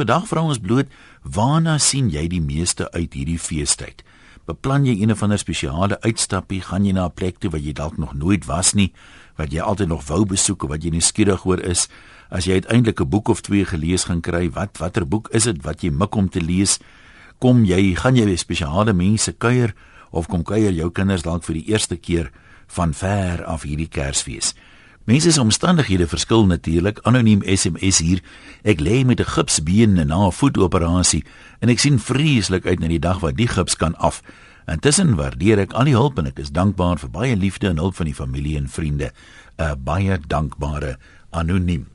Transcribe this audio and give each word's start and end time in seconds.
Vandag 0.00 0.30
vra 0.30 0.40
ons 0.48 0.56
bloot, 0.56 0.88
waarna 1.28 1.74
sien 1.76 2.06
jy 2.08 2.22
die 2.32 2.40
meeste 2.40 2.86
uit 2.94 3.12
hierdie 3.12 3.36
feestyd? 3.36 3.98
Beplan 4.48 4.86
jy 4.88 4.94
een 4.96 5.12
of 5.12 5.20
ander 5.20 5.36
spesiale 5.36 5.98
uitstappie? 6.00 6.62
Gaan 6.64 6.86
jy 6.88 6.94
na 6.96 7.04
'n 7.04 7.12
plek 7.12 7.36
toe 7.38 7.50
wat 7.50 7.60
jy 7.60 7.74
dalk 7.76 7.98
nog 7.98 8.14
nooit 8.14 8.46
was 8.46 8.72
nie, 8.72 8.94
wat 9.36 9.52
jy 9.52 9.60
altyd 9.60 9.88
nog 9.88 10.06
wou 10.08 10.24
besoek 10.24 10.62
of 10.62 10.70
wat 10.70 10.84
jy 10.84 10.90
nuuskierig 10.90 11.44
oor 11.44 11.60
is? 11.60 11.88
As 12.30 12.46
jy 12.46 12.52
uiteindelik 12.52 13.00
'n 13.00 13.10
boek 13.10 13.28
of 13.28 13.42
twee 13.42 13.64
gelees 13.64 14.04
gaan 14.04 14.22
kry, 14.22 14.50
wat 14.50 14.78
watter 14.78 15.06
boek 15.06 15.28
is 15.32 15.44
dit 15.44 15.62
wat 15.62 15.82
jy 15.82 15.90
mik 15.90 16.14
om 16.14 16.30
te 16.30 16.40
lees? 16.40 16.78
Kom 17.38 17.64
jy, 17.64 17.94
gaan 17.94 18.16
jy 18.16 18.24
by 18.24 18.36
spesiale 18.36 18.94
mense 18.94 19.32
kuier 19.32 19.74
of 20.12 20.28
kom 20.28 20.42
kuier 20.42 20.72
jou 20.72 20.90
kinders 20.90 21.22
dalk 21.22 21.44
vir 21.44 21.54
die 21.54 21.68
eerste 21.68 21.96
keer 21.96 22.30
van 22.68 22.94
ver 22.94 23.44
af 23.44 23.62
hierdie 23.64 23.88
Kersfees? 23.88 24.54
Mense 25.10 25.32
se 25.32 25.40
omstandighede 25.42 26.06
verskil 26.06 26.44
natuurlik. 26.46 27.00
Anoniem 27.02 27.40
SMS 27.42 27.98
hier. 27.98 28.20
Ek 28.62 28.78
lê 28.80 29.00
met 29.04 29.18
'n 29.20 29.24
gipsbeen 29.26 29.94
na 30.06 30.26
'n 30.26 30.32
voetoperasie 30.32 31.24
en 31.60 31.68
ek 31.68 31.78
sien 31.78 31.98
vreeslik 31.98 32.66
uit 32.66 32.78
na 32.78 32.86
die 32.86 32.98
dag 32.98 33.18
wat 33.20 33.36
die 33.36 33.48
gips 33.48 33.76
kan 33.76 33.96
af. 33.96 34.22
Intussen 34.66 35.16
waardeer 35.16 35.58
ek 35.58 35.72
al 35.72 35.84
die 35.84 35.94
hulp 35.94 36.18
en 36.18 36.26
ek 36.26 36.38
is 36.38 36.50
dankbaar 36.50 36.98
vir 36.98 37.10
baie 37.10 37.36
liefde 37.36 37.68
en 37.68 37.78
hulp 37.78 37.94
van 37.96 38.06
die 38.06 38.14
familie 38.14 38.56
en 38.56 38.68
vriende. 38.68 39.10
'n 39.58 39.82
Baie 39.84 40.18
dankbare 40.28 40.96
anoniem. 41.30 41.88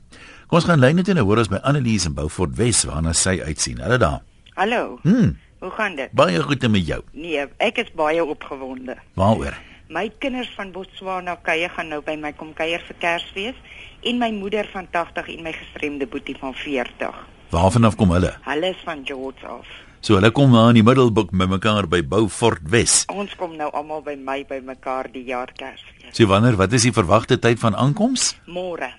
Kom 0.46 0.58
ons 0.58 0.64
gaan 0.64 0.80
lyn 0.80 0.96
net 0.96 1.08
en 1.08 1.16
hoor 1.18 1.38
ons 1.38 1.48
by 1.48 1.56
Annelies 1.62 2.04
in 2.06 2.14
Beaufort 2.14 2.56
Wes 2.56 2.84
waarna 2.84 3.12
sy 3.12 3.40
uitsien. 3.40 3.78
Hallo 3.80 3.96
daar. 3.96 4.20
Hallo. 4.54 4.98
Hm, 5.02 5.32
Hoe 5.60 5.70
gaan 5.70 5.96
dit? 5.96 6.12
baie 6.12 6.42
goed 6.42 6.68
met 6.70 6.86
jou. 6.86 7.02
Nee, 7.12 7.46
ek 7.58 7.78
is 7.78 7.92
baie 7.94 8.24
opgewonde. 8.24 8.96
Waaroor? 9.14 9.54
My 9.88 10.08
kinders 10.18 10.48
van 10.56 10.72
Botswana 10.74 11.36
kuier 11.46 11.70
gaan 11.70 11.92
nou 11.92 12.00
by 12.02 12.16
my 12.18 12.32
kom 12.34 12.50
kuier 12.58 12.82
vir 12.88 12.96
Kersfees 12.98 13.58
en 14.02 14.18
my 14.18 14.32
moeder 14.34 14.66
van 14.72 14.88
80 14.90 15.28
en 15.36 15.44
my 15.46 15.52
gestremde 15.54 16.08
boetie 16.10 16.34
van 16.40 16.54
40. 16.58 17.20
Waarvan 17.54 17.86
af 17.86 17.94
kom 17.94 18.10
hulle? 18.10 18.32
Hulle 18.42 18.70
is 18.74 18.80
van 18.82 19.04
George 19.06 19.46
af. 19.46 19.68
So 20.02 20.18
hulle 20.18 20.32
kom 20.34 20.50
daar 20.52 20.72
in 20.72 20.80
die 20.80 20.82
Middelburg 20.86 21.30
met 21.30 21.52
mekaar 21.52 21.86
by 21.86 22.00
Beaufort 22.02 22.66
Wes. 22.70 23.04
Ons 23.14 23.36
kom 23.38 23.54
nou 23.54 23.70
almal 23.70 24.02
by 24.02 24.16
my 24.18 24.40
by 24.48 24.58
mekaar 24.66 25.06
die 25.14 25.22
jaar 25.30 25.54
Kersfees. 25.54 26.10
So 26.10 26.26
wanneer, 26.26 26.58
wat 26.58 26.74
is 26.74 26.88
die 26.88 26.94
verwagte 26.94 27.38
tyd 27.38 27.62
van 27.62 27.78
aankoms? 27.78 28.32
Môre. 28.50 28.90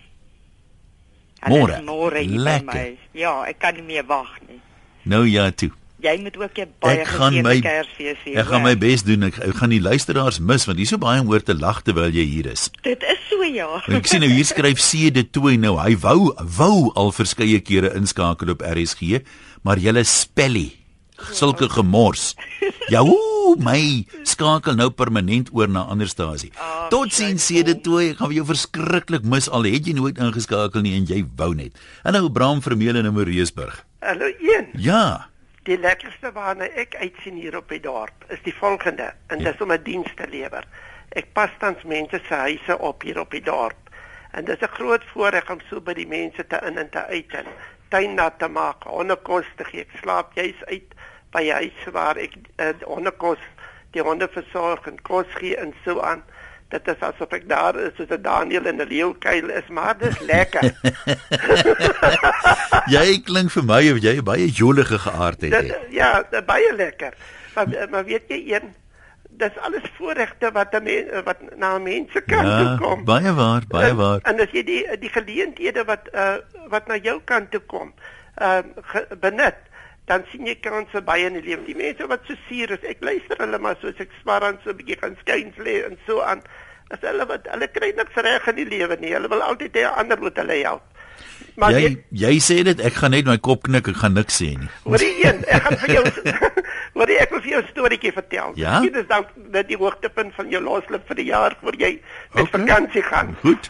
Môre? 1.51 1.81
Môre 1.83 2.23
hier 2.23 2.47
by 2.47 2.61
my. 2.63 2.85
Ja, 3.11 3.41
ek 3.43 3.59
kan 3.59 3.75
nie 3.75 3.83
meer 3.91 4.07
wag 4.07 4.39
nie. 4.47 4.61
Nou 5.03 5.25
ja 5.27 5.49
toe. 5.51 5.73
Jy 5.97 6.13
moet 6.21 6.35
ook 6.37 6.57
'n 6.61 6.69
baie 6.79 7.05
geseënde 7.05 7.61
Kersfees 7.61 8.17
hê. 8.25 8.35
Ek 8.37 8.45
gaan 8.45 8.61
my 8.61 8.75
bes 8.77 9.01
doen. 9.03 9.23
Ek, 9.23 9.37
ek 9.37 9.55
gaan 9.55 9.69
die 9.73 9.81
luisteraars 9.81 10.39
mis 10.39 10.65
want 10.65 10.77
hier's 10.77 10.89
so 10.89 10.97
baie 10.97 11.21
om 11.21 11.29
oor 11.29 11.41
te 11.43 11.55
lag 11.57 11.81
terwyl 11.81 12.11
jy 12.13 12.25
hier 12.25 12.45
is. 12.51 12.69
Dit 12.83 13.01
is 13.01 13.17
so 13.29 13.41
ja. 13.43 13.81
En 13.87 13.95
ek 13.95 14.05
sien 14.07 14.19
nou 14.21 14.29
hier 14.29 14.45
skryf 14.45 14.77
C 14.79 15.09
de 15.11 15.23
toe 15.29 15.57
nou. 15.57 15.77
Hy 15.81 15.97
wou 15.97 16.33
wou 16.57 16.91
al 16.95 17.11
verskeie 17.11 17.59
kere 17.61 17.95
inskakel 17.95 18.49
op 18.49 18.61
RSG, 18.61 19.23
maar 19.63 19.77
julle 19.77 20.03
spellie 20.03 20.75
sulke 21.33 21.69
gemors. 21.69 22.35
Ja, 22.89 23.01
ooh, 23.01 23.57
my 23.59 24.05
skakel 24.23 24.75
nou 24.75 24.89
permanent 24.89 25.49
oor 25.51 25.67
na 25.67 25.81
ander 25.89 26.07
stasie. 26.07 26.51
Ah, 26.55 26.87
Tot 26.89 27.11
sien 27.13 27.37
C 27.37 27.63
de 27.65 27.73
toe. 27.81 28.11
Ek 28.11 28.17
gaan 28.21 28.31
jou 28.31 28.45
verskriklik 28.45 29.23
mis 29.23 29.49
al 29.49 29.63
het 29.63 29.87
jy 29.87 29.93
nooit 29.97 30.17
ingeskakel 30.17 30.81
nie 30.81 30.93
en 30.95 31.05
jy 31.09 31.25
wou 31.35 31.55
net. 31.55 31.73
En 32.05 32.13
nou 32.13 32.29
Bram 32.29 32.61
Vermeulen 32.61 33.05
in 33.05 33.13
Mariesburg. 33.13 33.83
Hallo 33.99 34.29
een. 34.39 34.67
Ja. 34.77 35.27
Die 35.67 35.75
lekkerste 35.75 36.29
waarna 36.31 36.69
ek 36.79 36.93
uitsien 36.95 37.35
hier 37.35 37.57
op 37.59 37.67
die 37.67 37.81
dorp 37.83 38.21
is 38.31 38.39
die 38.45 38.53
volgende 38.55 39.09
en 39.33 39.41
dis 39.43 39.63
om 39.63 39.73
'n 39.75 39.83
diens 39.83 40.11
te 40.15 40.27
lewer. 40.31 40.63
Ek 41.19 41.33
pas 41.35 41.51
tans 41.59 41.83
mense 41.83 42.19
se 42.27 42.33
huise 42.33 42.77
op 42.79 43.01
hier 43.03 43.19
op 43.19 43.31
die 43.35 43.41
dorp. 43.43 43.89
En 44.31 44.45
dis 44.45 44.61
'n 44.61 44.75
groot 44.77 45.03
voorreg 45.11 45.49
om 45.51 45.59
so 45.69 45.81
by 45.81 45.93
die 45.93 46.07
mense 46.07 46.47
te 46.47 46.59
in 46.63 46.77
en 46.77 46.89
te 46.89 47.03
uit 47.05 47.33
en 47.33 47.45
tuin 47.89 48.13
nat 48.13 48.39
te 48.39 48.47
maak, 48.47 48.83
hondekos 48.83 49.45
te 49.55 49.63
gee. 49.63 49.81
Ek 49.81 49.99
slaap 49.99 50.31
juis 50.33 50.63
uit 50.65 50.95
by 51.31 51.43
'n 51.43 51.59
huis 51.59 51.91
waar 51.91 52.15
ek 52.15 52.33
uh, 52.57 52.71
hondekos 52.83 53.43
die 53.91 54.01
honde 54.01 54.27
versorg 54.27 54.87
en 54.87 55.01
kos 55.01 55.27
gee 55.35 55.57
en 55.57 55.73
so 55.83 55.99
aan. 55.99 56.23
Dit 56.69 56.87
is 56.87 56.99
asof 56.99 57.31
ek 57.31 57.45
daar 57.49 57.75
is 57.79 57.93
soos 57.95 58.09
'n 58.11 58.21
Daniel 58.21 58.65
in 58.65 58.81
'n 58.81 58.87
leeukuil 58.87 59.49
is, 59.49 59.67
maar 59.69 59.97
dis 59.97 60.19
lekker. 60.19 60.71
Jy 62.95 63.21
klink 63.27 63.51
vir 63.51 63.63
my 63.67 63.83
of 63.91 63.99
jy 64.03 64.15
baie 64.25 64.47
jolige 64.51 64.99
geaardheid 64.99 65.51
Dit 65.51 65.71
het. 65.71 65.87
ja, 65.95 66.23
dit 66.31 66.45
baie 66.45 66.73
lekker. 66.75 67.13
Maar 67.55 67.87
maar 67.91 68.05
weet 68.05 68.27
jy 68.31 68.39
een 68.53 68.73
dis 69.37 69.57
alles 69.61 69.85
voorregte 69.97 70.51
wat 70.51 70.73
'n 70.75 70.83
mens 70.83 71.23
wat 71.25 71.39
na 71.57 71.77
mense 71.77 72.21
kan 72.21 72.45
Ja, 72.45 72.57
toe 72.57 72.77
kom. 72.87 73.03
baie 73.05 73.33
waar, 73.33 73.63
baie 73.67 73.89
En- 73.89 73.95
waar. 73.95 74.19
En 74.23 74.39
as 74.39 74.51
jy 74.51 74.63
die 74.63 74.97
die 74.99 75.09
geleenthede 75.09 75.83
wat 75.85 76.09
uh 76.13 76.37
wat 76.69 76.87
na 76.87 76.95
jou 76.97 77.21
kant 77.25 77.51
toe 77.51 77.61
kom, 77.65 77.93
uh 78.41 78.59
benut, 79.19 79.55
dan 80.05 80.23
sien 80.31 80.45
jy 80.45 80.55
kanse 80.55 81.01
baie 81.01 81.25
in 81.25 81.33
die 81.33 81.41
lewe. 81.43 81.63
Die 81.65 81.75
mense 81.75 82.07
wat 82.07 82.19
so 82.27 82.33
suur 82.49 82.71
is, 82.71 82.83
ek 82.89 82.97
luister 82.99 83.37
hulle 83.37 83.57
maar 83.59 83.75
soos 83.81 83.99
ek 83.99 84.09
swaar 84.21 84.43
aan 84.43 84.59
so 84.63 84.69
'n 84.69 84.75
bietjie 84.77 84.97
gaan 85.01 85.17
skuins 85.19 85.55
lê 85.57 85.83
en 85.85 85.97
so 86.07 86.21
aan. 86.21 86.41
As 86.89 86.99
hulle 87.01 87.25
wat 87.27 87.47
hulle 87.51 87.67
kry 87.67 87.93
niks 87.97 88.15
reg 88.15 88.47
in 88.47 88.55
die 88.55 88.65
lewe 88.65 88.95
nie. 88.99 89.13
Hulle 89.13 89.27
wil 89.31 89.41
altyd 89.41 89.75
hê 89.75 89.83
ander 89.97 90.19
moet 90.19 90.37
hulle 90.37 90.61
help. 90.63 90.81
Maar 91.57 91.71
Jy 91.73 91.81
weet- 91.81 92.03
jy 92.11 92.35
sê 92.39 92.63
dit, 92.63 92.79
ek 92.85 92.93
gaan 92.93 93.11
net 93.11 93.25
my 93.25 93.37
kop 93.37 93.63
knik, 93.63 93.87
ek 93.87 93.95
gaan 93.95 94.13
niks 94.13 94.37
sê 94.41 94.53
nie. 94.59 94.69
Hoor 94.83 95.01
jy 95.01 95.25
een, 95.25 95.43
ek 95.47 95.61
gaan 95.63 95.77
vir 95.77 95.93
jou 95.95 96.03
jy 97.07 97.17
ek 97.23 97.31
wil 97.31 97.41
vir 97.41 97.49
jou 97.51 97.61
'n 97.61 97.67
storieetjie 97.71 98.11
vertel. 98.13 98.51
Ja? 98.55 98.79
Dit 98.81 98.95
is 98.95 99.07
dan 99.07 99.25
net 99.51 99.67
die 99.67 99.77
hoogtepunt 99.77 100.33
van 100.35 100.49
jou 100.49 100.61
loslip 100.63 101.07
vir 101.07 101.15
die 101.15 101.25
jaar 101.25 101.55
voor 101.61 101.75
jy 101.75 101.99
met 102.33 102.43
Okay. 102.43 102.61
vakansie 102.61 103.01
gaan. 103.03 103.35
Goed. 103.41 103.69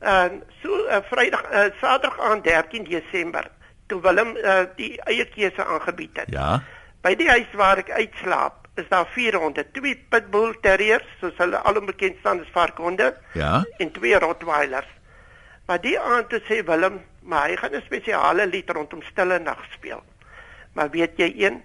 En 0.00 0.42
so 0.62 0.70
uh, 0.86 1.00
Vrydag 1.10 1.42
uh, 1.52 1.64
Saterdag 1.80 2.20
aan 2.20 2.42
13 2.42 2.84
Desember 2.84 3.44
toe 3.86 4.00
Willem 4.02 4.36
uh, 4.36 4.66
die 4.76 5.00
eie 5.06 5.24
keuse 5.24 5.64
aangebied 5.64 6.16
het. 6.16 6.30
Ja. 6.30 6.62
By 7.02 7.14
die 7.14 7.28
huis 7.28 7.50
waar 7.54 7.78
ek 7.78 7.90
uitslaap, 7.90 8.67
is 8.78 8.88
daar 8.88 9.06
vier 9.14 9.36
honde, 9.36 9.64
twee 9.72 9.96
pitbull 10.10 10.54
terriers, 10.62 11.06
soos 11.20 11.36
hulle 11.38 11.56
alom 11.68 11.86
bekend 11.86 12.16
staan 12.20 12.40
as 12.40 12.50
varkhonde, 12.54 13.14
Ja. 13.34 13.64
en 13.78 13.92
twee 13.92 14.18
rottweilers. 14.18 14.88
Maar 15.66 15.80
die 15.80 15.98
aand 16.00 16.28
toe 16.28 16.40
sê 16.48 16.62
Willem, 16.64 17.00
maar 17.22 17.48
hy 17.48 17.56
gaan 17.56 17.74
'n 17.74 17.82
spesiale 17.84 18.46
lied 18.46 18.70
rondom 18.70 19.02
stille 19.02 19.38
nag 19.38 19.58
speel. 19.72 20.02
Maar 20.74 20.90
weet 20.90 21.16
jy 21.16 21.32
een, 21.36 21.62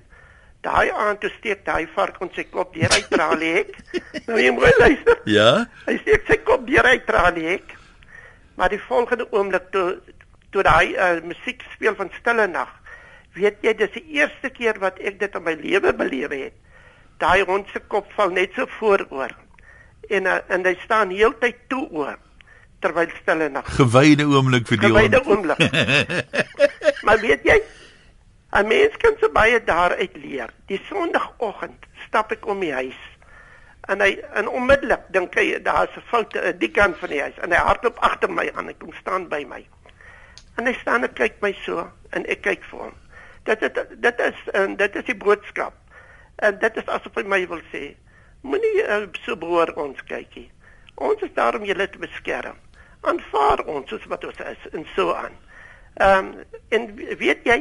daai 0.61 0.91
aand 0.91 1.19
toe 1.19 1.29
steek 1.29 1.65
daai 1.65 1.87
varkhond 1.95 2.33
sy 2.35 2.43
kop 2.43 2.73
deur 2.73 2.91
uit 2.91 3.07
traliehek. 3.09 3.75
nou 4.27 4.39
jy 4.39 4.51
moet 4.51 4.77
luister. 4.79 5.19
Ja. 5.25 5.65
Hy 5.85 5.97
steek 5.97 6.23
sy 6.27 6.37
kop 6.43 6.67
deur 6.67 6.83
uit 6.83 7.05
traliehek. 7.05 7.75
Maar 8.55 8.69
die 8.69 8.81
volgende 8.81 9.27
oomblik 9.31 9.71
toe 9.71 9.99
toe 10.51 10.63
daai 10.63 10.93
uh, 10.93 11.21
musiek 11.25 11.63
speel 11.73 11.95
van 11.95 12.11
stille 12.19 12.47
nag, 12.47 12.69
weet 13.33 13.57
jy 13.65 13.73
dis 13.73 13.91
die 13.95 14.05
eerste 14.19 14.49
keer 14.53 14.77
wat 14.79 14.99
ek 14.99 15.17
dit 15.19 15.35
in 15.35 15.43
my 15.43 15.53
lewe 15.57 15.93
beleef 15.93 16.29
het. 16.29 16.53
Daai 17.17 17.43
hond 17.43 17.67
se 17.73 17.79
kop 17.87 18.11
val 18.15 18.29
net 18.29 18.53
so 18.55 18.65
vooroor. 18.79 19.31
En 20.09 20.25
uh, 20.25 20.39
en 20.47 20.65
hy 20.65 20.75
staan 20.83 21.09
heeltyd 21.09 21.55
toe 21.67 21.87
oor 21.91 22.17
terwyl 22.83 23.11
stille 23.21 23.49
nag. 23.49 23.69
Gewyde 23.77 24.25
oomblik 24.27 24.67
vir 24.67 24.77
die 24.81 24.89
Gewyde 24.91 25.21
hond. 25.23 25.27
oomblik. 25.27 25.59
maar 27.05 27.19
weet 27.19 27.43
jy, 27.47 27.61
'n 28.51 28.67
mens 28.67 28.97
kan 28.97 29.15
so 29.19 29.29
baie 29.31 29.63
daaruit 29.63 30.15
leer. 30.19 30.49
Die 30.67 30.81
Sondagoggend 30.89 31.85
stap 32.07 32.31
ek 32.31 32.45
om 32.47 32.59
die 32.59 32.73
huis. 32.73 32.99
En 33.91 33.99
hy 33.99 34.19
en 34.33 34.47
onmiddellik 34.47 35.07
dink 35.11 35.35
hy 35.35 35.59
daar's 35.63 35.95
'n 35.95 36.03
fout 36.11 36.37
aan 36.37 36.59
die 36.59 36.71
kant 36.71 36.97
van 36.97 37.09
die 37.09 37.21
huis 37.21 37.39
en 37.41 37.51
hy 37.51 37.57
hardloop 37.57 37.97
agter 37.99 38.31
my 38.31 38.51
aan. 38.55 38.67
Hy 38.67 38.75
kom 38.77 38.93
staan 38.99 39.27
by 39.27 39.45
my. 39.47 39.63
En 40.57 40.65
hy 40.65 40.73
staan 40.81 41.03
en 41.03 41.13
kyk 41.13 41.41
my 41.41 41.55
so 41.63 41.87
en 42.11 42.25
ek 42.25 42.41
kyk 42.41 42.63
vir 42.69 42.79
hom. 42.79 42.93
Dit 43.43 43.59
dit 43.59 43.79
dit 44.01 44.19
is 44.19 44.39
en 44.53 44.75
dit 44.75 44.95
is 44.95 45.05
die 45.05 45.17
boodskap. 45.17 45.73
En 46.43 46.57
dit 46.59 46.77
is 46.81 46.89
asof 46.91 47.15
hy 47.15 47.23
my 47.23 47.39
wil 47.47 47.61
sê, 47.71 47.93
moenie 48.43 48.83
uh, 48.83 49.05
so 49.23 49.39
broer 49.39 49.71
ons 49.79 49.99
kykie. 50.09 50.49
Ons 50.99 51.23
is 51.23 51.31
daar 51.37 51.55
om 51.55 51.63
julle 51.67 51.87
te 51.89 52.01
beskerm. 52.01 52.59
Aanvaar 53.07 53.63
ons 53.71 53.87
soos 53.91 54.03
wat 54.11 54.25
ons 54.27 54.43
is 54.51 54.67
en 54.73 54.83
so 54.95 55.15
aan. 55.15 55.39
Ehm 56.03 56.33
um, 56.33 56.59
en 56.75 56.85
weet 57.19 57.47
jy, 57.47 57.59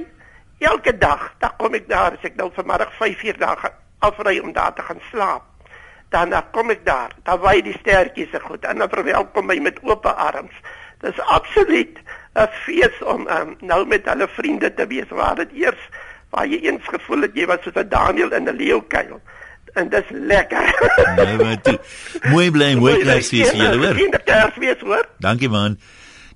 elke 0.65 0.94
dag, 0.98 1.25
dan 1.43 1.55
kom 1.61 1.75
ek 1.79 1.88
daar 1.90 2.17
as 2.17 2.26
ek 2.26 2.38
nou 2.40 2.49
vanmiddag 2.56 2.93
5 2.99 3.25
uur 3.29 3.38
daar 3.38 3.58
gaan 3.62 3.81
afry 4.08 4.38
om 4.43 4.52
daar 4.56 4.75
te 4.75 4.82
gaan 4.82 5.02
slaap. 5.11 5.46
Dan 6.11 6.35
dan 6.35 6.50
kom 6.52 6.70
ek 6.75 6.85
daar, 6.87 7.14
dan 7.23 7.40
wy 7.40 7.61
die 7.62 7.76
stertjies 7.78 8.31
se 8.35 8.40
goed 8.40 8.64
en 8.67 8.82
dan 8.82 8.90
verwelkom 8.90 9.46
my 9.46 9.58
met 9.62 9.78
oop 9.87 10.06
arms. 10.06 10.55
Dis 11.05 11.20
absoluut 11.20 11.99
'n 12.35 12.49
fees 12.64 13.02
om 13.02 13.28
um, 13.28 13.56
nou 13.61 13.87
met 13.87 14.08
hulle 14.08 14.28
vriende 14.28 14.75
te 14.75 14.87
wees 14.87 15.08
waar 15.08 15.37
dit 15.37 15.52
eers 15.52 15.90
waar 16.32 16.49
jy 16.49 16.58
eens 16.64 16.88
gevoel 16.88 17.26
het 17.29 17.37
jy 17.37 17.46
was 17.50 17.62
soos 17.64 17.76
'n 17.76 17.88
Daniel 17.93 18.32
in 18.32 18.49
'n 18.49 18.56
leeukuil. 18.56 19.20
En 19.75 19.88
dis 19.88 20.05
lekker. 20.11 20.67
Nou 21.17 21.37
maar 21.44 21.61
toe. 21.61 21.79
Mooi 22.29 22.50
bly, 22.50 22.75
mooi 22.75 22.99
Kersfees 23.05 23.50
vir 23.50 23.56
julle 23.61 23.79
hoor. 23.87 23.94
Geen 23.96 24.14
Kersfees 24.25 24.81
hoor. 24.81 25.06
Dankie 25.20 25.49
man. 25.49 25.79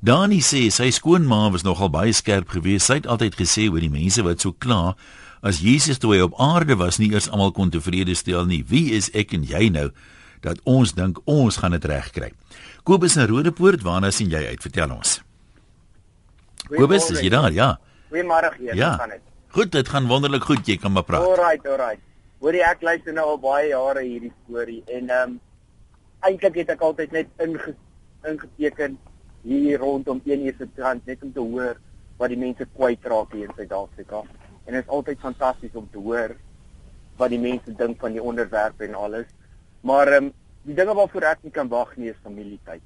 Dani 0.00 0.40
sê 0.40 0.70
sy 0.70 0.90
skoonma 0.90 1.50
was 1.50 1.62
nogal 1.64 1.90
baie 1.90 2.12
skerp 2.12 2.48
geweest. 2.48 2.86
Sy 2.86 2.94
het 3.00 3.06
altyd 3.06 3.34
gesê 3.36 3.68
oor 3.72 3.80
die 3.80 3.90
mense 3.92 4.22
wat 4.22 4.40
so 4.40 4.52
kla 4.52 4.94
as 5.42 5.60
Jesus 5.60 5.98
toe 5.98 6.14
hy 6.14 6.20
op 6.24 6.34
aarde 6.40 6.76
was 6.76 6.98
nie 6.98 7.12
eers 7.12 7.28
almal 7.30 7.52
kon 7.52 7.70
tevrede 7.70 8.14
stel 8.14 8.46
nie. 8.46 8.64
Wie 8.68 8.92
is 8.96 9.10
ek 9.14 9.32
en 9.32 9.44
jy 9.44 9.68
nou 9.68 9.90
dat 10.40 10.60
ons 10.64 10.92
dink 10.94 11.18
ons 11.24 11.56
gaan 11.56 11.70
dit 11.76 11.84
regkry? 11.84 12.32
Kobus 12.84 13.16
in 13.16 13.26
Rodepoort, 13.26 13.82
waarna 13.82 14.10
sien 14.10 14.30
jy 14.30 14.46
uit? 14.46 14.62
Vertel 14.62 14.90
ons. 14.90 15.20
Kobus, 16.68 17.10
is 17.10 17.20
jy 17.20 17.28
daar? 17.30 17.52
Ja. 17.52 17.78
Goeiemôre 18.10 18.52
hier, 18.58 18.74
Ja. 18.74 18.96
gaan 18.96 19.10
dit? 19.10 19.20
Goed, 19.56 19.70
dit 19.72 19.88
gaan 19.88 20.04
wonderlik 20.04 20.42
goed, 20.44 20.66
jy 20.68 20.74
kan 20.76 20.92
maar 20.92 21.04
praat. 21.08 21.24
Alright, 21.24 21.64
alright. 21.66 22.00
Hoorie 22.44 22.60
ek 22.60 22.82
luister 22.84 23.14
nou 23.16 23.22
al 23.24 23.38
baie 23.40 23.70
jare 23.70 24.02
hierdie 24.04 24.32
storie 24.42 24.82
en 24.92 25.06
ehm 25.08 25.30
um, 25.30 25.38
eintlik 26.28 26.58
het 26.60 26.72
ek 26.74 26.82
altyd 26.84 27.14
net 27.16 27.30
inge, 27.40 27.72
ingeteken 28.28 28.98
hier 29.48 29.80
rondom 29.80 30.20
1 30.28 30.44
uur 30.44 30.58
se 30.58 30.68
trant 30.76 31.08
net 31.08 31.24
om 31.24 31.32
te 31.32 31.40
hoor 31.40 31.80
wat 32.20 32.34
die 32.34 32.38
mense 32.42 32.66
kwyt 32.74 33.08
raak 33.08 33.32
hier 33.32 33.48
in 33.48 33.56
Suid-Afrika. 33.56 34.20
En 34.66 34.76
dit 34.76 34.82
is 34.82 34.92
altyd 34.98 35.24
fantasties 35.24 35.80
om 35.80 35.88
te 35.88 36.04
hoor 36.04 36.36
wat 37.16 37.32
die 37.32 37.40
mense 37.40 37.72
dink 37.80 37.96
van 38.04 38.12
die 38.12 38.26
onderwerp 38.32 38.84
en 38.84 39.00
alles. 39.06 39.32
Maar 39.80 40.18
ehm 40.18 40.28
um, 40.28 40.32
die 40.68 40.76
dinge 40.76 40.98
waarvoor 41.00 41.30
ek 41.32 41.48
nie 41.48 41.56
kan 41.56 41.72
wag 41.72 41.96
nie 41.96 42.12
is 42.12 42.20
familietyd. 42.28 42.84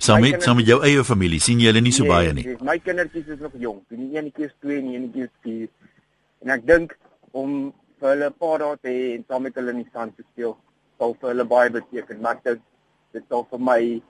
Saam 0.00 0.22
met 0.24 0.42
saam 0.42 0.56
met 0.56 0.66
jou 0.70 0.78
eie 0.86 1.02
familie 1.04 1.40
sien 1.44 1.60
jy 1.60 1.66
hulle 1.68 1.82
nie 1.84 1.92
so 1.92 2.04
Nee, 2.06 2.12
baie 2.12 2.32
nie. 2.32 2.44
nee, 2.46 2.56
My 2.64 2.78
kindertjies 2.80 3.26
is 3.34 3.40
nog 3.40 3.52
jonk. 3.60 3.82
Die 3.92 4.16
enetjie 4.16 4.46
is 4.48 4.54
2 4.64 4.78
en 4.78 4.86
die 4.88 4.96
enetjie 4.96 5.22
is 5.28 5.34
4. 5.44 5.68
En 6.44 6.50
ek 6.56 6.66
dink 6.66 6.96
om 7.32 7.72
vir 8.00 8.08
hulle 8.14 8.26
'n 8.30 8.38
paar 8.40 8.58
dae 8.58 8.76
te 8.82 8.88
hê 8.88 9.14
en 9.16 9.24
saam 9.28 9.42
met 9.42 9.54
hulle 9.54 9.70
in 9.70 9.82
die 9.84 9.90
sand 9.92 10.16
te 10.16 10.24
speel, 10.32 10.56
sal 10.98 11.16
vir 11.20 11.28
hulle 11.30 11.44
baie 11.44 11.70
beteken. 11.70 12.20
Maar 12.20 12.36
ek 12.36 12.44
dink 12.44 12.60
dit 13.12 13.24
sal 13.28 13.46
vir 13.50 13.58
my 13.60 14.00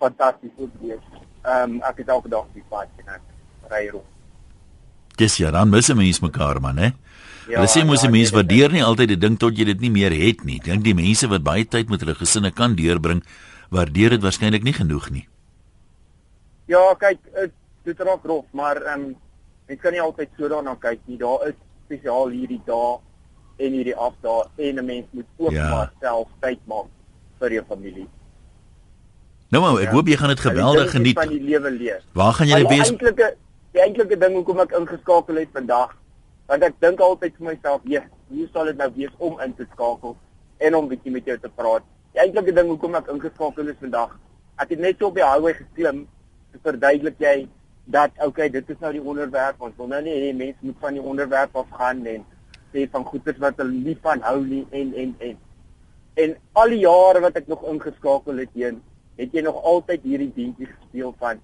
fantasties 0.00 0.50
wees. 0.80 0.98
Ehm 1.44 1.76
um, 1.76 1.80
ek 1.86 1.98
het 2.02 2.08
elke 2.08 2.28
dag 2.28 2.46
die 2.54 2.64
pad 2.68 2.88
en 2.98 3.14
ek 3.14 3.22
ry 3.70 3.88
rond. 3.92 4.04
Dis 5.16 5.36
ja, 5.36 5.50
dan 5.50 5.70
mis 5.70 5.88
'n 5.90 5.96
mens 5.96 6.20
mekaar 6.20 6.60
man, 6.60 6.76
hè. 6.78 6.90
Ja, 7.48 7.60
Hulle 7.60 7.68
sê 7.68 7.84
mos 7.86 8.02
ja, 8.02 8.08
'n 8.08 8.12
mens 8.12 8.30
nee, 8.32 8.36
waardeer 8.40 8.72
nie 8.72 8.82
altyd 8.84 9.10
'n 9.10 9.18
ding 9.20 9.38
tot 9.38 9.56
jy 9.56 9.64
dit 9.64 9.80
nie 9.80 9.90
meer 9.90 10.10
het 10.12 10.44
nie. 10.44 10.58
Dink 10.58 10.82
die 10.84 10.94
mense 10.94 11.28
wat 11.28 11.42
baie 11.42 11.64
tyd 11.64 11.88
met 11.90 12.00
hulle 12.00 12.14
gesinne 12.14 12.50
kan 12.50 12.74
deurbring, 12.74 13.22
waardeer 13.70 14.10
dit 14.16 14.22
waarskynlik 14.22 14.62
nie 14.66 14.72
genoeg 14.76 15.10
nie. 15.10 15.26
Ja, 16.70 16.94
kyk, 16.98 17.18
dit 17.86 17.98
raak 18.00 18.24
rof, 18.24 18.44
maar 18.52 18.76
ehm 18.82 19.00
um, 19.10 19.16
ek 19.70 19.80
kan 19.80 19.92
nie 19.94 20.00
altyd 20.02 20.28
so 20.38 20.48
daarna 20.50 20.74
kyk 20.82 21.00
nie. 21.06 21.16
Daar 21.18 21.46
is 21.48 21.54
spesiaal 21.86 22.28
hierdie 22.34 22.60
dae 22.66 22.98
en 23.60 23.72
hierdie 23.76 23.94
afdae 23.96 24.48
en 24.56 24.78
'n 24.78 24.84
mens 24.86 25.06
moet 25.12 25.26
ook 25.36 25.52
Ja. 25.52 25.68
maar 25.70 25.92
self 26.00 26.28
tyd 26.40 26.58
maak 26.66 26.86
vir 27.38 27.52
jou 27.52 27.64
familie. 27.68 28.08
Nou 29.50 29.62
maar, 29.62 29.80
ek 29.82 29.88
Ja. 29.88 29.92
hoop 29.92 30.06
jy 30.06 30.16
gaan 30.16 30.28
dit 30.28 30.42
Ja, 30.42 30.50
geweldig 30.50 30.90
van 30.90 31.00
geniet. 31.00 31.20
die 31.28 31.40
lewe 31.42 31.70
leef. 31.70 32.02
Waar 32.12 32.32
gaan 32.32 32.46
jy 32.48 32.56
die 32.58 32.68
wees? 32.76 32.90
eintlike 32.90 33.36
die 33.72 33.80
eintlike 33.82 34.18
ding 34.18 34.34
hoekom 34.34 34.60
ek 34.60 34.70
ingeskakel 34.72 35.34
het 35.36 35.48
vandag, 35.52 35.96
want 36.46 36.62
ek 36.62 36.74
dink 36.80 36.98
altyd 37.00 37.32
vir 37.36 37.46
myself, 37.46 37.80
"Ja, 37.84 38.02
hoe 38.28 38.48
sal 38.52 38.64
dit 38.64 38.76
nou 38.76 38.90
wees 38.96 39.10
om 39.18 39.40
in 39.40 39.54
te 39.54 39.66
skakel 39.72 40.16
en 40.58 40.74
om 40.74 40.88
bietjie 40.88 41.10
met 41.12 41.24
jou 41.24 41.38
te 41.38 41.48
praat?" 41.48 41.82
Die 42.14 42.22
eintlike 42.22 42.54
ding 42.56 42.70
hoekom 42.72 42.96
ek 42.98 43.10
ingeskakel 43.12 43.70
is 43.72 43.78
vandag, 43.82 44.16
ek 44.60 44.74
het 44.74 44.82
net 44.82 44.98
so 44.98 45.10
op 45.10 45.18
die 45.18 45.26
highway 45.26 45.54
geklim 45.58 46.04
te 46.52 46.62
verduidelik 46.64 47.20
jy 47.22 47.36
dat 47.90 48.16
okay, 48.24 48.48
dit 48.52 48.70
is 48.70 48.80
nou 48.82 48.92
die 48.94 49.02
onderwerp, 49.02 49.60
ons 49.62 49.76
wil 49.78 49.88
nou 49.90 50.00
nie 50.04 50.16
hê 50.16 50.32
mense 50.36 50.66
moet 50.66 50.82
van 50.82 50.98
die 50.98 51.04
onderwerp 51.12 51.56
afgaan 51.56 52.02
en 52.06 52.26
sê 52.74 52.86
van 52.90 53.06
goeders 53.06 53.38
wat 53.42 53.58
hulle 53.62 53.78
nie 53.86 53.96
van 54.02 54.22
hou 54.26 54.40
nie 54.44 54.64
en 54.70 54.92
en 54.94 55.14
en 55.30 55.38
en 56.20 56.34
al 56.62 56.74
die 56.74 56.82
jare 56.82 57.22
wat 57.24 57.38
ek 57.38 57.48
nog 57.50 57.62
ingeskakel 57.70 58.42
het 58.42 58.52
heen, 58.58 58.80
het 59.20 59.34
jy 59.34 59.42
nog 59.46 59.62
altyd 59.72 60.04
hierdie 60.06 60.32
dingetjie 60.34 60.68
gespeel 60.68 61.14
van 61.22 61.40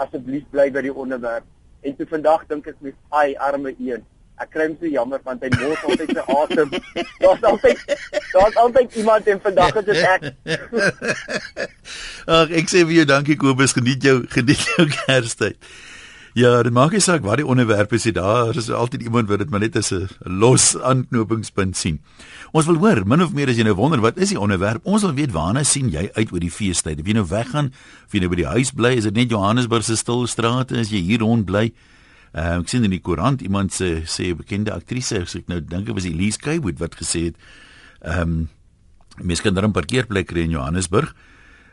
asseblief 0.00 0.46
bly 0.52 0.68
by 0.72 0.82
die 0.86 0.94
onderwerp. 0.94 1.46
En 1.82 1.96
toe 1.96 2.06
vandag 2.10 2.46
dink 2.50 2.68
ek 2.70 2.80
mes 2.84 2.96
ai 3.16 3.34
arme 3.40 3.72
een. 3.78 4.04
Ek 4.40 4.48
kry 4.54 4.66
hom 4.70 4.76
so 4.80 4.88
jammer 4.88 5.20
want 5.24 5.42
hy 5.44 5.50
mors 5.58 5.84
altyd 5.84 6.14
sy 6.16 6.24
asem. 6.36 6.70
Daar's 7.20 7.44
altyd 7.50 7.84
daar's 8.32 8.56
altyd 8.64 8.96
iemand 9.02 9.28
en 9.28 9.40
vandag 9.44 9.80
is 9.82 9.88
dit 9.90 10.02
ek. 10.14 10.26
Ag, 12.40 12.52
ek 12.62 12.72
sê 12.72 12.86
vir 12.86 13.00
jou 13.02 13.06
dankie 13.10 13.36
Kobus, 13.40 13.76
geniet 13.76 14.04
jou 14.04 14.22
geniet 14.32 14.64
jou 14.72 14.88
Kerstyd. 14.96 15.60
Ja, 16.38 16.60
dit 16.62 16.70
maak 16.70 16.92
nie 16.94 17.02
saak 17.02 17.24
wat 17.26 17.40
die 17.40 17.46
onderwerp 17.46 17.90
is, 17.96 18.04
daar 18.14 18.54
is 18.54 18.68
altyd 18.70 19.02
iemand 19.02 19.26
wat 19.28 19.42
dit 19.42 19.50
maar 19.50 19.64
net 19.64 19.76
as 19.76 19.90
'n 19.92 20.06
los 20.22 20.76
aanknopingspunt 20.78 21.76
sien. 21.76 21.98
Ons 22.52 22.66
wil 22.66 22.78
hoor, 22.78 23.02
min 23.04 23.22
of 23.22 23.34
meer 23.34 23.48
as 23.48 23.56
jy 23.56 23.64
nou 23.64 23.74
wonder 23.74 24.00
wat 24.00 24.16
is 24.16 24.28
die 24.28 24.38
onderwerp, 24.38 24.80
ons 24.84 25.02
wil 25.02 25.14
weet 25.14 25.32
waarna 25.32 25.64
sien 25.64 25.90
jy 25.90 26.08
uit 26.14 26.32
oor 26.32 26.40
die 26.40 26.50
feestyd? 26.50 27.00
Of 27.00 27.06
jy 27.06 27.12
nou 27.12 27.26
weggaan, 27.26 27.72
of 28.06 28.12
jy 28.12 28.20
nou 28.20 28.28
by 28.28 28.36
die 28.36 28.46
huis 28.46 28.70
bly, 28.70 28.94
is 28.94 29.04
dit 29.04 29.14
net 29.14 29.30
Johannesburg 29.30 29.84
se 29.84 29.96
stil 29.96 30.26
strate 30.26 30.76
as 30.76 30.90
jy 30.90 31.02
hier 31.02 31.18
rond 31.18 31.44
bly? 31.46 31.72
Uh, 32.30 32.60
ek 32.60 32.68
sien 32.70 32.84
in 32.86 32.90
die 32.94 33.02
koerant 33.02 33.42
iemand 33.42 33.74
sê 33.74 34.06
sê 34.06 34.30
'n 34.30 34.36
bekende 34.36 34.72
aktrise, 34.72 35.18
ek 35.18 35.48
nou 35.48 35.60
dink 35.60 35.86
dit 35.86 35.94
was 35.94 36.04
Elise 36.04 36.38
Kaywood 36.38 36.78
wat 36.78 36.94
gesê 36.94 37.24
het, 37.24 37.36
ehm 38.02 38.22
um, 38.22 38.48
mense 39.22 39.42
kan 39.42 39.54
daar 39.54 39.66
'n 39.66 39.72
parkeerplek 39.72 40.26
kry 40.26 40.42
in 40.42 40.50
Johannesburg. 40.50 41.14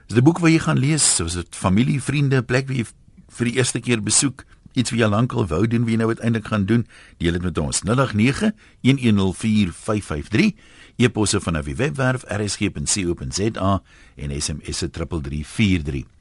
Dis 0.07 0.17
'n 0.17 0.23
boek 0.23 0.39
wat 0.39 0.51
jy 0.51 0.59
gaan 0.59 0.79
lees, 0.79 1.15
soos 1.15 1.33
dit 1.33 1.55
familie, 1.55 2.01
vriende, 2.01 2.41
plek 2.43 2.67
waar 2.67 2.77
jy 2.77 2.85
vir 3.29 3.45
die 3.45 3.55
eerste 3.57 3.79
keer 3.79 4.01
besoek, 4.01 4.45
iets 4.73 4.91
wat 4.91 4.99
jy 4.99 5.07
lankal 5.09 5.47
wou 5.47 5.67
doen, 5.67 5.85
wie 5.85 5.95
jy 5.95 5.99
nou 6.01 6.09
uiteindelik 6.09 6.47
gaan 6.47 6.65
doen. 6.65 6.87
Deel 7.17 7.31
dit 7.37 7.41
met 7.41 7.57
ons 7.57 7.81
089 7.83 8.51
1104553. 8.81 10.55
E-posse 10.97 11.39
van 11.39 11.61
die 11.61 11.75
webwerf 11.75 12.23
rsg.co.za 12.25 13.81
en 14.15 14.41
SMS 14.41 14.77
se 14.77 14.89
3343. 14.89 16.16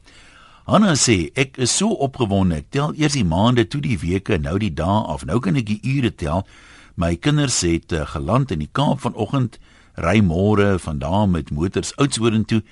Hanna 0.67 0.97
sê 0.99 1.31
ek 1.39 1.61
is 1.63 1.71
so 1.71 1.95
opgewonde. 2.03 2.57
Ek 2.59 2.73
tel 2.75 2.91
eers 2.99 3.15
die 3.15 3.23
maande 3.23 3.63
toe 3.71 3.79
die 3.85 4.01
weke, 4.03 4.35
nou 4.43 4.57
die 4.59 4.73
dae 4.75 5.05
af. 5.07 5.23
Nou 5.23 5.39
kan 5.39 5.55
ek 5.61 5.69
die 5.69 5.79
ure 5.87 6.11
tel. 6.11 6.41
My 6.99 7.13
kinders 7.15 7.61
het 7.63 7.93
uh, 7.95 8.03
geland 8.11 8.51
in 8.51 8.65
die 8.65 8.73
Kaap 8.75 9.05
vanoggend, 9.05 9.61
ry 9.95 10.19
môre 10.27 10.73
vandaan 10.83 11.37
met 11.37 11.53
motors 11.55 11.93
Oudtshoorn 12.03 12.49
toe, 12.51 12.65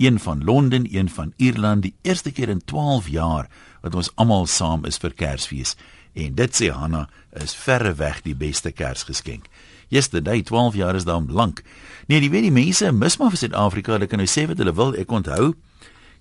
een 0.00 0.16
van 0.22 0.40
Londen, 0.48 0.86
een 0.88 1.10
van 1.12 1.34
Ierland, 1.36 1.84
die 1.84 1.92
eerste 2.08 2.32
keer 2.32 2.48
in 2.48 2.62
12 2.64 3.10
jaar 3.12 3.50
wat 3.82 3.98
ons 4.00 4.08
almal 4.16 4.48
saam 4.48 4.86
is 4.88 4.96
vir 5.02 5.12
Kersfees. 5.12 5.74
En 6.16 6.32
dit 6.38 6.56
sê 6.56 6.70
Hanna 6.72 7.04
is 7.36 7.52
verreweg 7.52 8.22
die 8.24 8.36
beste 8.38 8.72
Kersgeskenk. 8.72 9.50
Yesterday 9.92 10.40
12 10.40 10.80
jaar 10.80 10.96
is 10.96 11.04
dan 11.04 11.28
lank. 11.28 11.60
Nee, 12.08 12.22
jy 12.22 12.32
weet 12.32 12.48
die 12.48 12.54
mense 12.54 12.88
mis 12.96 13.18
maar 13.20 13.34
vir 13.36 13.42
Suid-Afrika, 13.44 13.98
hulle 13.98 14.08
kan 14.08 14.24
nou 14.24 14.30
sê 14.30 14.46
wat 14.48 14.62
hulle 14.62 14.72
wil. 14.72 14.96
Ek 14.96 15.12
onthou 15.12 15.52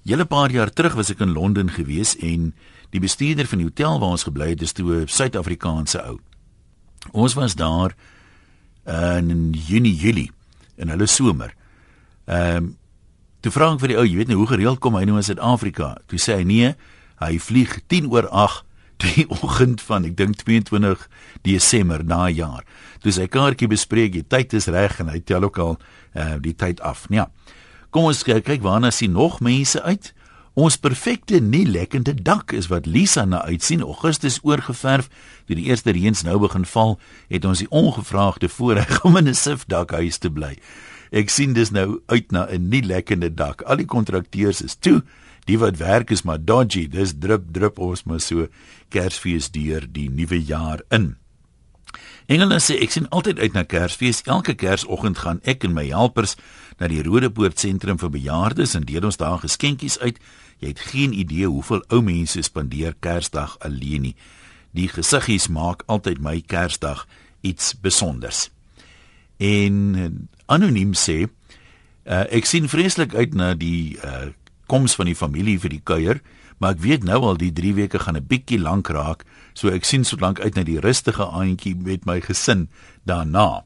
Julle 0.04 0.26
paar 0.26 0.52
jaar 0.52 0.72
terug 0.74 0.96
was 0.98 1.12
ek 1.14 1.22
in 1.22 1.34
Londen 1.36 1.70
gewees 1.70 2.16
en 2.18 2.52
die 2.92 3.00
bestuurder 3.00 3.48
van 3.48 3.62
die 3.62 3.68
hotel 3.68 4.00
waar 4.02 4.16
ons 4.18 4.26
gebly 4.26 4.50
het, 4.50 4.62
is 4.62 4.74
toe 4.74 5.04
'n 5.04 5.08
Suid-Afrikaanse 5.08 6.02
ou. 6.04 6.20
Ons 7.12 7.34
was 7.34 7.56
daar 7.56 7.94
in 8.86 9.54
Junie, 9.54 9.96
Julie 9.96 10.32
in 10.78 10.90
hulle 10.90 11.06
somer. 11.06 11.54
Ehm 12.26 12.58
um, 12.58 12.78
toe 13.42 13.52
vra 13.52 13.72
ek 13.74 13.80
vir 13.82 13.88
die 13.88 13.98
ou, 13.98 14.06
jy 14.06 14.16
weet 14.16 14.28
nie 14.28 14.38
hoe 14.38 14.48
gereeld 14.48 14.80
kom 14.80 14.96
hy 14.96 15.06
nou 15.06 15.16
in 15.18 15.24
Suid-Afrika? 15.26 15.96
Toe 16.08 16.20
sê 16.22 16.36
hy 16.36 16.44
nee, 16.44 16.76
hy 17.18 17.38
vlieg 17.40 17.80
10 17.90 18.12
oor 18.12 18.28
8 18.30 18.66
die 19.02 19.26
oggend 19.42 19.82
van 19.82 20.06
ek 20.06 20.18
dink 20.18 20.38
22 20.44 21.08
Desember 21.42 22.04
daai 22.06 22.34
jaar. 22.38 22.66
Toe 23.02 23.14
sy 23.14 23.26
kaartjie 23.32 23.70
bespreek, 23.72 24.14
die 24.14 24.28
tyd 24.28 24.54
is 24.54 24.70
reg 24.70 25.00
en 25.02 25.10
hy 25.10 25.22
tel 25.26 25.48
ook 25.48 25.58
al 25.58 25.74
uh, 25.78 26.38
die 26.42 26.54
tyd 26.54 26.82
af. 26.86 27.08
Ja. 27.10 27.28
Kom 27.92 28.08
ons 28.08 28.24
kyk, 28.24 28.48
waarna 28.64 28.88
sien 28.92 29.12
nog 29.12 29.42
mense 29.44 29.82
uit. 29.84 30.14
Ons 30.56 30.78
perfekte 30.80 31.40
nie 31.44 31.66
lekkende 31.68 32.14
dak 32.16 32.52
is 32.56 32.70
wat 32.72 32.88
Lisa 32.88 33.26
na 33.26 33.42
uitsien. 33.44 33.84
Augustus 33.84 34.40
oorgeverf. 34.44 35.10
Toe 35.48 35.56
die 35.60 35.68
eerste 35.68 35.92
reëns 35.96 36.24
nou 36.28 36.38
begin 36.40 36.64
val, 36.68 36.98
het 37.32 37.46
ons 37.48 37.64
die 37.64 37.70
ongevraagde 37.72 38.48
voorreg 38.52 39.04
om 39.08 39.18
in 39.18 39.28
'n 39.28 39.36
sifdakhuis 39.36 40.18
te 40.18 40.32
bly. 40.32 40.56
Ek 41.12 41.30
sien 41.30 41.54
dis 41.54 41.72
nou 41.72 42.00
uit 42.08 42.32
na 42.32 42.48
'n 42.48 42.70
nie 42.70 42.82
lekkende 42.82 43.34
dak. 43.34 43.62
Al 43.62 43.76
die 43.76 43.86
kontrakteurs 43.86 44.62
is 44.62 44.76
toe. 44.76 45.04
Die 45.46 45.60
wat 45.60 45.78
werk 45.78 46.12
is 46.12 46.24
maar 46.24 46.40
dodgy. 46.40 46.88
Dis 46.88 47.14
drup 47.20 47.52
drup 47.52 47.80
ons 47.80 48.04
maar 48.04 48.20
so 48.20 48.48
Kersfees 48.90 49.52
deur 49.52 49.88
die 49.92 50.10
nuwe 50.10 50.44
jaar 50.44 50.82
in. 50.90 51.16
Engele 52.28 52.60
sê 52.60 52.78
ek 52.82 52.92
sien 52.92 53.10
altyd 53.10 53.40
uit 53.40 53.54
na 53.54 53.64
Kersfees. 53.64 54.22
Elke 54.24 54.54
Kersoggend 54.54 55.18
gaan 55.18 55.40
ek 55.44 55.64
en 55.64 55.74
my 55.74 55.88
helpers 55.88 56.38
na 56.82 56.90
die 56.90 57.04
Rodepoort 57.06 57.62
sentrum 57.62 58.00
vir 58.02 58.10
bejaardes 58.10 58.74
en 58.78 58.88
deel 58.90 59.06
ons 59.06 59.20
daar 59.22 59.38
geskenkies 59.44 60.00
uit. 60.02 60.18
Jy 60.62 60.74
het 60.74 60.82
geen 60.92 61.14
idee 61.14 61.46
hoeveel 61.46 61.84
ou 61.94 62.02
mense 62.06 62.42
spandeer 62.42 62.96
Kersdag 63.00 63.60
alleen 63.62 64.10
nie. 64.10 64.16
Die 64.74 64.90
gesiggies 64.90 65.46
maak 65.52 65.86
altyd 65.86 66.22
my 66.24 66.40
Kersdag 66.42 67.06
iets 67.46 67.76
spesonders. 67.76 68.50
En 69.38 69.80
uh, 69.98 70.10
anoniem 70.50 70.94
sê 70.98 71.24
uh, 71.26 72.26
ek 72.34 72.50
sien 72.50 72.70
vreeslik 72.70 73.14
uit 73.14 73.38
na 73.38 73.54
die 73.58 73.98
uh, 74.02 74.32
koms 74.72 74.98
van 74.98 75.10
die 75.10 75.18
familie 75.18 75.60
vir 75.62 75.74
die 75.74 75.84
kuier, 75.86 76.22
maar 76.62 76.78
ek 76.78 76.86
weet 76.86 77.06
nou 77.06 77.20
al 77.26 77.38
die 77.42 77.52
3 77.54 77.74
weke 77.78 78.02
gaan 78.02 78.18
'n 78.18 78.26
bietjie 78.26 78.62
lank 78.62 78.90
raak, 78.90 79.26
so 79.54 79.70
ek 79.70 79.86
sien 79.86 80.06
so 80.06 80.18
lank 80.22 80.40
uit 80.40 80.56
na 80.56 80.64
die 80.64 80.80
rustige 80.80 81.26
aandjie 81.26 81.76
met 81.76 82.06
my 82.06 82.22
gesin 82.22 82.70
daarna. 83.06 83.66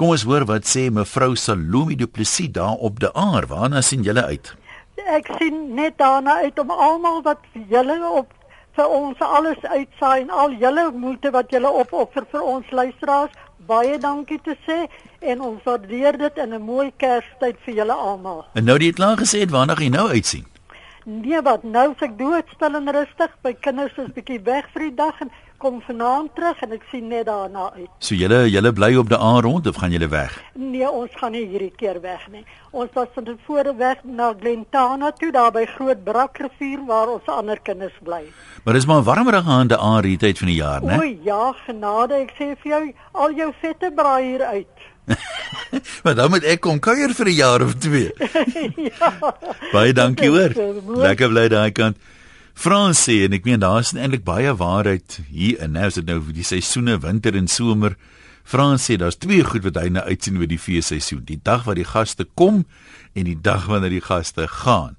Kom 0.00 0.08
ons 0.08 0.22
hoor 0.24 0.46
wat 0.48 0.64
sê 0.64 0.86
mevrou 0.88 1.34
Salome 1.36 1.92
Du 2.00 2.06
Plessis 2.08 2.48
daar 2.56 2.80
op 2.80 3.00
die 3.00 3.10
aar. 3.12 3.44
Waarna 3.50 3.82
sien 3.84 4.00
julle 4.06 4.22
uit? 4.24 4.54
Ek 5.04 5.26
sien 5.36 5.74
net 5.76 5.98
daarna 6.00 6.38
uit 6.46 6.58
om 6.62 6.70
almal 6.72 7.20
wat 7.26 7.42
julle 7.68 7.98
op 8.08 8.30
vir 8.72 8.88
ons 8.88 9.20
alles 9.20 9.60
uitsaai 9.60 10.22
en 10.22 10.30
al 10.32 10.54
julle 10.62 10.86
moeite 10.96 11.32
wat 11.34 11.52
julle 11.52 11.68
opoffer 11.82 12.24
vir 12.32 12.48
ons 12.54 12.70
luisteraars. 12.72 13.36
Baie 13.68 13.98
dankie 14.00 14.40
te 14.40 14.56
sê 14.64 14.78
en 15.20 15.44
ons 15.50 15.60
waardeer 15.68 16.16
dit 16.24 16.40
in 16.46 16.54
'n 16.54 16.62
mooi 16.62 16.88
Kerstyd 16.96 17.60
vir 17.66 17.74
julle 17.74 17.92
almal. 17.92 18.44
En 18.54 18.64
nou 18.64 18.78
die 18.78 18.88
het 18.88 18.96
klaar 18.96 19.16
gesê 19.20 19.44
waarna 19.44 19.76
jy 19.76 19.88
nou 19.88 20.08
uitsien. 20.08 20.46
Nee, 21.04 21.42
wat 21.42 21.62
nou 21.62 21.90
is 21.92 22.02
ek 22.02 22.18
doodstil 22.18 22.74
en 22.74 22.90
rustig. 22.94 23.30
My 23.44 23.52
kinders 23.52 23.96
is 23.98 24.12
bietjie 24.14 24.40
weg 24.44 24.68
vir 24.72 24.82
die 24.82 24.94
dag 24.94 25.20
en 25.20 25.30
kom 25.62 25.78
vanaand 25.86 26.32
terug 26.34 26.62
en 26.66 26.74
ek 26.76 26.84
sien 26.90 27.06
net 27.10 27.28
daarna 27.28 27.68
uit. 27.76 27.88
So 28.02 28.18
julle 28.18 28.40
julle 28.50 28.72
bly 28.74 28.90
op 29.00 29.10
die 29.12 29.18
A 29.18 29.32
rond 29.46 29.66
of 29.70 29.78
gaan 29.78 29.94
julle 29.94 30.08
weg? 30.10 30.34
Nee, 30.58 30.88
ons 30.90 31.14
gaan 31.20 31.34
nie 31.36 31.44
hierdie 31.46 31.72
keer 31.78 32.00
weg 32.02 32.26
nie. 32.34 32.42
Ons 32.72 32.90
was 32.98 33.10
van 33.14 33.28
tevore 33.28 33.74
weg 33.78 34.02
na 34.04 34.32
Glentana 34.40 35.12
toe 35.20 35.30
daar 35.34 35.52
by 35.54 35.64
Groot 35.76 36.02
Brakrivier 36.04 36.82
waar 36.88 37.14
ons 37.14 37.30
ander 37.30 37.60
kinders 37.62 37.98
bly. 38.02 38.24
Maar 38.64 38.78
dis 38.78 38.88
maar 38.90 39.04
warmer 39.06 39.38
aan 39.42 39.70
die 39.70 39.78
A 39.78 39.92
hierdie 40.00 40.18
tyd 40.24 40.42
van 40.42 40.50
die 40.50 40.58
jaar, 40.58 40.82
né? 40.82 40.98
O 40.98 41.10
ja, 41.30 41.52
genade, 41.66 42.22
ek 42.26 42.34
sê 42.38 42.54
vir 42.64 42.72
jou, 42.74 42.82
al 43.24 43.38
jou 43.38 43.52
vette 43.62 43.92
braai 43.94 44.24
hier 44.32 44.46
uit. 44.56 44.88
maar 46.02 46.14
dan 46.14 46.30
moet 46.30 46.46
ek 46.46 46.60
kom 46.62 46.78
kuier 46.82 47.14
vir 47.14 47.26
'n 47.26 47.36
jaar 47.38 47.62
of 47.62 47.74
twee. 47.74 48.10
ja. 48.90 49.10
Baie 49.72 49.92
dankie 49.92 50.30
hoor. 50.34 50.50
Is 50.50 50.82
mooi. 50.86 51.02
Lekker 51.06 51.28
bly 51.28 51.48
daai 51.48 51.70
kant. 51.70 51.96
Frans 52.54 53.00
sê 53.08 53.22
en 53.24 53.32
ek 53.32 53.46
meen 53.48 53.62
daar 53.62 53.80
is 53.80 53.94
eintlik 53.96 54.24
baie 54.24 54.52
waarheid 54.54 55.20
hier 55.30 55.60
in. 55.64 55.72
Nou 55.76 55.86
is 55.88 55.98
dit 55.98 56.06
nou 56.06 56.20
die 56.32 56.46
seisoene 56.46 56.98
winter 57.00 57.36
en 57.36 57.48
somer. 57.48 57.96
Frans 58.44 58.84
sê 58.88 58.98
daar's 59.00 59.16
twee 59.16 59.44
goed 59.46 59.64
wat 59.64 59.78
hy 59.80 59.88
nou 59.94 60.04
uitsien 60.04 60.36
oor 60.40 60.50
die 60.50 60.60
feesseisoen. 60.60 61.24
Die 61.24 61.40
dag 61.42 61.64
wat 61.68 61.78
die 61.80 61.88
gaste 61.88 62.26
kom 62.34 62.64
en 63.14 63.24
die 63.28 63.38
dag 63.38 63.66
wanneer 63.70 63.94
die 63.96 64.04
gaste 64.04 64.48
gaan. 64.50 64.96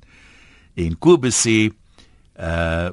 En 0.76 0.98
Kobus 0.98 1.46
sê 1.46 1.72
uh 2.40 2.92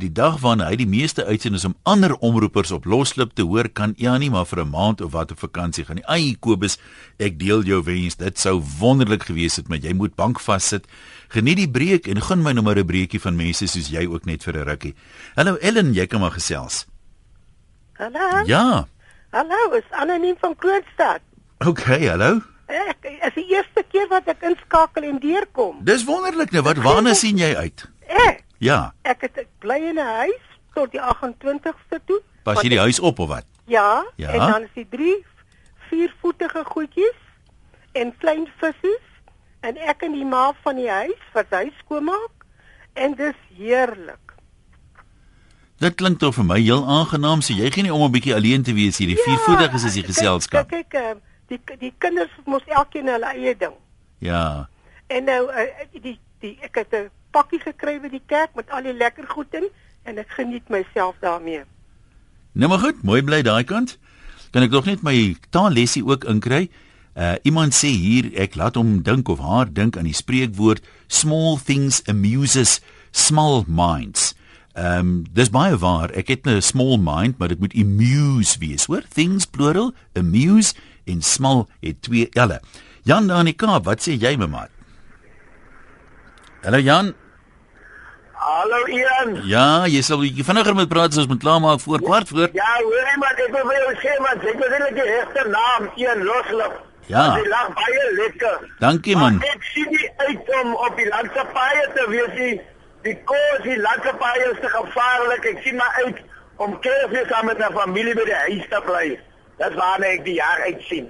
die 0.00 0.08
dag 0.16 0.38
waarna 0.40 0.70
hy 0.70 0.78
die 0.80 0.88
meeste 0.88 1.26
uitsien 1.28 1.58
is 1.58 1.66
om 1.68 1.74
ander 1.84 2.14
omroepers 2.24 2.70
op 2.72 2.86
loslip 2.88 3.34
te 3.36 3.44
hoor 3.44 3.68
kan 3.68 3.92
ja 4.00 4.14
nie 4.16 4.30
maar 4.32 4.46
vir 4.48 4.64
'n 4.64 4.70
maand 4.70 5.00
of 5.04 5.12
wat 5.12 5.32
op 5.32 5.38
vakansie 5.38 5.84
gaan 5.84 5.96
nie. 5.96 6.08
Ai 6.08 6.36
Kobus, 6.40 6.78
ek 7.18 7.38
deel 7.38 7.62
jou 7.62 7.82
wens. 7.84 8.16
Dit 8.16 8.38
sou 8.38 8.62
wonderlik 8.78 9.24
gewees 9.24 9.56
het, 9.56 9.68
maar 9.68 9.78
jy 9.78 9.92
moet 9.92 10.14
bank 10.14 10.40
vassit. 10.40 10.86
Geniet 11.30 11.60
die 11.60 11.70
breek 11.70 12.08
en 12.10 12.18
gun 12.26 12.42
my 12.42 12.52
nou 12.52 12.62
maar 12.66 12.78
'n 12.78 12.86
breekie 12.86 13.20
van 13.20 13.36
mense 13.36 13.66
soos 13.66 13.88
jy 13.88 14.06
ook 14.06 14.24
net 14.26 14.42
vir 14.42 14.54
'n 14.58 14.64
rukkie. 14.68 14.94
Hallo 15.36 15.54
Ellen, 15.60 15.92
jy 15.94 16.06
kan 16.06 16.20
maar 16.20 16.30
gesels. 16.34 16.86
Hallo. 17.98 18.42
Ja. 18.46 18.86
Hallo, 19.30 19.72
is 19.76 19.84
anoniem 19.90 20.36
van 20.40 20.56
Kroonstad. 20.56 21.20
OK, 21.66 21.84
hallo. 22.08 22.40
Ek 22.66 22.96
is 23.26 23.34
die 23.34 23.46
eerste 23.54 23.84
keer 23.92 24.08
wat 24.08 24.26
ek 24.28 24.42
inskakel 24.42 25.02
en 25.02 25.18
deurkom. 25.18 25.84
Dis 25.84 26.04
wonderlik 26.04 26.50
nou. 26.50 26.62
Wat 26.62 26.76
waarna 26.76 27.14
sien 27.22 27.36
jy 27.38 27.54
uit? 27.56 27.88
Ek 28.08 28.42
Ja. 28.58 28.92
ek 29.02 29.20
het 29.20 29.38
ek 29.38 29.48
bly 29.58 29.76
in 29.88 29.94
'n 29.98 30.06
huis 30.06 30.42
tot 30.74 30.90
die 30.92 31.00
28ste 31.00 32.00
toe. 32.06 32.20
Pas 32.42 32.62
jy 32.62 32.68
die 32.68 32.78
huis 32.78 33.00
op 33.00 33.18
of 33.18 33.28
wat? 33.28 33.44
Ja, 33.66 34.04
Ja. 34.16 34.28
en 34.30 34.38
dan 34.38 34.62
is 34.62 34.68
die 34.74 34.86
drie 34.90 35.24
viervoetige 35.88 36.64
goedjies 36.64 37.18
en 37.92 38.12
klein 38.18 38.48
visse 38.60 38.98
en 39.60 39.76
ek 39.76 40.02
in 40.02 40.12
die 40.12 40.24
ma 40.24 40.50
van 40.64 40.76
die 40.76 40.90
huis 40.90 41.24
wat 41.34 41.46
hy 41.50 41.70
skoonmaak 41.82 42.46
en 42.94 43.14
dis 43.18 43.36
heerlik. 43.56 44.30
Dit 45.80 45.96
klink 45.96 46.18
tog 46.20 46.34
vir 46.36 46.44
my 46.44 46.58
heel 46.60 46.82
aangenaam. 46.84 47.40
So 47.40 47.56
jy 47.56 47.70
gee 47.72 47.82
nie 47.82 47.92
om 47.92 48.02
'n 48.04 48.12
bietjie 48.12 48.34
alleen 48.34 48.62
te 48.62 48.72
wees 48.72 48.98
hier. 48.98 49.08
Die 49.08 49.22
viervoetiges 49.24 49.84
is 49.84 49.94
die 49.94 50.04
geselskap. 50.04 50.68
Kyk, 50.68 50.90
kyk, 50.90 51.00
eh, 51.00 51.14
die 51.48 51.60
die 51.78 51.94
kinders 51.98 52.30
mos 52.44 52.64
elkeen 52.66 53.08
hulle 53.08 53.26
eie 53.26 53.56
ding. 53.56 53.72
Ja. 54.18 54.68
En 55.06 55.24
nou 55.24 55.48
uh, 55.48 55.64
die 56.02 56.18
die 56.40 56.58
ek 56.60 56.74
het 56.74 56.92
'n 56.92 57.10
pakkie 57.30 57.60
gekry 57.60 58.00
by 58.00 58.08
die 58.08 58.22
kerk 58.26 58.54
met 58.54 58.70
al 58.70 58.82
die 58.82 58.92
lekker 58.92 59.26
goed 59.26 59.54
in 59.54 59.68
en 60.04 60.18
ek 60.18 60.30
geniet 60.30 60.68
myself 60.68 61.16
daarmee. 61.20 61.64
Nou 62.52 62.68
maar 62.68 62.78
goed, 62.78 63.02
mooi 63.02 63.22
bly 63.22 63.42
daai 63.42 63.64
kant. 63.64 63.98
Kan 64.50 64.62
ek 64.62 64.70
nog 64.70 64.84
net 64.84 65.02
my 65.02 65.36
taallesie 65.50 66.04
ook 66.04 66.24
inkry? 66.24 66.70
Uh 67.20 67.36
iemand 67.44 67.76
sê 67.76 67.90
hier 67.92 68.30
ek 68.40 68.54
laat 68.56 68.78
hom 68.80 69.02
dink 69.04 69.28
of 69.28 69.42
haar 69.44 69.68
dink 69.68 69.98
aan 70.00 70.08
die 70.08 70.16
spreekwoord 70.16 70.80
small 71.04 71.58
things 71.60 72.00
amuses 72.08 72.78
small 73.12 73.66
minds. 73.68 74.32
Ehm 74.72 74.98
um, 74.98 75.10
dis 75.36 75.50
baie 75.52 75.76
waar. 75.76 76.14
Ek 76.16 76.32
het 76.32 76.46
'n 76.46 76.62
small 76.64 76.96
mind, 76.96 77.38
maar 77.38 77.48
dit 77.48 77.60
moet 77.60 77.74
amuse 77.76 78.56
wees, 78.58 78.86
hoor? 78.86 79.02
Things 79.12 79.44
plural, 79.44 79.92
amuse 80.14 80.74
en 81.04 81.20
small 81.22 81.66
het 81.80 82.02
twee 82.02 82.28
L'e. 82.32 82.60
Jan 83.02 83.26
daar 83.26 83.40
in 83.40 83.52
die 83.52 83.54
Kaap, 83.54 83.84
wat 83.84 84.00
sê 84.00 84.16
jy 84.16 84.36
my 84.36 84.46
maat? 84.46 84.70
Hallo 86.62 86.78
Jan. 86.78 87.14
Hallo 88.32 88.86
Ian. 88.86 89.42
Ja, 89.44 89.86
jy 89.86 90.00
sal 90.00 90.18
bietjie 90.20 90.44
vinniger 90.44 90.74
moet 90.74 90.88
praat 90.88 91.12
as 91.12 91.18
ons 91.18 91.26
moet 91.26 91.40
klaarmaak 91.40 91.80
voor 91.80 92.00
kwart 92.00 92.28
voor. 92.28 92.48
Ja, 92.52 92.76
hoor 92.80 93.08
jy 93.10 93.16
maar 93.18 93.36
ek 93.36 93.52
wil 93.52 93.66
vir 93.68 93.76
jou 93.76 93.94
sê 94.00 94.20
man, 94.24 94.40
ek 94.40 94.56
weet 94.56 94.78
net 94.78 94.94
die 94.94 95.08
regte 95.10 95.48
naam 95.48 95.90
Ian 95.96 96.24
Loslop. 96.24 96.89
Ja. 97.06 97.34
Die 97.34 97.48
lag 97.48 97.70
baie 97.74 98.04
lekker. 98.16 98.58
Dankie 98.78 99.16
man. 99.16 99.36
Maar 99.36 99.54
ek 99.54 99.62
sien 99.72 99.88
nie 99.90 100.10
uit 100.16 100.52
om 100.62 100.74
op 100.74 100.96
die 100.96 101.08
landse 101.08 101.44
paaie 101.54 101.86
te 101.94 102.04
wees 102.10 102.34
nie. 102.38 102.60
Die 103.02 103.16
kos, 103.24 103.62
die 103.64 103.78
landse 103.80 104.12
paaie 104.20 104.50
is 104.52 104.60
te 104.60 104.68
gevaarlik. 104.74 105.44
Ek 105.54 105.62
sien 105.64 105.76
maar 105.80 105.96
uit 106.04 106.20
om 106.60 106.76
kersfees 106.84 107.28
saam 107.32 107.46
met 107.50 107.58
my 107.58 107.70
familie 107.74 108.14
by 108.14 108.26
die 108.28 108.38
huis 108.44 108.68
te 108.70 108.82
bly. 108.86 109.08
Dis 109.60 109.74
waarna 109.80 110.12
ek 110.14 110.24
die 110.28 110.36
jaar 110.38 110.62
uit 110.68 110.82
sien. 110.88 111.08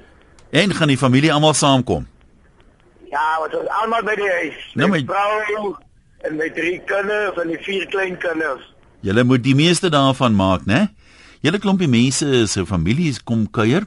En 0.50 0.74
gaan 0.74 0.88
die 0.90 0.98
familie 0.98 1.32
almal 1.34 1.54
saamkom? 1.54 2.06
Ja, 3.10 3.26
wat 3.42 3.54
ons 3.58 3.68
almal 3.82 4.02
by 4.06 4.14
die 4.18 4.30
huis. 4.30 4.58
Nou, 4.78 4.88
My 4.90 5.02
vrou 5.06 5.76
en 6.26 6.36
my 6.38 6.48
drie 6.54 6.78
kinders 6.86 7.38
en 7.42 7.48
die 7.50 7.58
vier 7.64 7.86
kleinkinders. 7.90 8.64
Julle 9.06 9.24
moet 9.24 9.42
die 9.42 9.54
meeste 9.56 9.88
daarvan 9.90 10.34
maak, 10.36 10.66
né? 10.68 10.88
Julle 11.40 11.58
klompie 11.58 11.88
mense 11.88 12.44
se 12.52 12.66
families 12.68 13.22
kom 13.24 13.46
kuier. 13.50 13.86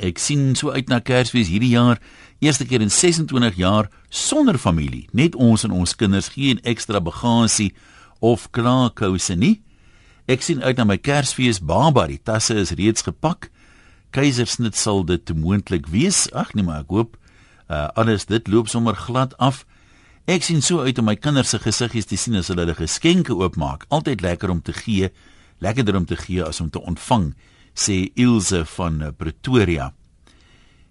Ek 0.00 0.18
sien 0.18 0.54
so 0.56 0.72
uit 0.72 0.88
na 0.88 1.02
Kersfees 1.04 1.50
hierdie 1.52 1.74
jaar, 1.74 1.98
eerste 2.40 2.64
keer 2.64 2.80
in 2.80 2.90
26 2.90 3.58
jaar 3.60 3.90
sonder 4.08 4.56
familie. 4.58 5.06
Net 5.12 5.36
ons 5.36 5.66
en 5.66 5.74
ons 5.76 5.92
kinders, 5.96 6.32
geen 6.32 6.60
ekstra 6.64 7.02
bagasie 7.04 7.74
of 8.24 8.48
klaarkouse 8.56 9.36
nie. 9.36 9.58
Ek 10.30 10.40
sien 10.46 10.62
uit 10.64 10.78
na 10.78 10.86
my 10.88 10.96
Kersfees 10.96 11.60
baba, 11.60 12.06
die 12.08 12.20
tasse 12.22 12.56
is 12.56 12.72
reeds 12.80 13.04
gepak. 13.04 13.50
Keisersnit 14.16 14.78
sal 14.78 15.04
dit 15.04 15.34
moontlik 15.36 15.90
wees. 15.92 16.28
Ag 16.32 16.54
nee, 16.56 16.64
maar 16.64 16.86
ek 16.86 16.94
hoop 16.96 17.18
uh, 17.68 17.88
alles 18.00 18.24
dit 18.30 18.48
loop 18.48 18.72
sommer 18.72 18.96
glad 18.96 19.36
af. 19.38 19.66
Ek 20.30 20.44
sien 20.46 20.64
so 20.64 20.80
uit 20.80 20.98
om 21.00 21.08
my 21.10 21.16
kinders 21.18 21.52
se 21.52 21.60
gesiggies 21.60 22.08
te 22.08 22.16
sien 22.16 22.38
as 22.40 22.48
hulle 22.48 22.64
hulle 22.64 22.78
geskenke 22.78 23.36
oopmaak. 23.36 23.84
Altyd 23.92 24.24
lekker 24.24 24.52
om 24.52 24.64
te 24.64 24.72
gee, 24.76 25.12
lekkerder 25.60 26.00
om 26.00 26.08
te 26.08 26.16
gee 26.16 26.44
as 26.44 26.60
om 26.64 26.70
te 26.72 26.80
ontvang, 26.80 27.32
sê 27.74 28.10
Ilse 28.14 28.64
van 28.76 29.02
uh, 29.02 29.10
Pretoria. 29.16 29.92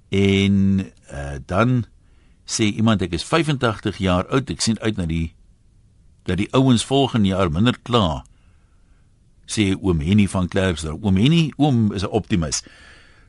En 0.10 0.80
uh, 1.14 1.38
dan 1.46 1.86
sê 2.50 2.72
iemand 2.74 3.02
ek 3.06 3.14
is 3.14 3.26
85 3.26 4.00
jaar 4.02 4.28
oud. 4.34 4.50
Ek 4.50 4.62
sien 4.62 4.80
uit 4.82 4.98
na 4.98 5.06
die 5.10 5.34
dat 6.30 6.38
die 6.38 6.50
ouens 6.54 6.86
volgende 6.86 7.32
jaar 7.32 7.50
minder 7.52 7.78
kla. 7.84 8.24
Sê 9.50 9.72
oom 9.78 10.02
Henny 10.06 10.28
van 10.30 10.50
Klerksdorp. 10.50 11.02
Oom 11.06 11.18
Henny, 11.18 11.50
oom 11.58 11.90
is 11.94 12.04
'n 12.04 12.14
optimis. 12.14 12.64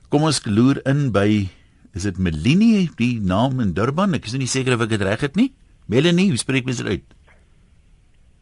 Kom 0.08 0.22
ons 0.22 0.44
loer 0.44 0.80
in 0.86 1.10
by 1.12 1.48
is 1.94 2.02
dit 2.02 2.18
Melanie 2.18 2.90
die 2.96 3.20
naam 3.20 3.60
in 3.60 3.72
Durban? 3.72 4.14
Ek 4.14 4.26
is 4.26 4.32
nie 4.32 4.46
seker 4.46 4.74
of 4.74 4.82
ek 4.82 4.90
dit 4.90 5.02
reg 5.02 5.20
het 5.20 5.36
nie. 5.36 5.52
Melanie, 5.86 6.28
hoe 6.28 6.38
spreek 6.38 6.64
mens 6.64 6.76
dit 6.76 6.86
uit? 6.86 7.06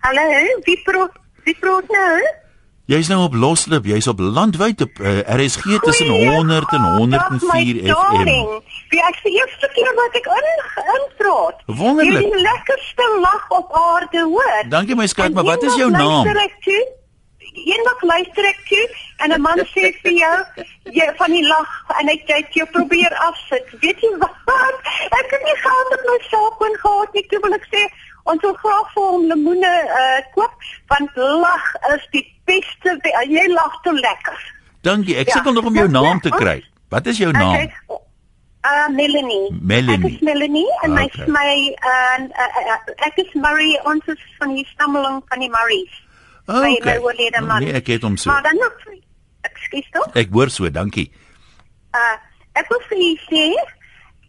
Hallo, 0.05 0.25
wie 0.65 0.83
praat? 0.85 1.15
Wie 1.45 1.57
praat 1.59 1.89
nou? 1.89 2.19
Jy's 2.89 3.09
nou 3.13 3.19
op 3.27 3.35
Loslip, 3.37 3.85
jy's 3.85 4.07
op 4.09 4.17
landwyd 4.19 4.81
op 4.81 5.01
uh, 5.05 5.19
RSG 5.37 5.77
tussen 5.85 6.09
100 6.09 6.71
en 6.73 6.85
104 6.97 7.81
FM. 7.85 8.31
Wie 8.89 9.03
ek 9.05 9.19
die 9.27 9.35
eerste 9.37 9.69
keer 9.75 9.91
wat 9.99 10.17
ek 10.17 10.29
in 10.33 10.47
inpraat. 10.95 11.59
Wonderlik. 11.67 12.25
Jy 12.25 12.31
die 12.33 12.47
lekkerste 12.47 13.09
lag 13.21 13.45
op 13.59 13.77
aarde 13.77 14.23
hoor. 14.31 14.63
Dankie 14.73 14.97
my 14.97 15.07
skat, 15.07 15.29
En 15.29 15.37
maar 15.37 15.51
wat 15.51 15.69
is 15.69 15.77
jou 15.77 15.91
naam? 15.91 16.33
toe, 16.65 16.81
Eendag 17.67 18.01
luister 18.09 18.47
ek 18.49 18.59
toe 18.69 18.87
en 19.25 19.33
'n 19.37 19.41
man 19.41 19.61
sê 19.75 19.93
vir 20.03 20.15
jou 20.23 20.37
jy 20.97 21.07
van 21.21 21.31
die 21.33 21.47
lag 21.47 21.71
en 22.01 22.09
hy 22.09 22.17
kyk 22.25 22.57
jou 22.57 22.67
probeer 22.73 23.13
afsit. 23.29 23.67
Weet 23.85 24.01
jy 24.01 24.11
wat? 24.19 24.77
Ek 25.21 25.29
het 25.35 25.43
nie 25.45 25.59
geld 25.67 25.93
op 25.97 26.03
my 26.09 26.19
selfoon 26.31 26.77
gehad 26.85 27.13
nie. 27.13 27.27
Toe 27.29 27.41
wil 27.43 27.53
ek 27.53 27.67
sê 27.73 27.83
ons 28.33 28.41
wil 28.45 28.55
graag 28.63 28.93
vir 28.95 29.07
hom 29.13 29.25
lemoene 29.31 29.73
uh, 30.01 30.19
koop 30.35 30.67
want 30.93 31.17
lag 31.17 31.65
is 31.95 32.05
die 32.13 32.25
beste. 32.49 32.95
we- 33.03 33.15
Jy 33.29 33.47
lag 33.53 33.81
te 33.83 33.93
lekker. 33.93 34.39
Dankie. 34.83 35.17
Ek 35.17 35.27
Ja. 35.29 35.33
sukkel 35.39 35.53
nog 35.53 35.65
om 35.65 35.75
jou 35.75 35.87
Ja, 35.91 36.01
naam 36.01 36.21
te 36.21 36.29
ja. 36.29 36.37
kry. 36.37 36.59
Wat 36.89 37.07
is 37.07 37.19
jou 37.19 37.33
naam? 37.33 37.55
Okay. 37.55 37.73
Uh 38.69 38.89
Melanie. 38.91 39.49
Melanie. 39.63 40.07
Ek 40.07 40.13
is 40.13 40.21
Melanie 40.21 40.69
en 40.83 40.93
my 40.93 41.05
Okay. 41.05 41.27
my 41.27 41.53
uh, 41.91 42.19
uh, 42.21 42.73
uh, 42.75 43.07
ek 43.07 43.17
is 43.23 43.33
Marie 43.35 43.79
ons 43.85 44.05
is 44.07 44.23
van 44.39 44.55
die 44.55 44.67
stammeling 44.75 45.23
van 45.29 45.39
die 45.41 45.51
Maries. 45.51 45.95
my- 46.47 46.55
Okay. 46.77 46.81
my 46.85 46.97
oorlede 47.05 47.41
man. 47.41 47.63
Nee, 47.65 47.73
ek 47.73 47.87
het 47.87 48.03
hom 48.03 48.17
so. 48.17 48.31
Maar 48.31 48.43
dan 48.43 48.57
nog 48.57 48.73
Ekskuus 49.41 49.89
tog. 49.93 50.15
Ek 50.15 50.29
hoor 50.33 50.51
so, 50.51 50.71
dankie. 50.71 51.11
Uh 51.95 52.17
ek 52.59 52.69
wil 52.69 52.81
vir 52.89 52.99
u 52.99 53.11
sê 53.31 53.45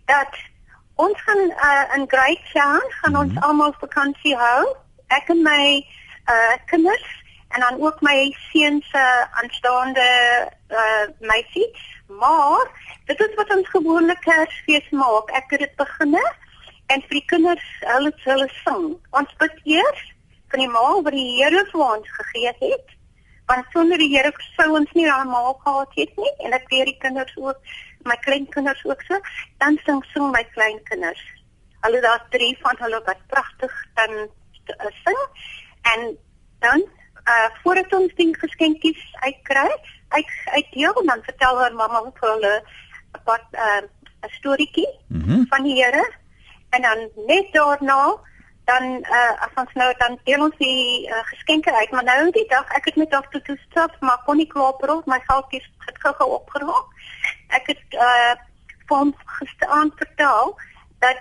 dat 0.05 0.33
ons 0.99 1.21
gaan 1.25 1.43
uh, 1.67 1.85
in 1.95 2.03
Great 2.11 2.41
Town 2.53 2.83
gaan 2.99 3.15
ons 3.15 3.39
almal 3.47 3.73
vakansie 3.79 4.35
hou. 4.35 4.65
Ek 5.15 5.31
en 5.33 5.41
my 5.45 5.63
uh 6.33 6.55
kinders 6.71 7.07
en 7.55 7.63
dan 7.65 7.79
ook 7.81 8.01
my 8.05 8.17
seun 8.49 8.81
se 8.91 9.05
aanstaande 9.41 10.09
uh 10.81 11.05
meisie. 11.31 11.69
Maar 12.19 12.67
dit 13.05 13.19
is 13.19 13.33
wat 13.39 13.55
ons 13.55 13.71
gewoonlik 13.75 14.21
Kersfees 14.27 14.91
maak. 14.91 15.31
Ek 15.39 15.55
het 15.55 15.65
dit 15.65 15.75
beginne 15.79 16.23
en 16.93 17.01
vir 17.07 17.19
die 17.21 17.27
kinders 17.31 17.67
hulle 17.93 18.13
hulle 18.25 18.49
sing. 18.61 18.85
Ons 19.21 19.35
bid 19.41 19.59
eers 19.77 20.05
vir 20.51 20.65
die 20.65 20.71
maal 20.75 21.03
wat 21.05 21.15
die 21.15 21.27
Here 21.37 21.63
vir 21.71 21.85
ons 21.87 22.15
gegee 22.19 22.53
het. 22.59 22.95
Want 23.49 23.71
sonder 23.73 24.01
die 24.01 24.11
Here 24.11 24.33
sou 24.57 24.71
ons 24.81 24.91
nie 24.97 25.07
almal 25.11 25.55
gehad 25.63 25.95
het 26.01 26.17
nie 26.17 26.33
en 26.45 26.57
ek 26.57 26.67
weet 26.73 26.91
die 26.91 26.99
kinders 27.05 27.37
ook, 27.37 27.61
my 28.09 28.17
kleinkinders 28.25 28.81
ook 28.85 29.01
so, 29.07 29.19
dan 29.63 29.79
sing 29.85 30.03
sing 30.13 30.31
my 30.33 30.43
kleinkinders. 30.55 31.21
Hulle 31.85 32.01
daar 32.03 32.25
drie 32.35 32.53
van 32.61 32.75
hulle 32.83 33.01
wat 33.05 33.21
pragtig 33.33 33.75
dan 33.99 34.15
uh, 34.19 34.93
sing 35.05 35.21
en 35.93 36.17
dan 36.65 36.85
uh 37.29 37.49
voordat 37.61 37.93
ons 37.93 38.13
die 38.17 38.31
geskenkies 38.41 39.01
uitkry, 39.25 39.69
uit 40.17 40.31
uitdeel 40.45 41.01
en 41.01 41.11
dan 41.13 41.27
vertel 41.27 41.59
haar 41.61 41.75
mamma 41.81 42.01
vir 42.19 42.29
hulle 42.33 42.55
'n 42.59 43.21
'n 43.25 43.89
uh, 44.25 44.33
storieetjie 44.37 44.89
mm 45.07 45.21
-hmm. 45.21 45.45
van 45.49 45.63
die 45.63 45.77
Here 45.83 46.05
en 46.69 46.81
dan 46.81 46.99
net 47.27 47.53
daarna 47.53 48.01
dan 48.69 48.85
uh 49.17 49.33
as 49.45 49.57
ons 49.61 49.73
nou 49.81 49.89
dan 50.01 50.17
deel 50.27 50.43
ons 50.47 50.57
die 50.61 51.07
uh, 51.07 51.21
geskenke 51.31 51.73
uit 51.75 51.91
maar 51.95 52.07
nou 52.09 52.21
die 52.37 52.45
dag 52.53 52.71
ek 52.77 52.89
het 52.89 52.99
met 53.01 53.11
dokter 53.15 53.41
toe 53.47 53.57
stap 53.65 53.95
maar 54.05 54.21
kon 54.25 54.37
nie 54.41 54.47
klaar 54.53 54.93
op 54.95 55.09
my 55.13 55.19
geldjies 55.27 55.67
het 55.87 55.99
gou-gou 56.05 56.29
opgeraak 56.37 56.87
ek 57.59 57.73
het 57.73 57.99
uh 58.09 58.35
van 58.91 59.13
gestaan 59.39 59.91
vertel 59.95 60.55
dat 61.05 61.19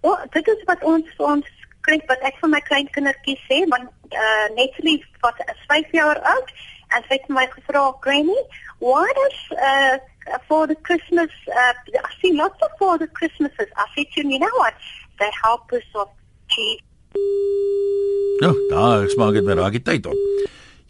oh, 0.00 0.20
dit 0.36 0.48
is 0.54 0.66
wat 0.68 0.82
ons 0.84 1.22
ons 1.32 1.46
klink 1.88 2.04
wat 2.12 2.28
ek 2.28 2.36
vir 2.42 2.52
my 2.54 2.60
kleinkindertjies 2.68 3.46
sê 3.48 3.62
want 3.74 4.16
uh 4.26 4.46
net 4.58 4.76
lief 4.88 5.06
wat 5.24 5.40
is 5.46 5.64
5 5.72 5.96
jaar 6.00 6.20
oud 6.34 6.54
en 6.96 7.04
sy 7.08 7.16
het 7.16 7.34
my 7.40 7.46
gevra 7.56 7.88
granny 8.06 8.40
why 8.84 9.08
does 9.22 9.42
uh 9.72 9.98
for 10.46 10.66
the 10.66 10.74
Christmas, 10.76 11.30
uh, 11.48 11.72
I 12.08 12.10
see 12.20 12.32
lots 12.32 12.60
of 12.62 12.70
for 12.78 12.98
the 12.98 13.06
Christmases. 13.06 13.66
I 13.76 13.86
said 13.94 14.06
to 14.14 14.20
him, 14.20 14.30
you 14.30 14.38
know 14.38 14.54
what? 14.56 14.74
They 15.18 15.30
help 15.42 15.72
us 15.72 15.82
of 15.94 16.08
cheese. 16.60 16.82
Ja, 18.40 18.52
daar 18.68 19.08
smaak 19.08 19.36
dit 19.36 19.44
my 19.44 19.56
raak 19.58 19.76
die 19.76 19.82
tyd 19.84 20.06
op. 20.06 20.16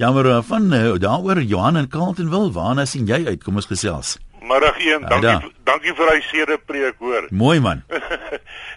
Jammer 0.00 0.26
uh, 0.26 0.38
van 0.46 0.72
uh, 0.72 0.94
daaroor 1.02 1.42
Johan 1.42 1.76
en 1.76 1.88
Carlton 1.88 2.30
wil, 2.30 2.52
waarna 2.52 2.84
sien 2.84 3.06
jy 3.06 3.24
uit? 3.26 3.42
Kom 3.44 3.58
ons 3.60 3.66
gesels. 3.66 4.18
Middag 4.40 4.78
een, 4.80 5.02
dankie 5.10 5.50
dankie 5.68 5.92
vir 5.94 6.08
hy 6.10 6.20
sede 6.26 6.56
preek 6.66 6.96
hoor. 7.02 7.26
Mooi 7.42 7.58
man. 7.60 7.82
Uh, 7.90 8.00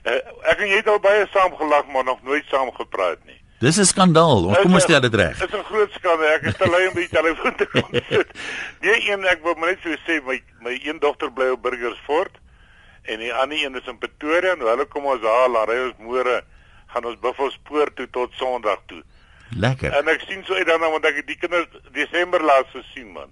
ek 0.51 0.59
en 0.59 0.67
jy 0.67 0.81
het 0.81 0.89
al 0.91 0.99
baie 1.03 1.23
saam 1.33 1.55
gelag 1.57 1.87
maar 1.93 2.05
nog 2.09 2.19
nooit 2.27 2.49
saam 2.51 2.73
gepraat 2.75 3.21
nie. 3.29 3.39
Dis 3.63 3.79
'n 3.79 3.87
skandaal. 3.87 4.49
Ons 4.49 4.59
kom 4.59 4.73
ons 4.73 4.83
stel 4.83 5.01
dit 5.05 5.13
reg. 5.15 5.37
Dit 5.39 5.53
is 5.53 5.59
'n 5.59 5.63
groot 5.69 5.91
skandaal. 5.95 6.33
Ek 6.35 6.49
is 6.51 6.57
te 6.59 6.67
lui 6.67 6.87
om 6.87 6.97
die 6.97 7.09
telefoon 7.17 7.55
te 7.55 7.67
sit. 8.09 8.33
Nee, 8.81 8.97
een 9.07 9.23
ek 9.25 9.45
wil 9.45 9.55
net 9.61 9.79
so 9.85 9.95
sê 10.03 10.19
my 10.25 10.41
my 10.65 10.79
een 10.83 10.99
dogter 10.99 11.31
bly 11.31 11.53
op 11.55 11.61
Burgersfort 11.61 12.41
en 13.03 13.19
die 13.19 13.33
ander 13.33 13.57
een 13.57 13.75
is 13.75 13.87
in 13.87 13.97
Pretoria 13.97 14.57
en 14.57 14.65
hulle 14.65 14.85
kom 14.85 15.05
ons 15.05 15.21
haal, 15.21 15.55
ry 15.67 15.79
ons 15.87 15.99
môre 15.99 16.41
gaan 16.93 17.05
ons 17.09 17.19
Buffelspoort 17.21 17.95
toe 17.95 18.07
tot 18.11 18.33
Sondag 18.39 18.81
toe. 18.91 19.01
Lekker. 19.57 19.91
En 19.93 20.07
ek 20.13 20.25
sien 20.27 20.43
so 20.45 20.57
uit 20.57 20.67
daarna 20.67 20.89
want 20.93 21.05
ek 21.05 21.21
het 21.21 21.27
die 21.29 21.37
kinders 21.37 21.67
Desember 21.93 22.41
laas 22.41 22.69
gesien 22.73 23.11
man. 23.13 23.31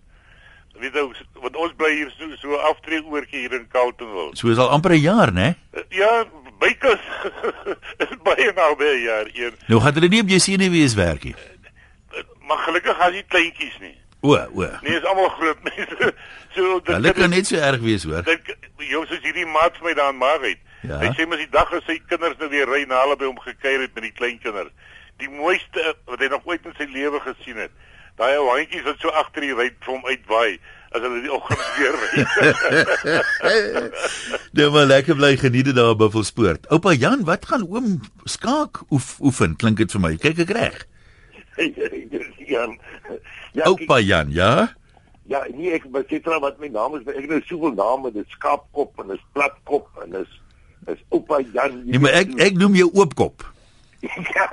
Weet 0.81 0.95
jy 0.95 1.03
wat 1.43 1.57
ons 1.59 1.73
bly 1.77 1.89
hier 1.93 2.11
so 2.17 2.29
so 2.41 2.59
aftree 2.69 3.01
oortjie 3.03 3.43
hier 3.43 3.55
in 3.57 3.65
Carltonville. 3.73 4.35
So 4.39 4.49
is 4.53 4.61
al 4.61 4.71
amper 4.73 4.95
'n 4.95 5.01
jaar, 5.03 5.31
né? 5.33 5.55
Ja, 5.89 6.25
bykos 6.59 7.01
is 8.05 8.13
baie 8.23 8.51
naby 8.55 8.85
'n 8.85 9.01
jaar 9.03 9.27
een. 9.33 9.57
Nou 9.67 9.81
gaan 9.81 9.93
hulle 9.93 10.07
nie 10.09 10.21
op 10.21 10.29
jou 10.29 10.39
senuwees 10.39 10.93
werk 10.95 11.23
nie. 11.23 11.35
Maar 12.47 12.57
gelukkig 12.57 12.97
gaan 12.97 13.11
die 13.11 13.25
kleintjies 13.27 13.77
nie. 13.79 13.97
O, 14.21 14.35
o. 14.37 14.67
Nee, 14.81 14.97
is 14.97 15.05
almal 15.05 15.29
groot 15.29 15.63
mense. 15.63 16.13
So 16.55 16.81
dit 16.83 16.95
Hulle 16.95 17.13
kan 17.15 17.29
net 17.31 17.47
so 17.47 17.55
erg 17.55 17.79
wees, 17.79 18.03
hoor. 18.03 18.25
Dit 18.27 18.49
jou 18.91 19.05
soos 19.07 19.21
hierdie 19.23 19.45
maat 19.47 19.77
vir 19.79 19.85
my 19.85 19.93
daan 19.95 20.17
maar 20.19 20.41
het. 20.43 20.59
Ja. 20.81 20.97
Hy 21.03 21.11
sê 21.17 21.27
mos 21.29 21.41
die 21.41 21.51
dag 21.53 21.69
as 21.77 21.85
sy 21.85 21.99
kinders 22.09 22.39
nou 22.41 22.49
weer 22.49 22.69
ry 22.69 22.83
na 22.89 23.03
hulle 23.03 23.17
by 23.19 23.27
hom 23.29 23.39
gekuier 23.43 23.85
het 23.85 23.93
met 23.97 24.07
die 24.07 24.15
kleinkinders. 24.17 24.73
Die 25.21 25.29
mooiste 25.29 25.95
wat 26.09 26.21
hy 26.21 26.29
nog 26.33 26.45
ooit 26.49 26.65
in 26.65 26.77
sy 26.77 26.87
lewe 26.89 27.21
gesien 27.25 27.59
het. 27.61 27.73
Daai 28.19 28.35
ou 28.39 28.49
handjies 28.49 28.85
wat 28.87 29.01
so 29.01 29.13
agter 29.21 29.45
die 29.45 29.53
ry 29.55 29.69
vir 29.71 29.91
hom 29.93 30.05
uitwaai 30.09 30.57
as 30.91 31.05
hulle 31.05 31.21
die 31.23 31.31
oggend 31.31 31.61
weer 31.77 31.95
ry. 32.01 32.09
Dit 34.57 34.73
was 34.73 34.89
lekker 34.89 35.15
bly 35.15 35.35
geniet 35.39 35.69
dit 35.69 35.77
daar 35.77 35.93
by 35.95 36.07
Buffelspoort. 36.07 36.67
Oupa 36.73 36.91
Jan, 36.97 37.23
wat 37.29 37.47
gaan 37.47 37.63
oom 37.69 38.01
skaak 38.27 38.81
oef, 38.91 39.13
oefen? 39.23 39.55
Klink 39.61 39.79
dit 39.79 39.93
vir 39.95 40.03
my. 40.03 40.13
Kyk 40.19 40.43
ek 40.47 40.55
reg? 40.57 40.83
Jan. 42.51 42.77
Ja, 43.51 43.65
Oupa 43.67 43.97
Jan, 43.99 44.29
ja? 44.31 44.71
Ja, 45.27 45.41
nee, 45.51 45.73
ek 45.75 45.83
weet 45.91 46.11
nie 46.11 46.37
wat 46.43 46.59
my 46.59 46.69
naam 46.71 46.93
is, 46.95 47.03
ek 47.03 47.25
het 47.25 47.33
nou 47.33 47.41
soveel 47.43 47.73
name, 47.75 48.11
dit 48.15 48.27
skaapkop 48.31 49.01
en 49.03 49.11
is 49.11 49.25
platkop 49.35 49.89
en 50.03 50.15
is 50.21 50.31
is 50.87 51.03
Oupa 51.09 51.41
Jan. 51.53 51.83
Nee, 51.85 51.99
maar 51.99 52.15
ek 52.21 52.33
ek 52.41 52.57
noem 52.57 52.75
jou 52.79 52.89
oopkop. 52.93 53.45
ja, 54.35 54.47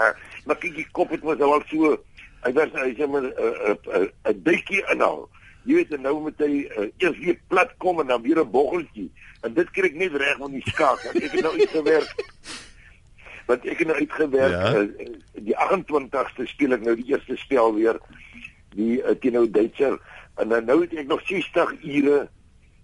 maar 0.45 0.59
kyk 0.61 0.77
die 0.77 0.87
kop 0.93 1.11
het 1.15 1.25
mos 1.25 1.41
al 1.41 1.63
so 1.71 1.97
hy 2.45 2.53
was 2.57 2.75
hy 2.77 2.93
sê 2.99 3.09
maar 3.09 3.25
'n 3.25 3.33
'n 3.33 4.11
'n 4.33 4.43
dikkie 4.45 4.83
inhaal. 4.93 5.29
Jy 5.65 5.75
weet 5.75 5.93
en 5.97 6.03
nou 6.07 6.21
moet 6.23 6.39
hy 6.41 6.65
uh, 6.65 6.87
eers 7.03 7.19
weer 7.19 7.39
plat 7.49 7.73
kom 7.79 8.01
en 8.01 8.07
dan 8.07 8.23
weer 8.23 8.41
'n 8.41 8.51
boggeltjie. 8.51 9.11
En 9.43 9.55
dit 9.55 9.71
kry 9.71 9.91
ek 9.91 9.95
net 9.95 10.13
reg 10.13 10.39
met 10.39 10.53
die 10.53 10.71
skaak. 10.71 11.05
Ek 11.15 11.33
het 11.33 11.43
nou 11.43 11.55
uitgewerk. 11.59 12.15
Want 13.49 13.65
ek 13.65 13.79
het 13.79 13.89
nou 13.89 13.99
uitgewerk 13.99 14.53
ja. 14.53 14.73
uh, 14.77 15.11
die 15.33 15.57
28ste 15.57 16.47
speel 16.47 16.73
ek 16.77 16.85
nou 16.85 16.97
die 16.97 17.11
eerste 17.13 17.37
spel 17.37 17.75
weer 17.75 18.01
die 18.77 19.01
uh, 19.03 19.17
teen 19.21 19.33
nou 19.33 19.47
Duitser 19.51 19.99
en 20.37 20.49
dan 20.49 20.65
nou 20.65 20.83
het 20.83 20.93
ek 20.95 21.09
nog 21.09 21.23
60 21.27 21.73
ure 21.83 22.29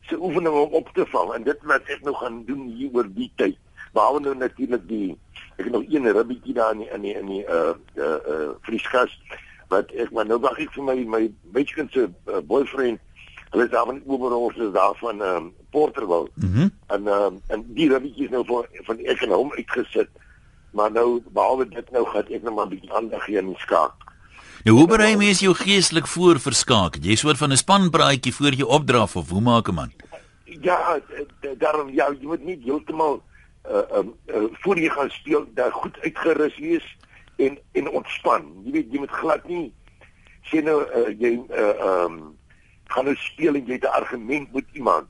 se 0.09 0.19
oefening 0.21 0.55
om 0.55 0.73
op 0.81 0.88
te 0.95 1.07
vang 1.07 1.33
en 1.33 1.43
dit 1.43 1.62
wat 1.62 1.88
ek 1.93 2.03
nou 2.03 2.14
gaan 2.14 2.45
doen 2.45 2.67
hier 2.77 2.90
oor 2.93 3.09
die 3.09 3.31
tyd. 3.37 3.57
Behalwe 3.93 4.21
nou 4.21 4.35
natuurlik 4.37 4.88
die 4.88 5.17
ek 5.57 5.64
het 5.64 5.73
nog 5.73 5.85
een 5.88 6.12
ribbietjie 6.12 6.55
daar 6.55 6.73
in 6.73 6.79
die, 6.79 6.90
in 6.90 7.03
die, 7.03 7.14
in 7.14 7.27
die 7.27 7.45
uh 7.47 7.75
uh, 7.97 8.19
uh 8.29 8.51
vrieskas 8.67 9.19
wat 9.69 9.90
ek 9.93 10.11
maar 10.12 10.27
nou 10.27 10.38
wag 10.43 10.59
ek 10.59 10.73
vir 10.75 10.85
my 10.85 10.97
my 11.17 11.23
meisiekind 11.57 11.93
se 11.95 12.09
uh, 12.09 12.40
boyfriend 12.51 13.01
hulle 13.55 13.64
is 13.64 13.71
daar 13.71 13.87
van 13.87 14.03
Oberhof 14.05 14.57
is 14.57 14.73
daar 14.75 14.97
van 14.99 15.21
um, 15.23 15.53
Porterville 15.71 16.29
mm 16.35 16.53
-hmm. 16.55 16.71
en 16.87 17.07
um, 17.07 17.40
en 17.47 17.64
die 17.79 17.88
ribbietjies 17.93 18.31
nou 18.31 18.45
van 18.47 18.67
van 18.88 18.99
ek 18.99 19.23
en 19.23 19.37
hom 19.37 19.53
uitgesit 19.53 20.11
maar 20.71 20.93
nou 20.93 21.23
behalwe 21.29 21.69
dit 21.69 21.90
nou 21.90 22.07
gaan 22.07 22.27
ek 22.29 22.43
nou 22.43 22.55
maar 22.55 22.67
'n 22.67 22.75
bietjie 22.75 22.93
aandag 22.93 23.25
gee 23.25 23.38
aan 23.38 23.55
skaak 23.57 24.04
Nou 24.64 24.79
hoe 24.79 24.87
berei 24.88 25.12
mens 25.20 25.42
jou 25.44 25.50
geestelik 25.53 26.07
voor 26.09 26.38
vir 26.40 26.55
skaak? 26.57 26.94
Jy 27.05 27.18
soort 27.20 27.37
van 27.37 27.53
'n 27.53 27.57
spanpraatjie 27.61 28.33
voor 28.33 28.55
jy 28.57 28.64
opdraf 28.64 29.16
of 29.16 29.29
hoe 29.29 29.40
maak 29.40 29.68
'n 29.68 29.74
man? 29.74 29.92
Ja, 30.44 31.00
daarom 31.59 31.92
ja, 31.92 32.09
jy 32.20 32.27
moet 32.27 32.44
nie 32.44 32.59
heeltemal 32.64 33.22
uh 33.68 33.98
um 33.98 34.14
uh, 34.27 34.44
voor 34.53 34.79
jy 34.79 34.88
gaan 34.88 35.11
speel 35.11 35.46
daar 35.55 35.72
goed 35.72 36.00
uitgerus 36.00 36.59
wees 36.59 36.96
en 37.37 37.59
en 37.72 37.88
ontspan. 37.88 38.62
Jy 38.64 38.72
weet 38.72 38.92
jy 38.92 38.98
moet 38.98 39.11
glad 39.11 39.44
nie 39.48 39.72
sê 40.42 40.62
nou 40.64 40.81
uh, 40.81 41.12
jy 41.20 41.44
uh 41.50 42.05
um 42.05 42.37
gaan 42.85 43.05
nou 43.05 43.16
speel 43.16 43.55
en 43.55 43.66
jy 43.66 43.72
het 43.72 43.85
'n 43.85 43.96
argument 44.00 44.53
met 44.53 44.64
iemand 44.72 45.07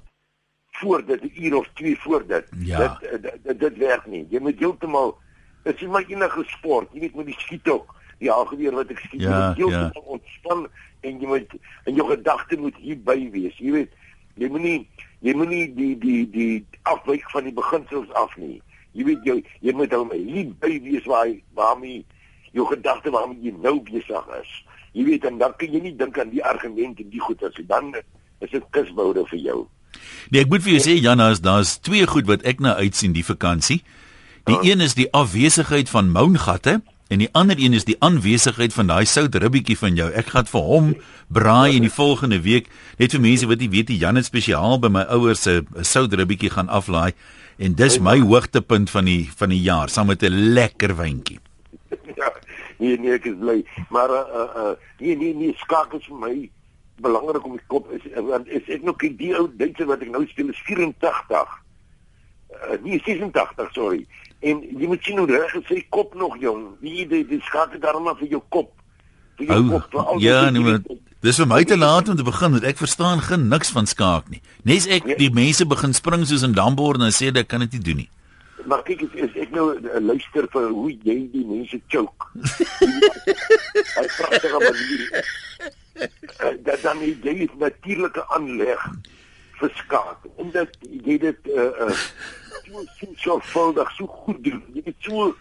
voor 0.73 1.07
dit 1.07 1.23
'n 1.23 1.33
uur 1.35 1.55
of 1.55 1.69
twee 1.75 2.01
voor 2.01 2.27
dit. 2.27 2.47
Ja. 2.59 2.79
Dit, 2.79 3.13
uh, 3.13 3.33
dit 3.43 3.61
dit 3.61 3.77
werk 3.77 4.07
nie. 4.07 4.27
Jy 4.31 4.39
moet 4.41 4.59
heeltemal 4.59 5.19
dit 5.63 5.83
is 5.83 5.89
maar 5.89 6.05
enige 6.09 6.43
sport. 6.47 6.89
Jy 6.93 7.01
weet 7.01 7.15
met 7.15 7.27
die 7.27 7.39
skiet 7.39 7.69
ook. 7.69 7.95
Die 8.25 8.33
algeweer 8.33 8.77
wat 8.77 8.93
ek 8.95 9.03
skiet, 9.05 9.25
ja, 9.27 9.31
jy 9.31 9.39
moet 9.39 9.59
heeltemal 9.61 10.05
ja. 10.05 10.17
ontspan 10.17 10.67
en 11.05 11.21
jy 11.21 11.31
moet 11.31 11.57
en 11.85 11.99
jou 11.99 12.07
gedagte 12.09 12.59
moet 12.61 12.79
hierby 12.81 13.19
wees. 13.35 13.59
Jy 13.61 13.75
weet 13.79 13.99
jy 14.41 14.51
moenie 14.51 14.79
jy 15.25 15.35
moenie 15.37 15.65
die 15.77 15.93
die 16.01 16.23
die 16.33 16.55
afwyk 16.91 17.27
van 17.33 17.49
die 17.49 17.55
beginsels 17.57 18.11
af 18.21 18.33
nie. 18.41 18.59
Jy 18.97 19.09
weet 19.11 19.29
jy 19.29 19.37
jy 19.67 19.77
moet 19.77 19.93
hom 19.97 20.13
hier 20.15 20.53
by 20.63 20.73
wees 20.87 21.07
waar 21.11 21.33
waarmee 21.59 22.03
jou 22.57 22.67
gedagte 22.71 23.13
waarmee 23.15 23.43
jy 23.45 23.55
nou 23.61 23.77
besig 23.91 24.33
is. 24.41 24.57
Jy 24.95 25.05
weet 25.11 25.29
en 25.29 25.39
dan 25.43 25.55
kan 25.59 25.73
jy 25.75 25.83
nie 25.85 25.95
dink 25.99 26.19
aan 26.19 26.33
die 26.33 26.45
argumente 26.45 27.03
en 27.03 27.11
die 27.13 27.23
goeters 27.23 27.57
nie. 27.59 27.67
Dan 27.69 27.93
is 28.41 28.51
dit 28.51 28.67
kusboude 28.77 29.27
vir 29.31 29.41
jou. 29.43 29.61
Nee, 30.31 30.43
ek 30.43 30.51
moet 30.51 30.65
vir 30.65 30.77
jou 30.77 30.83
sê 30.83 30.97
Jana, 30.99 31.29
daar's 31.43 31.77
twee 31.83 32.07
goed 32.11 32.27
wat 32.31 32.45
ek 32.49 32.63
nou 32.63 32.75
uitsien 32.75 33.15
die 33.15 33.27
vakansie. 33.27 33.83
Die 34.49 34.59
uh. 34.59 34.67
een 34.67 34.85
is 34.85 34.97
die 34.99 35.09
afwesigheid 35.15 35.91
van 35.91 36.11
moungatte 36.15 36.81
en 37.09 37.19
die 37.19 37.29
ander 37.33 37.59
een 37.61 37.77
is 37.77 37.85
die 37.85 37.97
aanwesigheid 37.99 38.73
van 38.73 38.89
daai 38.89 39.05
sout 39.05 39.35
ribbietjie 39.35 39.77
van 39.79 39.97
jou. 39.99 40.11
Ek 40.13 40.33
gaan 40.33 40.49
vir 40.49 40.65
hom 40.69 40.91
braai 41.29 41.77
in 41.77 41.87
die 41.87 41.93
volgende 41.93 42.41
week. 42.41 42.71
Net 42.99 43.13
vir 43.13 43.21
mense 43.21 43.49
wat 43.51 43.61
nie 43.61 43.71
weet 43.71 43.93
nie, 43.93 43.99
Jan 43.99 44.17
het 44.17 44.29
spesiaal 44.29 44.79
by 44.81 44.89
my 44.89 45.05
ouers 45.15 45.45
se 45.45 45.63
sout 45.83 46.13
ribbietjie 46.13 46.51
gaan 46.55 46.69
aflaai 46.69 47.13
en 47.59 47.77
dis 47.79 48.01
my 48.03 48.19
hoogtepunt 48.19 48.91
van 48.91 49.07
die 49.07 49.29
van 49.37 49.53
die 49.55 49.63
jaar 49.63 49.89
saam 49.89 50.07
met 50.07 50.23
'n 50.23 50.55
lekker 50.55 50.97
wyntjie. 50.97 51.39
Ja, 52.17 52.33
nee 52.79 52.99
nee, 52.99 53.13
ek 53.13 53.25
is 53.25 53.39
bly, 53.39 53.65
maar 53.91 54.11
uh 54.11 54.49
uh 54.63 54.75
nee 54.99 55.17
nee 55.17 55.35
nee, 55.35 55.55
skaak 55.57 55.95
is 55.95 56.07
vir 56.07 56.19
my 56.19 56.51
belangrik 57.03 57.45
om 57.45 57.57
die 57.57 57.67
kop 57.67 57.91
is 57.93 58.03
want 58.15 58.49
is 58.49 58.69
ek 58.69 58.83
nog 58.83 58.97
die 58.99 59.35
ou 59.35 59.49
Duitse 59.57 59.85
wat 59.85 60.03
ek 60.03 60.11
nou 60.11 60.27
speel 60.27 60.49
is 60.49 60.63
84. 60.67 61.64
Uh, 62.55 62.79
nee 62.85 63.01
86, 63.05 63.73
sorry. 63.73 64.05
En 64.45 64.61
jy 64.61 64.89
moet 64.91 65.03
sien 65.03 65.19
hoe 65.19 65.29
reg 65.31 65.55
is 65.61 65.67
sy 65.71 65.81
kop 65.89 66.15
nog 66.15 66.37
jong. 66.43 66.67
Wie 66.85 67.07
die 67.09 67.25
die 67.29 67.41
skaak 67.49 67.77
daarom 67.83 68.11
vir 68.19 68.37
jou 68.37 68.43
kop. 68.49 68.73
Vir 69.39 69.53
jou 69.53 69.61
oh, 69.63 69.83
kop. 69.91 70.17
Ja, 70.23 70.51
nee, 70.51 70.63
maar 70.63 70.83
dis 71.25 71.41
vir 71.41 71.49
my 71.49 71.63
te 71.65 71.79
laat 71.79 72.09
om 72.13 72.17
te 72.17 72.27
begin 72.27 72.53
want 72.59 72.67
ek 72.69 72.83
verstaan 72.83 73.23
geen 73.25 73.49
niks 73.49 73.73
van 73.75 73.89
skaak 73.91 74.29
nie. 74.33 74.43
Nes 74.69 74.87
ek 74.87 75.09
nee. 75.09 75.21
die 75.21 75.33
mense 75.33 75.67
begin 75.67 75.97
spring 75.97 76.27
soos 76.29 76.45
in 76.47 76.57
Dambord 76.57 77.01
en 77.01 77.15
sê 77.15 77.33
ek 77.33 77.49
kan 77.49 77.65
dit 77.65 77.79
nie 77.79 77.87
doen 77.89 78.05
nie. 78.05 78.11
maar 78.67 78.83
kyk 78.87 79.05
as, 79.05 79.17
as 79.27 79.35
ek 79.45 79.51
nou 79.55 79.67
uh, 79.75 79.99
luister 80.01 80.47
vir 80.53 80.69
hoe 80.73 80.93
jy 81.05 81.17
die 81.33 81.45
mense 81.49 81.81
choke. 81.93 82.29
Hy 83.97 84.07
pragtige 84.17 84.61
manier. 84.63 85.27
Uh, 85.95 86.55
dat 86.67 86.81
dan 86.85 87.03
jy 87.05 87.13
jy 87.25 87.49
natuurlike 87.61 88.25
aanleg 88.37 88.87
vir 89.61 89.77
skaap. 89.83 90.25
Omdat 90.41 90.79
jy 90.83 91.19
dit 91.27 91.53
uh 91.53 91.89
uh 91.89 91.99
so 92.67 92.85
so 92.99 93.13
sorgvuldig 93.17 93.91
so 93.97 94.07
goed 94.07 94.45
doen. 94.45 94.63
Jy 94.75 94.83
het 94.85 94.97
so 94.99 95.35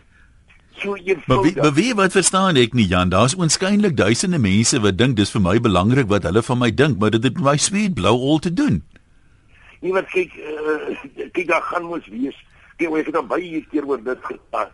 so 0.81 0.95
Maar 1.25 1.41
wie, 1.41 1.55
maar 1.55 1.73
wie 1.73 1.93
wat 1.95 2.11
verstaan 2.11 2.57
ek 2.57 2.73
nie 2.73 2.87
Jan, 2.89 3.09
daar's 3.09 3.35
oënskynlik 3.37 3.97
duisende 3.97 4.39
mense 4.41 4.79
wat 4.81 4.97
dink 4.97 5.17
dis 5.17 5.31
vir 5.31 5.41
my 5.41 5.59
belangrik 5.61 6.09
wat 6.09 6.25
hulle 6.27 6.41
van 6.43 6.59
my 6.59 6.71
dink, 6.73 6.99
maar 6.99 7.13
dit 7.13 7.23
het 7.23 7.39
my 7.39 7.55
sweet 7.57 7.93
blou 7.93 8.15
al 8.31 8.39
te 8.39 8.53
doen. 8.53 8.81
Nie 9.85 9.93
wat 9.93 10.09
kyk 10.13 10.33
uh, 10.39 11.27
kyk 11.35 11.47
daar 11.47 11.65
gaan 11.69 11.85
mos 11.91 12.07
wees. 12.09 12.37
Kyk 12.77 12.89
hoe 12.89 13.01
ek 13.03 13.11
het 13.11 13.27
baie 13.27 13.49
hier 13.55 13.65
keer 13.71 13.87
oor 13.87 14.01
dit 14.03 14.29
gepraat. 14.29 14.73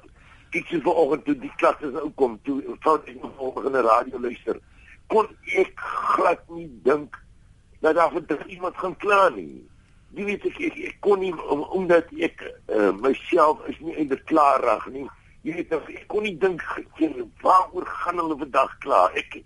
Kyk 0.53 0.69
sy 0.71 0.81
vanoggend 0.85 1.25
toe 1.25 1.35
die 1.43 1.51
klasse 1.61 1.91
nou 1.93 2.09
kom, 2.15 2.37
toe 2.47 2.61
fout 2.85 3.09
ek 3.09 3.19
nog 3.21 3.41
op 3.49 3.59
'n 3.63 3.81
radio 3.85 4.19
luister. 4.19 4.61
Kon 5.07 5.27
ek 5.57 5.73
glad 6.15 6.41
nie 6.49 6.69
dink 6.83 7.17
dat 7.81 7.95
daar 7.95 8.11
vir 8.11 8.47
iemand 8.47 8.75
gaan 8.77 8.95
kla 8.97 9.29
nie. 9.35 9.63
Jy 10.17 10.25
weet 10.25 10.45
ek 10.49 10.57
ek, 10.69 10.77
ek 10.89 10.97
kon 11.05 11.21
nie 11.21 11.31
om, 11.53 11.61
omdat 11.75 12.09
ek 12.17 12.41
uh, 12.45 12.89
myself 12.97 13.61
is 13.69 13.77
nie 13.83 13.95
eintlik 13.95 14.25
klaar 14.29 14.63
reg 14.65 14.87
nie. 14.93 15.05
Jy 15.45 15.59
weet 15.59 15.75
ek 15.77 16.07
kon 16.11 16.25
nie 16.25 16.35
dink 16.41 16.63
waaroor 17.43 17.87
gaan 18.01 18.21
hulle 18.21 18.39
vandag 18.41 18.73
klaar. 18.85 19.13
Ek 19.19 19.41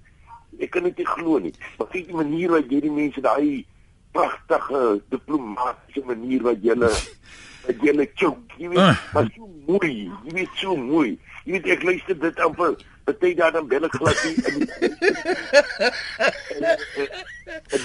ek 0.62 0.72
kan 0.72 0.88
dit 0.88 1.02
nie 1.02 1.10
glo 1.10 1.42
nie. 1.42 1.54
Maar 1.80 1.90
kyk 1.92 2.08
die 2.12 2.18
manier 2.22 2.56
wat 2.56 2.72
jy 2.72 2.80
die 2.86 2.94
mense 2.94 3.24
daai 3.26 3.66
pragtige 4.14 4.82
diplomatisiese 5.12 6.08
manier 6.08 6.46
wat 6.46 6.64
jy 6.64 6.78
wat 6.78 7.84
jy 7.84 7.94
net 7.98 8.16
choke. 8.20 8.58
Jy 8.62 8.72
weet, 8.72 8.80
uh. 8.86 8.96
maar 9.14 9.30
so 9.36 9.52
mooi. 9.68 9.94
Jy 10.28 10.40
weet 10.40 10.58
so 10.62 10.78
mooi. 10.80 11.14
Jy 11.44 11.58
weet 11.58 11.72
ek 11.76 11.88
luister 11.90 12.20
dit 12.24 12.44
amper 12.44 12.76
Party 13.04 13.34
daar 13.36 13.52
dan 13.52 13.68
bel 13.68 13.84
ek 13.84 13.92
glad 14.00 14.24
nie. 14.24 14.36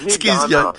Skus 0.07 0.45
ja. 0.47 0.73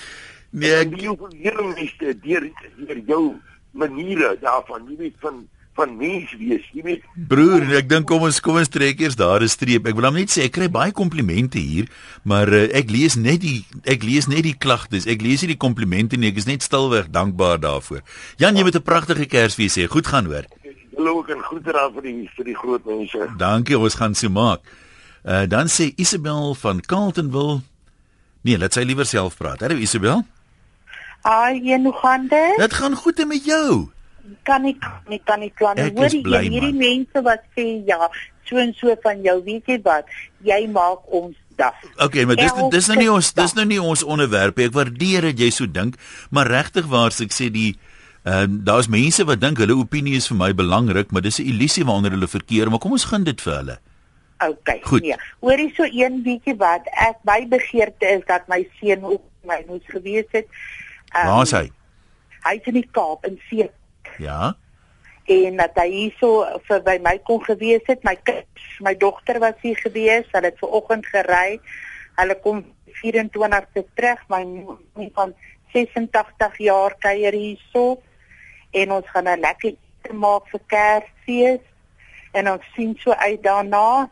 Nee, 0.51 0.73
ek 0.83 0.95
wil 0.99 1.31
hier 1.31 1.55
net 1.63 2.21
deur 2.23 2.49
deur 2.77 3.01
jou 3.07 3.23
maniere 3.71 4.35
daarvan, 4.41 4.87
jy 4.89 4.97
weet 4.97 5.19
van 5.23 5.47
van 5.79 5.93
mens 5.95 6.33
wees, 6.35 6.65
jy 6.75 6.81
weet. 6.83 7.03
Broer, 7.31 7.63
ek 7.77 7.87
dink 7.89 8.07
kom 8.09 8.25
ons 8.27 8.41
kom 8.43 8.57
ons 8.59 8.69
trek 8.71 8.99
eers 8.99 9.15
daar 9.15 9.41
'n 9.41 9.47
streep. 9.47 9.87
Ek 9.87 9.95
wil 9.95 10.05
hom 10.09 10.19
net 10.19 10.29
sê 10.29 10.43
ek 10.43 10.53
kry 10.57 10.67
baie 10.67 10.91
komplimente 10.91 11.59
hier, 11.59 11.87
maar 12.23 12.51
uh, 12.51 12.67
ek 12.75 12.91
lees 12.91 13.15
net 13.15 13.39
die 13.41 13.63
ek 13.85 14.03
lees 14.03 14.27
net 14.27 14.43
die 14.43 14.57
klagtes. 14.57 15.07
Ek 15.07 15.21
lees 15.21 15.41
nie 15.41 15.55
die 15.55 15.63
komplimente 15.65 16.17
nie. 16.17 16.27
Ek 16.27 16.37
is 16.37 16.45
net 16.45 16.61
stilweg 16.61 17.07
dankbaar 17.09 17.59
daarvoor. 17.59 18.03
Jan, 18.37 18.55
jy 18.55 18.63
moet 18.63 18.75
'n 18.75 18.83
pragtige 18.83 19.25
Kersfees 19.25 19.75
hê. 19.79 19.87
Goed 19.87 20.07
gaan 20.07 20.25
hoor. 20.25 20.45
Hallo, 20.97 21.23
ek 21.23 21.29
en 21.29 21.41
groete 21.41 21.71
daar 21.71 21.91
vir 21.93 22.03
die 22.03 22.29
vir 22.35 22.45
die 22.45 22.55
groot 22.55 22.85
mense. 22.85 23.29
Dankie, 23.37 23.79
ons 23.79 23.95
gaan 23.95 24.13
so 24.13 24.29
maak. 24.29 24.59
Uh 25.23 25.47
dan 25.47 25.67
sê 25.67 25.93
Isabel 25.95 26.53
van 26.55 26.81
Carltonville. 26.81 27.61
Nee, 28.43 28.57
laat 28.57 28.73
sy 28.73 28.83
liewer 28.83 29.05
self 29.05 29.37
praat. 29.37 29.61
Hallo 29.61 29.75
Isabel. 29.79 30.25
Ai, 31.21 31.61
jy 31.61 31.77
nog 31.77 31.99
gaan 32.01 32.27
dit? 32.27 32.57
Dit 32.57 32.73
gaan 32.73 32.95
goed 32.95 33.25
met 33.27 33.45
jou. 33.45 33.89
Kan 34.47 34.65
ek 34.65 34.85
nie 35.09 35.21
kan 35.25 35.41
ek 35.41 35.55
kan 35.59 35.77
hoor 35.77 36.09
jy 36.09 36.41
hierdie 36.47 36.73
mense 36.77 37.21
wat 37.25 37.43
sê 37.57 37.83
ja, 37.85 38.09
so 38.49 38.57
en 38.61 38.73
so 38.77 38.95
van 39.03 39.21
jou, 39.21 39.37
weet 39.45 39.69
jy 39.69 39.79
wat? 39.85 40.09
Jy 40.45 40.65
maak 40.71 41.05
ons 41.13 41.37
dag. 41.59 41.77
Okay, 41.97 42.25
maar 42.25 42.39
dis 42.39 42.53
dis 42.73 42.89
nou 42.91 42.97
nie 42.99 43.11
ons 43.11 43.33
dis 43.37 43.53
nou 43.57 43.65
nie 43.69 43.81
ons 43.81 44.03
onderwerp 44.03 44.57
nie. 44.57 44.69
Ek 44.71 44.77
waardeer 44.77 45.29
dat 45.29 45.41
jy 45.45 45.49
so 45.53 45.69
dink, 45.69 45.97
maar 46.29 46.49
regtig 46.49 46.89
waar 46.91 47.13
ek 47.13 47.35
sê 47.35 47.51
die 47.53 47.73
Ehm 48.21 48.53
uh, 48.53 48.57
daar's 48.65 48.85
mense 48.85 49.23
wat 49.25 49.39
dink 49.41 49.57
hulle 49.57 49.73
opinie 49.73 50.13
is 50.13 50.27
vir 50.29 50.37
my 50.37 50.51
belangrik, 50.53 51.09
maar 51.09 51.23
dis 51.25 51.39
'n 51.41 51.47
illusie 51.49 51.85
waaronder 51.85 52.11
hulle 52.13 52.27
verkeer, 52.27 52.69
maar 52.69 52.79
kom 52.79 52.91
ons 52.91 53.09
gun 53.09 53.23
dit 53.23 53.41
vir 53.41 53.55
hulle. 53.55 53.77
Okay. 54.37 54.79
Goed. 54.83 55.01
Nee. 55.01 55.15
Hoorie 55.39 55.73
so 55.73 55.83
een 55.83 56.21
bietjie 56.21 56.55
wat 56.57 56.85
ek 56.85 57.17
by 57.25 57.47
begeerte 57.49 58.05
is 58.05 58.21
dat 58.25 58.47
my 58.47 58.61
seun 58.79 59.03
op 59.03 59.23
my 59.45 59.63
moes 59.67 59.85
gewees 59.89 60.29
het. 60.31 60.45
Um, 61.15 61.27
Waar 61.27 61.41
is 61.41 61.51
hy? 61.51 61.65
Hy's 62.45 62.67
in 62.71 62.77
die 62.79 62.87
Kaap 62.95 63.25
in 63.27 63.39
See. 63.49 63.69
Ja. 64.17 64.55
En 65.31 65.57
dat 65.59 65.75
hy 65.79 65.87
hierso 65.91 66.45
vir 66.67 66.83
by 66.85 66.97
my 67.03 67.17
kon 67.27 67.41
gewees 67.43 67.83
het. 67.89 68.03
My 68.07 68.15
kind, 68.15 68.47
my 68.79 68.95
dogter 68.97 69.39
was 69.43 69.57
hier 69.61 69.79
gewees. 69.79 70.29
Hulle 70.31 70.51
het 70.51 70.59
ver 70.59 70.77
oggend 70.79 71.07
gery. 71.11 71.59
Hulle 72.19 72.37
kom 72.43 72.63
24ste 73.01 73.83
terug. 73.95 74.23
My 74.31 74.43
moeder 74.45 75.11
van 75.17 75.35
86 75.75 76.57
jaar 76.57 76.95
kuier 76.99 77.35
hierso 77.35 78.01
en 78.71 78.91
ons 78.91 79.07
gaan 79.11 79.27
'n 79.27 79.39
lekker 79.39 79.75
ete 79.75 80.13
maak 80.13 80.47
vir 80.51 80.61
Kersfees 80.67 81.63
en 82.31 82.51
ons 82.51 82.63
sien 82.75 82.95
so 82.99 83.11
uit 83.11 83.43
daarna 83.43 84.09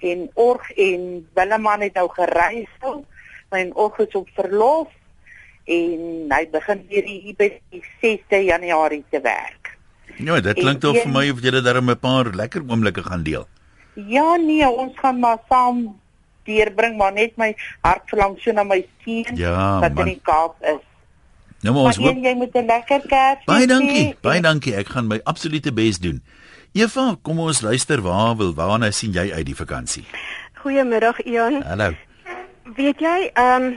en 0.00 0.30
Org 0.34 0.70
en 0.70 1.28
Willeman 1.34 1.80
het 1.80 1.94
nou 1.94 2.08
gereis. 2.08 2.70
My 3.50 3.70
Org 3.74 3.98
is 3.98 4.14
op 4.14 4.28
verlof 4.34 4.88
en 5.66 6.32
hy 6.32 6.42
begin 6.50 6.82
weer 6.88 7.04
hier 7.04 7.34
by 7.38 7.48
die 7.70 7.82
6de 8.02 8.42
Januarie 8.46 9.04
te 9.10 9.20
werk. 9.20 9.74
Ja, 10.16 10.40
dit 10.40 10.56
klink 10.56 10.80
tog 10.80 10.96
vir 10.96 11.12
my 11.12 11.28
of 11.30 11.42
jy 11.44 11.50
daar 11.60 11.82
'n 11.82 11.98
paar 11.98 12.30
lekker 12.32 12.62
oomblikke 12.68 13.02
gaan 13.02 13.22
deel. 13.22 13.46
Ja 13.94 14.36
nee, 14.36 14.68
ons 14.68 14.92
gaan 14.96 15.18
maar 15.20 15.38
saam 15.48 15.96
deurbring 16.44 16.96
maar 16.96 17.12
net 17.12 17.36
my 17.36 17.54
hart 17.80 18.02
verlang 18.06 18.38
so 18.38 18.52
na 18.52 18.62
my 18.62 18.86
seun 19.04 19.36
ja, 19.36 19.80
wat 19.80 19.98
in 19.98 20.04
die 20.04 20.20
Kaap 20.22 20.54
is. 20.62 20.82
Nou 21.62 21.74
maar 21.74 21.90
ons 21.90 21.96
hoop 21.96 22.22
jy 22.22 22.34
moet 22.34 22.54
'n 22.54 22.66
lekker 22.66 23.00
Kersfees 23.00 23.44
hê. 23.44 23.46
Baie 23.46 23.66
dankie. 23.66 24.14
Baie 24.20 24.40
dankie. 24.40 24.74
Ek 24.74 24.88
gaan 24.88 25.06
my 25.06 25.20
absolute 25.24 25.72
bes 25.72 25.98
doen. 25.98 26.22
Eva, 26.72 27.16
kom 27.22 27.38
ons 27.40 27.60
luister 27.60 28.00
waar 28.00 28.36
wil 28.36 28.54
waarna 28.54 28.90
sien 28.90 29.12
jy 29.12 29.32
uit 29.32 29.46
die 29.46 29.56
vakansie? 29.56 30.04
Goeiemiddag 30.60 31.20
Ian. 31.24 31.62
Hallo. 31.62 31.94
Weet 32.76 33.00
jy, 33.00 33.30
ehm 33.32 33.62
um, 33.62 33.76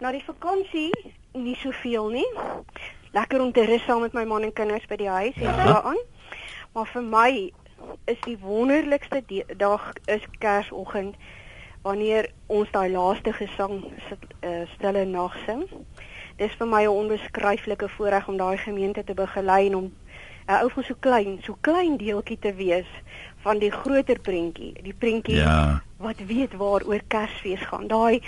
na 0.00 0.12
die 0.12 0.24
vakansie 0.24 0.90
nie 1.32 1.56
soveel 1.60 2.10
nie. 2.12 2.26
Lekker 3.16 3.40
om 3.40 3.52
te 3.52 3.64
rus 3.64 3.84
saam 3.84 4.02
met 4.04 4.12
my 4.16 4.24
man 4.28 4.44
en 4.44 4.52
kinders 4.52 4.86
by 4.90 4.98
die 5.00 5.08
huis 5.08 5.38
en 5.40 5.62
so 5.64 5.78
aan. 5.92 6.02
Maar 6.76 6.90
vir 6.92 7.06
my 7.08 7.30
is 8.04 8.20
die 8.26 8.36
wonderlikste 8.42 9.22
dag 9.56 9.92
is 10.04 10.24
Kersoggend 10.38 11.16
wanneer 11.86 12.28
ons 12.46 12.70
daai 12.74 12.90
laaste 12.90 13.32
gesang 13.32 13.78
uh, 13.84 14.64
stille 14.74 15.04
nag 15.06 15.36
sing. 15.46 15.64
Dis 16.36 16.52
vir 16.58 16.68
my 16.68 16.82
'n 16.84 16.92
onbeskryflike 16.92 17.88
voorreg 17.96 18.28
om 18.28 18.36
daai 18.36 18.58
gemeente 18.58 19.04
te 19.04 19.14
begelei 19.14 19.66
en 19.66 19.76
om 19.76 19.84
'n 19.84 20.52
uh, 20.52 20.62
ou 20.62 20.70
vir 20.70 20.84
so 20.84 20.94
klein, 21.00 21.38
so 21.42 21.56
klein 21.60 21.96
deeltjie 21.96 22.38
te 22.38 22.52
wees 22.54 22.90
van 23.44 23.58
die 23.58 23.70
groter 23.70 24.18
prentjie, 24.20 24.74
die 24.82 24.94
prentjie 24.94 25.36
ja. 25.36 25.82
wat 25.96 26.18
weet 26.26 26.56
waaroor 26.56 27.00
Kersfees 27.08 27.62
gaan. 27.70 27.86
Daai 27.86 28.20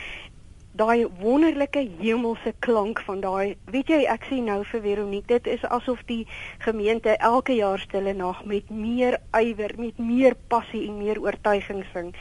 daai 0.78 1.06
wonderlike 1.20 1.80
hemelse 1.98 2.52
klank 2.64 3.00
van 3.06 3.20
daai 3.20 3.56
weet 3.74 3.88
jy 3.90 3.98
ek 4.12 4.28
sê 4.30 4.38
nou 4.44 4.60
vir 4.70 4.82
Veronique 4.84 5.26
dit 5.32 5.48
is 5.54 5.64
asof 5.74 6.04
die 6.06 6.20
gemeente 6.62 7.16
elke 7.30 7.56
jaar 7.58 7.82
stille 7.82 8.14
nag 8.14 8.44
met 8.52 8.70
meer 8.70 9.18
ywer 9.40 9.74
met 9.78 9.98
meer 9.98 10.36
passie 10.54 10.84
en 10.86 11.00
meer 11.02 11.18
oortuiging 11.22 11.82
sing. 11.92 12.14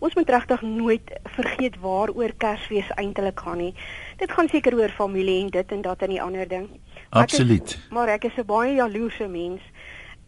Ons 0.00 0.16
moet 0.18 0.30
regtig 0.36 0.62
nooit 0.66 1.12
vergeet 1.38 1.80
waaroor 1.80 2.36
Kersfees 2.44 2.92
eintlik 3.00 3.40
gaan 3.40 3.60
nie. 3.64 3.72
Dit 4.20 4.32
gaan 4.36 4.48
seker 4.52 4.76
oor 4.76 4.92
familie 4.92 5.40
en 5.46 5.52
dit 5.56 5.72
en 5.72 5.82
dat 5.82 6.04
en 6.04 6.12
die 6.12 6.22
ander 6.22 6.48
ding. 6.48 6.68
Absoluut. 7.10 7.78
Maar 7.90 8.16
ek 8.18 8.28
is 8.30 8.36
'n 8.36 8.46
baie 8.46 8.74
jaloerse 8.74 9.28
mens. 9.28 9.62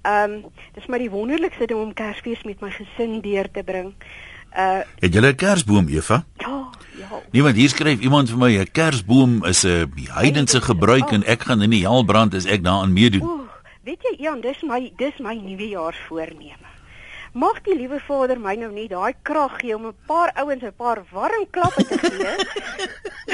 Ehm 0.03 0.33
um, 0.33 0.45
dis 0.73 0.87
maar 0.87 0.99
die 0.99 1.11
wonderlikste 1.11 1.67
ding 1.67 1.81
om 1.81 1.93
Kersfees 1.93 2.45
met 2.45 2.61
my 2.61 2.71
gesin 2.71 3.21
deur 3.21 3.51
te 3.51 3.63
bring 3.63 3.95
uh 4.57 4.83
het 5.01 5.15
jy 5.15 5.21
'n 5.21 5.35
kersboom 5.35 5.89
Eva 5.89 6.25
ja 6.39 6.55
Ja. 6.95 7.21
Niemand 7.31 7.57
hier 7.57 7.69
skryf 7.69 8.01
iemand 8.01 8.31
vir 8.31 8.39
my 8.39 8.53
'n 8.59 8.71
kersboom 8.73 9.45
is 9.45 9.65
'n 9.65 9.91
heidense 10.15 10.61
gebruik 10.61 11.11
en 11.11 11.25
ek 11.27 11.43
gaan 11.43 11.63
in 11.63 11.71
die 11.71 11.87
hel 11.87 12.05
brand 12.05 12.35
as 12.35 12.45
ek 12.45 12.63
daaraan 12.63 12.93
meedoen. 12.93 13.23
Oeh, 13.23 13.49
weet 13.83 14.03
jy 14.03 14.15
Jan, 14.23 14.41
dis 14.41 14.63
my 14.63 14.93
dis 14.97 15.19
my 15.19 15.35
nuwejaarsvoorneme. 15.35 16.74
Mag 17.35 17.57
die 17.67 17.75
liewe 17.75 17.99
Vader 17.99 18.39
my 18.39 18.53
nou 18.55 18.69
nie 18.71 18.87
daai 18.87 19.15
krag 19.27 19.57
gee 19.59 19.75
om 19.75 19.87
'n 19.87 19.97
paar 20.07 20.31
ouens 20.39 20.63
'n 20.63 20.73
paar 20.77 21.03
warm 21.11 21.47
klappe 21.51 21.83
te 21.83 21.99
gee. 21.99 22.35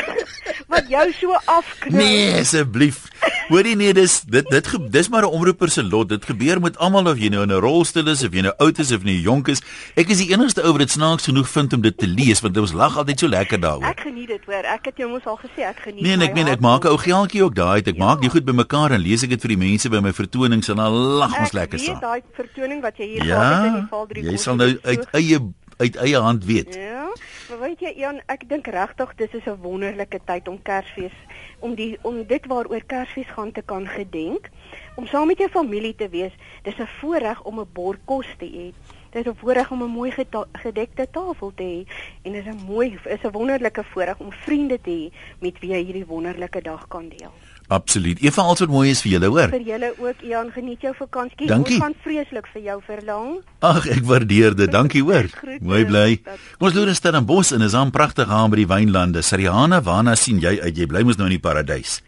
wat 0.73 0.89
jou 0.89 1.07
so 1.13 1.37
afknou. 1.45 1.99
Nee, 2.03 2.41
asseblief. 2.41 3.09
Hoorie 3.51 3.75
nee, 3.77 3.93
dis 3.93 4.21
dit 4.31 4.47
dit 4.49 4.69
dis 4.89 5.09
maar 5.09 5.27
'n 5.27 5.35
omroeper 5.35 5.69
se 5.69 5.83
lot. 5.83 6.09
Dit 6.09 6.25
gebeur 6.25 6.61
met 6.61 6.79
almal 6.79 7.11
of 7.11 7.19
jy 7.19 7.29
nou 7.29 7.43
in 7.43 7.53
'n 7.53 7.61
rolstoel 7.61 8.09
is 8.09 8.25
of 8.25 8.33
jy 8.33 8.41
nou 8.41 8.55
oud 8.57 8.79
is 8.79 8.93
of 8.93 9.03
nie 9.03 9.21
jonk 9.21 9.49
is. 9.49 9.61
Ek 9.97 10.09
is 10.09 10.19
die 10.19 10.31
enigste 10.33 10.63
ou 10.63 10.71
wat 10.73 10.79
dit 10.79 10.91
snaaks 10.91 11.25
genoeg 11.25 11.49
vind 11.49 11.73
om 11.73 11.81
dit 11.81 11.99
te 11.99 12.07
lees 12.07 12.41
want 12.41 12.57
ons 12.57 12.73
lag 12.73 12.97
altyd 12.97 13.19
so 13.19 13.29
lekker 13.29 13.61
daaroor. 13.61 13.85
Ek 13.85 14.01
geniet 14.01 14.29
dit 14.29 14.45
hoor. 14.47 14.65
Ek 14.65 14.85
het 14.85 14.97
jou 14.97 15.11
mos 15.11 15.27
al 15.27 15.39
gesê 15.43 15.67
ek 15.67 15.81
geniet. 15.83 16.03
Nee, 16.03 16.29
ek 16.29 16.35
meen 16.35 16.49
ek 16.49 16.61
maak 16.61 16.85
'n 16.85 16.89
ou 16.89 16.97
geeltjie 16.99 17.43
ook 17.43 17.55
daai. 17.55 17.79
Ek 17.79 17.97
ja. 17.97 18.05
maak 18.05 18.21
die 18.21 18.31
goed 18.31 18.45
bymekaar 18.45 18.93
en 18.93 19.01
lees 19.01 19.23
ek 19.23 19.31
dit 19.31 19.41
vir 19.41 19.49
die 19.49 19.69
mense 19.69 19.89
by 19.89 20.01
my 20.01 20.13
vertonings 20.13 20.69
en 20.69 20.77
dan 20.77 20.93
lag 20.93 21.41
ons 21.41 21.53
lekker 21.53 21.79
saam. 21.79 21.97
Ek 21.97 22.01
weet 22.01 22.03
daai 22.03 22.23
vertoning 22.33 22.81
wat 22.83 22.97
jy 22.97 23.07
hier 23.07 23.25
ja, 23.25 23.35
gehad 23.35 23.57
het 23.57 23.67
in 23.67 23.81
die 23.81 23.90
Val 23.91 24.07
3. 24.07 24.23
Jy 24.23 24.37
sal 24.37 24.57
nou 24.61 24.71
uit 24.83 25.09
eie 25.19 25.41
uit 25.81 25.97
eie 25.97 26.17
hand 26.21 26.45
weet. 26.45 26.75
Ja. 26.77 27.09
Maar 27.49 27.61
weet 27.61 27.81
jy 27.81 27.93
Jan, 27.97 28.21
ek 28.31 28.45
dink 28.49 28.69
regtig 28.71 29.15
dis 29.17 29.33
is 29.39 29.47
'n 29.49 29.59
wonderlike 29.63 30.21
tyd 30.25 30.49
om 30.49 30.63
Kersfees 30.63 31.17
om 31.59 31.75
die 31.75 31.99
om 32.03 32.23
dit 32.27 32.47
waaroor 32.47 32.85
Kersfees 32.87 33.33
gaan 33.37 33.53
te 33.53 33.63
kan 33.63 33.87
gedenk, 33.87 34.51
om 34.97 35.07
saam 35.07 35.27
met 35.27 35.39
jou 35.39 35.49
familie 35.51 35.95
te 35.95 36.09
wees. 36.09 36.33
Dis 36.63 36.79
'n 36.79 36.89
voorreg 37.01 37.43
om 37.43 37.61
'n 37.61 37.73
bord 37.73 38.01
kos 38.05 38.27
te 38.39 38.47
eet. 38.47 38.75
Dit 39.11 39.27
is 39.27 39.33
'n 39.33 39.37
voorreg 39.37 39.71
om 39.71 39.83
'n 39.83 39.91
mooi 39.91 40.11
gedekte 40.53 41.09
tafel 41.11 41.53
te 41.55 41.63
hê 41.63 41.81
en 42.23 42.33
dit 42.33 42.47
is 42.47 42.53
'n 42.53 42.65
mooi 42.67 42.99
is 43.05 43.23
'n 43.23 43.33
wonderlike 43.33 43.85
voorreg 43.85 44.19
om 44.19 44.33
vriende 44.33 44.81
te 44.81 44.91
hê 44.91 45.13
met 45.41 45.59
wie 45.59 45.71
jy 45.71 45.85
hierdie 45.85 46.07
wonderlike 46.07 46.63
dag 46.63 46.89
kan 46.89 47.09
deel. 47.09 47.33
Absoluut. 47.71 48.19
Eva, 48.19 48.43
alles 48.43 48.65
wat 48.65 48.73
mooi 48.73 48.89
is 48.91 49.01
vir 49.05 49.13
julle, 49.13 49.29
hoor. 49.31 49.53
Vir 49.53 49.67
julle 49.69 49.93
ook, 50.03 50.23
Ian, 50.27 50.49
geniet 50.51 50.83
jou 50.83 50.91
vakansie. 50.99 51.47
Ons 51.55 51.77
gaan 51.79 51.95
vreeslik 52.03 52.49
vir 52.51 52.65
jou 52.65 52.79
verlang. 52.83 53.29
Ag, 53.63 53.87
ek 53.95 54.03
waardeer 54.09 54.57
dit. 54.59 54.73
Dankie, 54.75 55.05
hoor. 55.07 55.29
mooi 55.71 55.85
bly. 55.87 56.19
Kom 56.27 56.67
ons 56.67 56.75
loer 56.75 56.91
in 56.91 56.99
Stellenbosch 56.99 57.55
en 57.55 57.63
is 57.63 57.77
aan 57.79 57.95
pragtig 57.95 58.27
aan 58.27 58.51
by 58.51 58.65
die 58.65 58.67
wynlande. 58.73 59.23
Sariana, 59.23 59.79
waarna 59.87 60.17
sien 60.19 60.43
jy 60.43 60.57
uit? 60.59 60.75
Jy 60.83 60.91
bly 60.91 61.05
mos 61.07 61.21
nou 61.21 61.31
in 61.31 61.37
die 61.37 61.43
paradys. 61.47 62.01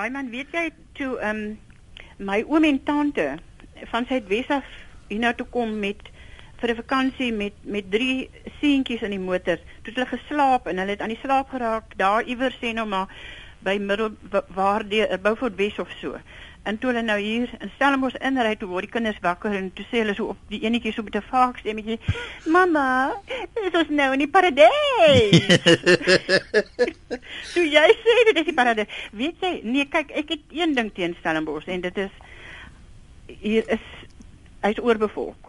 Ai 0.00 0.08
man, 0.12 0.32
weet 0.32 0.56
jy 0.56 0.70
toe 0.96 1.12
ehm 1.20 1.44
um, 1.44 1.54
my 2.16 2.40
oom 2.48 2.64
en 2.64 2.80
tante 2.88 3.34
van 3.92 4.06
Suidwes 4.08 4.48
af 4.48 4.64
hier 5.10 5.20
nou 5.20 5.32
toe 5.36 5.46
kom 5.52 5.74
met 5.80 6.00
vir 6.60 6.72
'n 6.72 6.80
vakansie 6.80 7.32
met 7.32 7.52
met 7.64 7.90
drie 7.90 8.30
seentjies 8.60 9.02
in 9.02 9.12
die 9.12 9.20
motor. 9.20 9.56
Toe 9.84 9.92
het 9.92 9.96
hulle 9.96 10.12
geslaap 10.16 10.66
en 10.66 10.78
hulle 10.78 10.96
het 10.96 11.00
aan 11.00 11.12
die 11.12 11.20
slaap 11.22 11.52
geraak 11.52 11.92
daar 11.96 12.22
iewers 12.24 12.56
sê 12.56 12.72
nou 12.72 12.86
maar 12.88 13.08
by 13.66 13.76
middel 13.82 14.14
waar 14.54 14.84
die 14.86 15.02
uh, 15.02 15.18
Beaufort 15.22 15.56
Wes 15.58 15.78
of 15.82 15.90
so. 16.00 16.18
En 16.66 16.78
toe 16.82 16.90
hulle 16.90 17.02
nou 17.06 17.18
hier 17.22 17.50
in 17.62 17.70
Stellenbosch 17.76 18.16
inry 18.26 18.56
toe 18.58 18.68
word 18.70 18.88
die 18.88 18.92
kinders 18.96 19.18
wakker 19.22 19.54
en 19.54 19.68
toe 19.74 19.84
sê 19.86 20.00
hulle 20.02 20.16
so 20.18 20.32
op 20.34 20.48
die 20.50 20.64
enetjie 20.66 20.92
so 20.94 21.06
met 21.06 21.14
'n 21.18 21.22
vaag 21.30 21.58
stemmetjie: 21.62 21.98
"Mamma, 22.46 23.14
dit 23.54 23.74
is 23.82 23.88
nou 23.88 24.12
in 24.12 24.24
die 24.24 24.30
paradys." 24.30 25.46
toe 27.54 27.66
jy 27.76 27.86
sê 28.02 28.16
dit 28.30 28.42
is 28.42 28.48
die 28.50 28.58
paradys. 28.60 28.90
Weet 29.12 29.38
jy, 29.40 29.60
nee, 29.62 29.86
kyk, 29.86 30.10
ek 30.10 30.34
het 30.34 30.42
een 30.50 30.74
ding 30.74 30.90
teen 30.94 31.14
Stellenbosch 31.20 31.70
en 31.70 31.80
dit 31.80 31.98
is 31.98 32.14
hier 33.26 33.62
is 33.70 33.86
hy's 34.62 34.82
oorbevolk. 34.82 35.45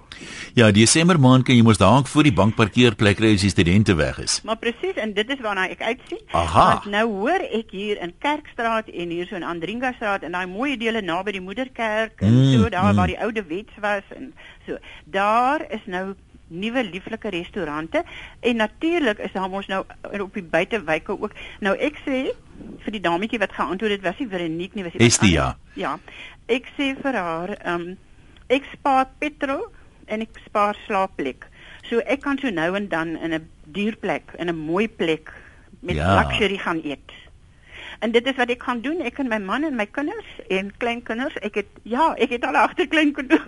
Ja, 0.58 0.72
Desember 0.72 1.20
maand 1.22 1.46
kan 1.46 1.56
jy 1.56 1.64
mos 1.66 1.78
dalk 1.78 2.08
voor 2.10 2.26
die 2.26 2.34
bankparkeerplek 2.34 3.20
ry 3.22 3.34
as 3.38 3.44
die 3.46 3.52
studente 3.54 3.94
weg 4.00 4.18
is. 4.24 4.40
Maar 4.48 4.58
presies 4.62 4.98
en 5.02 5.14
dit 5.14 5.30
is 5.30 5.42
waarna 5.44 5.68
ek 5.70 5.82
uitsien. 5.82 6.22
Aha. 6.32 6.66
Want 6.70 6.88
nou 6.94 7.06
hoor 7.20 7.44
ek 7.60 7.74
hier 7.78 8.02
in 8.02 8.14
Kerkstraat 8.24 8.90
en 8.90 9.14
hier 9.14 9.28
so 9.30 9.38
in 9.38 9.46
Andringa 9.46 9.94
straat 9.98 10.26
en 10.26 10.34
daai 10.38 10.48
mooi 10.50 10.78
dele 10.82 11.04
naby 11.06 11.38
die 11.38 11.44
moederkerk 11.46 12.24
en 12.26 12.34
mm, 12.34 12.56
so 12.56 12.72
daar 12.74 12.90
mm. 12.92 13.02
waar 13.02 13.14
die 13.14 13.20
oude 13.22 13.46
wets 13.50 13.84
was 13.84 14.16
en 14.16 14.34
so. 14.66 14.80
Daar 15.06 15.66
is 15.70 15.86
nou 15.86 16.16
nuwe 16.48 16.84
lieflike 16.84 17.30
restaurante 17.30 18.04
en 18.40 18.56
natuurlik 18.56 19.20
is 19.20 19.32
daar 19.32 19.50
mos 19.50 19.68
nou 19.68 19.84
op 20.20 20.34
die 20.34 20.44
buitewyke 20.44 21.20
ook. 21.20 21.38
Nou 21.60 21.76
ek 21.76 22.02
sê 22.06 22.26
vir 22.86 22.96
die 22.98 23.04
dametjie 23.04 23.40
wat 23.42 23.54
geantwoord 23.54 23.98
het 24.00 24.06
was 24.06 24.18
die 24.20 24.30
Veronique 24.32 24.76
nie 24.76 24.88
was 24.88 24.98
dit? 24.98 25.32
Ja. 25.32 25.56
Ja. 25.76 25.98
Ek 26.48 26.70
sê 26.78 26.94
vir 26.98 27.14
haar 27.14 27.58
ehm 27.60 27.90
um, 27.92 27.98
ek 28.48 28.64
spaar 28.72 29.10
petrol 29.20 29.66
en 30.08 30.24
ek 30.26 30.40
spaar 30.46 30.78
slaapplek. 30.86 31.48
So 31.90 32.00
ek 32.00 32.22
kan 32.26 32.40
so 32.42 32.50
nou 32.52 32.76
en 32.76 32.88
dan 32.92 33.16
in 33.16 33.34
'n 33.34 33.50
duurplek, 33.64 34.34
in 34.38 34.50
'n 34.50 34.56
mooi 34.56 34.88
plek 34.88 35.32
met 35.80 35.96
ja. 35.96 36.16
luxury 36.20 36.58
gaan 36.58 36.82
eet. 36.84 37.12
En 38.00 38.12
dit 38.12 38.26
is 38.26 38.36
wat 38.36 38.50
ek 38.50 38.64
gaan 38.64 38.82
doen. 38.82 39.02
Ek 39.02 39.18
en 39.18 39.28
my 39.28 39.40
man 39.42 39.64
en 39.64 39.76
my 39.76 39.86
kinders 39.86 40.30
en 40.54 40.72
kleinkinders. 40.78 41.38
Ek 41.42 41.56
het 41.56 41.70
ja, 41.84 42.14
ek 42.18 42.30
het 42.30 42.46
al 42.46 42.56
agter 42.56 42.88
kleinkinders. 42.88 43.48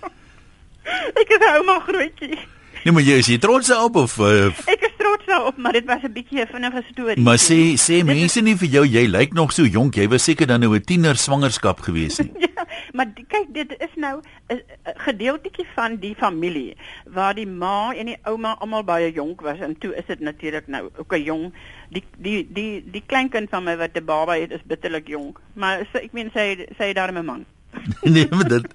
ek 1.20 1.28
is 1.28 1.42
'n 1.42 1.56
ouma 1.56 1.80
grootjie. 1.80 2.38
Nee, 2.86 2.94
maar 2.94 3.02
jy 3.02 3.18
is 3.18 3.26
jy 3.26 3.38
trots 3.42 3.70
op 3.74 3.96
of 3.98 4.12
uh, 4.22 4.46
Ek 4.72 4.84
is 4.86 4.92
trots 4.94 5.26
daarop, 5.26 5.56
maar 5.58 5.72
dit 5.74 5.84
was 5.84 6.02
'n 6.06 6.12
bietjie 6.12 6.40
'n 6.40 6.46
vinnige 6.46 6.82
storie. 6.92 7.22
Maar 7.22 7.38
sê 7.38 7.74
sê 7.74 8.04
mense 8.04 8.40
nie 8.40 8.56
vir 8.56 8.68
jou 8.68 8.84
jy 8.86 9.06
lyk 9.06 9.32
nog 9.32 9.52
so 9.52 9.64
jonk. 9.66 9.96
Jy 9.96 10.08
was 10.08 10.24
seker 10.24 10.46
dan 10.46 10.60
nou 10.60 10.74
'n 10.74 10.84
tiener 10.84 11.16
swangerskap 11.16 11.80
gewees 11.80 12.18
nie. 12.18 12.32
maar 12.96 13.10
die, 13.14 13.24
kyk, 13.28 13.52
dit 13.54 13.74
is 13.78 13.94
nou 14.00 14.20
'n 14.52 14.60
gedeeltjie 15.06 15.66
van 15.74 15.96
die 16.00 16.14
familie 16.14 16.76
waar 17.04 17.34
die 17.34 17.46
ma 17.46 17.92
en 17.94 18.06
die 18.12 18.18
ouma 18.22 18.56
almal 18.58 18.84
baie 18.84 19.12
jonk 19.12 19.40
was 19.40 19.60
en 19.60 19.78
toe 19.78 19.94
is 19.94 20.06
dit 20.06 20.20
natuurlik 20.20 20.66
nou 20.66 20.88
ook 20.96 21.12
'n 21.12 21.22
jong 21.22 21.52
die 21.90 22.04
die 22.18 22.46
die 22.50 22.84
die 22.90 23.02
kleinkind 23.06 23.50
van 23.50 23.64
my 23.64 23.76
wat 23.76 23.96
'n 23.96 24.04
baba 24.04 24.32
het 24.32 24.50
is 24.50 24.64
bitterlik 24.64 25.08
jonk. 25.08 25.40
Maar 25.52 25.86
ek 25.92 26.12
meen 26.12 26.30
sy 26.34 26.66
sy 26.78 26.92
daar 26.92 27.12
'n 27.12 27.24
man. 27.24 27.44
nee, 28.14 28.26
maar 28.30 28.48
dit 28.48 28.66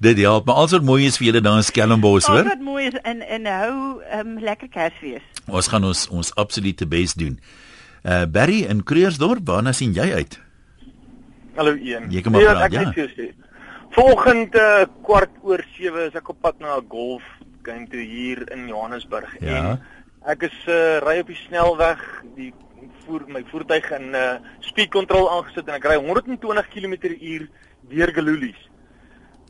dit 0.00 0.18
help, 0.18 0.46
maar 0.46 0.68
wat 0.68 0.82
mooi 0.82 1.06
is 1.06 1.16
vir 1.16 1.26
julle 1.26 1.40
daar 1.40 1.56
in 1.56 1.62
Stellenbosch, 1.62 2.26
hoor. 2.26 2.44
Wat 2.44 2.60
mooi 2.60 2.86
is 2.86 2.98
en 3.02 3.20
en 3.20 3.46
hou 3.46 4.02
um, 4.18 4.38
lekker 4.38 4.68
Kersfees. 4.68 5.22
Ons 5.46 5.68
gaan 5.68 5.84
ons 5.84 6.08
ons 6.08 6.34
absolute 6.34 6.86
bes 6.86 7.14
doen. 7.14 7.40
Uh 8.02 8.24
Barry 8.30 8.62
in 8.62 8.82
Kreersdorp, 8.82 9.46
waarna 9.46 9.72
sien 9.72 9.92
jy 9.92 10.12
uit? 10.12 10.40
Hallo 11.56 11.72
een. 11.72 12.10
Jy 12.10 12.20
kom 12.20 12.32
maar 12.32 12.44
praat, 12.44 12.72
ja. 12.72 13.45
Volgende 13.96 14.60
uh, 14.60 14.88
kwart 15.02 15.32
oor 15.40 15.62
7 15.72 16.02
is 16.10 16.16
ek 16.18 16.26
op 16.28 16.42
pad 16.44 16.58
na 16.60 16.74
'n 16.76 16.88
golf 16.92 17.24
game 17.64 17.86
toe 17.88 18.02
hier 18.04 18.42
in 18.52 18.66
Johannesburg 18.68 19.30
ja. 19.40 19.54
en 19.56 19.80
ek 20.32 20.42
is 20.50 20.58
uh, 20.68 21.00
ry 21.00 21.14
op 21.22 21.30
die 21.32 21.38
snelweg, 21.46 22.02
die 22.36 22.50
voer 23.06 23.24
my 23.32 23.40
voertuig 23.48 23.88
in 23.96 24.12
uh, 24.12 24.36
speed 24.60 24.92
control 24.92 25.30
aangesit 25.32 25.64
en 25.64 25.78
ek 25.78 25.88
ry 25.88 25.96
120 25.96 26.68
km/h 26.74 27.48
deur 27.88 28.12
Gelulies 28.18 28.60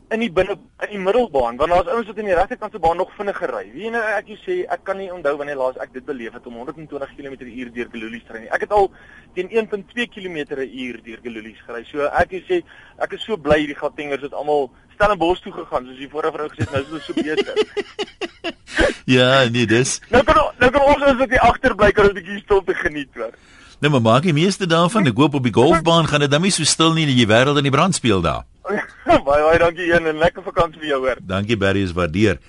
in 0.09 0.21
die 0.23 0.29
binne 0.31 0.55
in 0.85 0.91
die 0.93 1.01
middelbaan 1.03 1.57
want 1.59 1.73
daar's 1.73 1.89
ouens 1.91 2.07
wat 2.07 2.19
in 2.21 2.29
die 2.29 2.35
regterkant 2.37 2.71
se 2.71 2.79
baan 2.79 2.97
nog 2.97 3.11
vinniger 3.17 3.51
ry. 3.51 3.65
Wie 3.73 3.89
nou 3.91 4.01
ek 4.15 4.29
jy 4.31 4.37
sê 4.43 4.55
ek 4.71 4.85
kan 4.87 4.99
nie 5.01 5.09
onthou 5.11 5.35
wanneer 5.41 5.59
laas 5.59 5.79
ek 5.83 5.91
dit 5.95 6.05
beleef 6.07 6.37
het 6.37 6.47
om 6.47 6.59
120 6.61 7.15
km/h 7.17 7.73
deur 7.75 7.91
Gelulies 7.91 8.23
te 8.27 8.35
ry 8.35 8.45
nie. 8.45 8.51
Ek 8.55 8.63
het 8.63 8.71
al 8.71 8.87
teen 9.35 9.51
1.2 9.51 10.07
km/h 10.15 11.03
deur 11.03 11.19
Gelulies 11.25 11.59
gery. 11.67 11.83
So 11.91 12.07
ek 12.07 12.37
jy 12.37 12.41
sê 12.47 12.61
ek 13.03 13.17
is 13.19 13.27
so 13.27 13.35
bly 13.35 13.59
hierdie 13.65 13.79
Gautengers 13.79 14.23
het 14.23 14.33
almal 14.33 14.69
Stellenbosch 14.95 15.43
toe 15.43 15.53
gegaan 15.53 15.85
soos 15.85 15.99
die 15.99 16.09
vorige 16.09 16.33
vrou 16.37 16.49
gesê 16.55 16.63
het 16.63 16.71
nou 16.71 16.81
is 16.81 16.89
hulle 16.89 17.03
so 17.03 17.13
besig. 17.13 18.07
ja, 19.17 19.29
nee 19.51 19.67
dis. 19.67 19.99
Nou 20.09 20.23
kan 20.23 20.39
nou 20.57 20.71
kan 20.71 20.89
ons 20.95 21.07
as 21.11 21.19
wat 21.19 21.35
hier 21.35 21.47
agter 21.51 21.75
bly 21.75 21.91
kan 21.91 22.07
'n 22.07 22.15
bietjie 22.15 22.41
stilte 22.47 22.73
geniet 22.73 23.11
hoor. 23.13 23.35
Nou 23.83 23.91
maar 23.91 24.01
maak 24.01 24.23
die 24.23 24.33
meeste 24.33 24.65
daarvan. 24.65 25.05
Ek 25.05 25.19
hoop 25.19 25.35
op 25.35 25.43
die 25.43 25.53
golfbaan 25.53 26.07
gaan 26.07 26.23
dit 26.23 26.31
dan 26.31 26.41
nie 26.41 26.51
so 26.51 26.63
stil 26.63 26.95
nie 26.95 27.05
dat 27.05 27.19
jy 27.19 27.27
wêreld 27.27 27.59
in 27.59 27.67
die 27.67 27.75
brand 27.75 27.93
speel 27.93 28.23
daar. 28.23 28.47
baie 29.27 29.43
baie 29.43 29.59
dankie 29.61 29.89
een 29.91 30.07
en 30.11 30.17
lekker 30.21 30.43
vakansie 30.43 30.81
vir 30.81 30.89
jou 30.93 31.01
hoor. 31.05 31.21
Dankie 31.21 31.57
Barry 31.57 31.83
is 31.87 31.95
waardeer. 31.97 32.41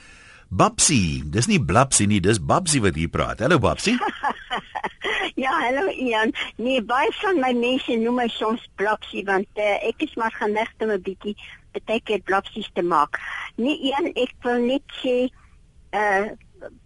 Babsie, 0.49 1.23
dis 1.29 1.47
nie 1.47 1.61
Blapsie 1.61 2.07
nie, 2.09 2.23
dis 2.25 2.41
Babsie 2.41 2.81
wat 2.81 2.97
hier 2.97 3.11
praat. 3.13 3.43
Hallo 3.45 3.59
Babsie. 3.61 3.99
ja, 5.45 5.53
hallo 5.53 5.91
Ian. 5.93 6.33
Nee, 6.57 6.81
baie 6.83 7.13
van 7.21 7.41
my 7.43 7.53
mense 7.57 7.99
noem 8.01 8.23
my 8.23 8.29
soms 8.33 8.65
Blapsie 8.81 9.25
want 9.29 9.61
uh, 9.61 9.77
ek 9.89 10.07
is 10.09 10.15
maar 10.17 10.33
geneig 10.41 10.73
om 10.81 10.95
'n 10.95 11.03
bietjie 11.05 11.37
baie 11.77 12.01
keer 12.01 12.25
Blapsies 12.25 12.71
te 12.75 12.83
maak. 12.83 13.21
Nee, 13.57 13.77
Ian, 13.91 14.11
ek 14.17 14.35
wil 14.43 14.63
net 14.65 14.85
sê 15.03 15.29
uh 15.93 16.29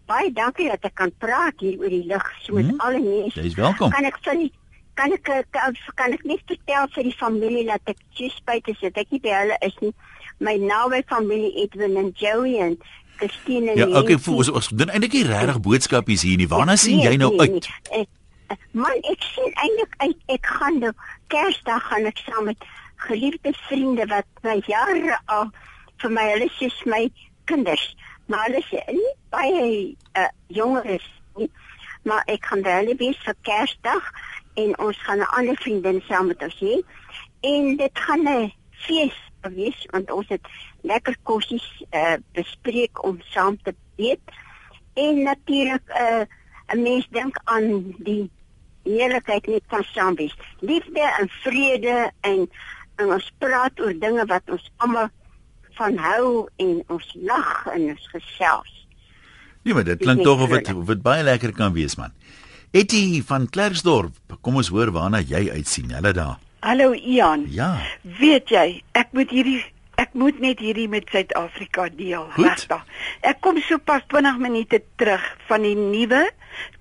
baie 0.05 0.29
dankie 0.37 0.67
dat 0.69 0.85
ek 0.85 0.95
kan 1.01 1.13
praat 1.23 1.63
hier 1.65 1.79
oor 1.81 1.89
die 1.89 2.05
lig 2.05 2.27
so 2.43 2.53
met 2.53 2.67
hmm, 2.69 2.83
alle 2.85 3.01
mense. 3.01 3.39
Jy 3.39 3.47
is 3.49 3.57
welkom. 3.57 3.95
Kan 3.95 4.05
ek 4.05 4.19
sê 4.21 4.35
kan 4.95 5.13
ek 5.15 5.29
kan, 5.55 5.77
kan 5.99 6.15
ek 6.17 6.25
net 6.29 6.43
vertel 6.51 6.89
vir 6.95 7.07
die 7.09 7.17
familie 7.17 7.65
dat 7.69 7.93
ek 7.93 8.01
spyt 8.37 8.69
is 8.73 8.81
dat 8.83 8.99
ek 9.03 9.15
nie 9.15 9.21
by 9.25 9.37
hulle 9.41 9.59
is 9.67 9.79
nie. 9.85 9.93
My 10.43 10.57
naby 10.59 11.03
familie 11.11 11.53
Edwin 11.65 11.97
en 12.01 12.11
Joey 12.19 12.59
en 12.63 12.77
Christine 13.21 13.73
en 13.73 13.81
Ja, 13.81 13.89
okay, 14.01 14.19
vir 14.19 14.43
ons 14.43 14.51
ons 14.51 14.71
doen 14.75 14.91
eintlik 14.91 15.17
nie 15.19 15.25
regtig 15.29 15.63
boodskapies 15.65 16.27
hier 16.27 16.41
nie. 16.41 16.51
Waarna 16.51 16.77
sien 16.81 17.03
jy 17.03 17.17
nou 17.21 17.33
nee, 17.37 17.49
uit? 17.49 17.71
Nee, 17.91 18.07
ek, 18.55 18.69
man, 18.77 19.03
ek 19.11 19.27
sien 19.33 19.53
eintlik 19.65 19.99
uit 20.05 20.37
ek 20.37 20.55
gaan 20.59 20.81
nou 20.85 20.95
Kersdag 21.33 21.85
gaan 21.89 22.09
ek 22.11 22.25
saam 22.27 22.51
met 22.51 22.71
geliefde 23.09 23.55
vriende 23.67 24.07
wat 24.11 24.29
my 24.47 24.61
jare 24.69 25.19
al 25.27 25.51
vir 26.03 26.13
my 26.15 26.25
hulle 26.35 26.49
is 26.63 26.81
my 26.87 27.07
kinders 27.51 27.93
maar 28.33 28.45
hulle 28.47 28.59
is 28.59 28.71
nie 28.87 29.15
baie 29.31 29.97
uh, 30.19 30.29
jonger 30.47 30.85
is 30.85 31.09
nie. 31.37 31.51
Maar 32.09 32.23
ek 32.33 32.47
gaan 32.51 32.65
by 32.65 32.77
hulle 32.81 32.97
wees 33.01 33.19
vir 33.27 33.37
Kersdag 33.47 34.09
en 34.55 34.79
ons 34.79 35.03
gaan 35.03 35.19
'n 35.19 35.35
ander 35.39 35.57
vriendin 35.57 36.03
saam 36.09 36.27
met 36.27 36.43
ons 36.43 36.59
hê. 36.61 36.83
En 37.41 37.77
dit 37.77 37.91
gaan 37.93 38.29
'n 38.29 38.53
fees 38.71 39.19
wees 39.51 39.87
want 39.91 40.11
ons 40.11 40.29
het 40.29 40.47
lekker 40.81 41.17
kosies 41.23 41.85
uh, 41.91 42.15
bespreek 42.33 43.05
om 43.05 43.21
saam 43.21 43.59
te 43.63 43.75
eet. 43.97 44.21
En 44.95 45.23
natuurlik 45.23 45.83
'n 45.89 46.03
uh, 46.03 46.25
'n 46.75 46.83
mens 46.83 47.09
dink 47.11 47.41
aan 47.45 47.95
die 47.99 48.31
heerlikheid 48.83 49.47
net 49.47 49.63
van 49.67 49.85
saam 49.85 50.15
wees. 50.15 50.35
Liefde 50.61 51.15
en 51.19 51.29
vrede 51.29 52.13
en 52.21 52.51
en 52.97 53.13
ons 53.13 53.33
praat 53.39 53.81
oor 53.81 53.95
dinge 53.99 54.25
wat 54.27 54.43
ons 54.47 54.71
almal 54.77 55.09
van 55.79 55.97
hou 55.97 56.49
en 56.57 56.83
ons 56.87 57.17
lag 57.25 57.67
en 57.73 57.83
ons 57.95 58.09
gesels. 58.13 58.87
Nee, 59.63 59.75
maar 59.75 59.85
dit 59.85 59.99
klink 59.99 60.23
tog 60.23 60.43
of 60.43 60.51
dit 60.51 60.75
of 60.75 60.87
dit 60.87 61.03
baie 61.03 61.23
lekker 61.23 61.53
kan 61.53 61.73
wees 61.73 61.97
man. 61.97 62.13
Etty 62.73 63.21
van 63.29 63.51
Klerksdorp, 63.53 64.15
kom 64.41 64.55
ons 64.57 64.71
hoor 64.73 64.89
waarna 64.97 65.19
jy 65.21 65.43
uitsien. 65.53 65.91
Hulle 65.93 66.15
daar. 66.17 66.39
Hallo 66.65 66.95
Ian. 66.97 67.43
Ja. 67.53 67.75
Weet 68.17 68.49
jy, 68.49 68.79
ek 68.97 69.11
moet 69.13 69.29
hierdie 69.29 69.59
ek 70.01 70.15
moet 70.17 70.39
net 70.41 70.63
hierdie 70.65 70.87
met 70.89 71.05
Suid-Afrika 71.13 71.91
deel, 71.93 72.25
regtig. 72.39 72.81
Ek 73.29 73.43
kom 73.45 73.61
so 73.61 73.77
pas 73.77 74.01
20 74.09 74.41
minute 74.41 74.81
terug 74.97 75.27
van 75.51 75.67
die 75.69 75.75
nuwe 75.77 76.23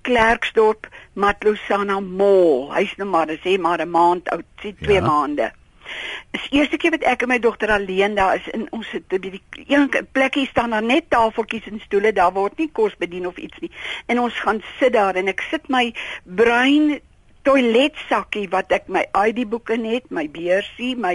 Klerksdorp 0.08 0.88
Matlosana 1.12 2.00
Mall. 2.00 2.70
Hy's 2.72 2.96
nou 2.96 3.10
maar, 3.12 3.28
dis 3.28 3.60
maar 3.60 3.84
'n 3.84 3.92
maand 3.92 4.32
oud, 4.32 4.48
sien 4.62 4.76
2 4.80 4.96
ja. 4.96 5.04
maande. 5.04 5.52
Dis 6.32 6.48
eerste 6.50 6.78
keer 6.80 6.94
wat 6.94 7.06
ek 7.08 7.22
en 7.26 7.32
my 7.32 7.38
dogter 7.42 7.70
alleen 7.74 8.16
daar 8.18 8.38
is 8.40 8.48
in 8.56 8.66
ons 8.72 8.88
sit 8.90 9.06
by 9.12 9.20
die 9.22 9.42
een 9.66 9.88
plekkie 10.12 10.46
staan 10.50 10.74
daar 10.76 10.82
net 10.82 11.10
tafeltjies 11.12 11.68
en 11.70 11.80
stoele, 11.84 12.12
daar 12.12 12.32
word 12.32 12.58
nie 12.58 12.70
kos 12.72 12.96
bedien 12.98 13.26
of 13.26 13.36
iets 13.36 13.58
nie. 13.60 13.72
En 14.06 14.20
ons 14.22 14.42
gaan 14.44 14.62
sit 14.78 14.92
daar 14.96 15.16
en 15.16 15.28
ek 15.32 15.44
sit 15.50 15.68
my 15.68 15.90
bruin 16.24 17.00
toiletsakkie 17.46 18.46
wat 18.52 18.72
ek 18.74 18.88
my 18.92 19.02
ID 19.18 19.42
boeke 19.50 19.76
net, 19.80 20.06
my 20.14 20.24
beursie, 20.30 20.92
my 20.98 21.14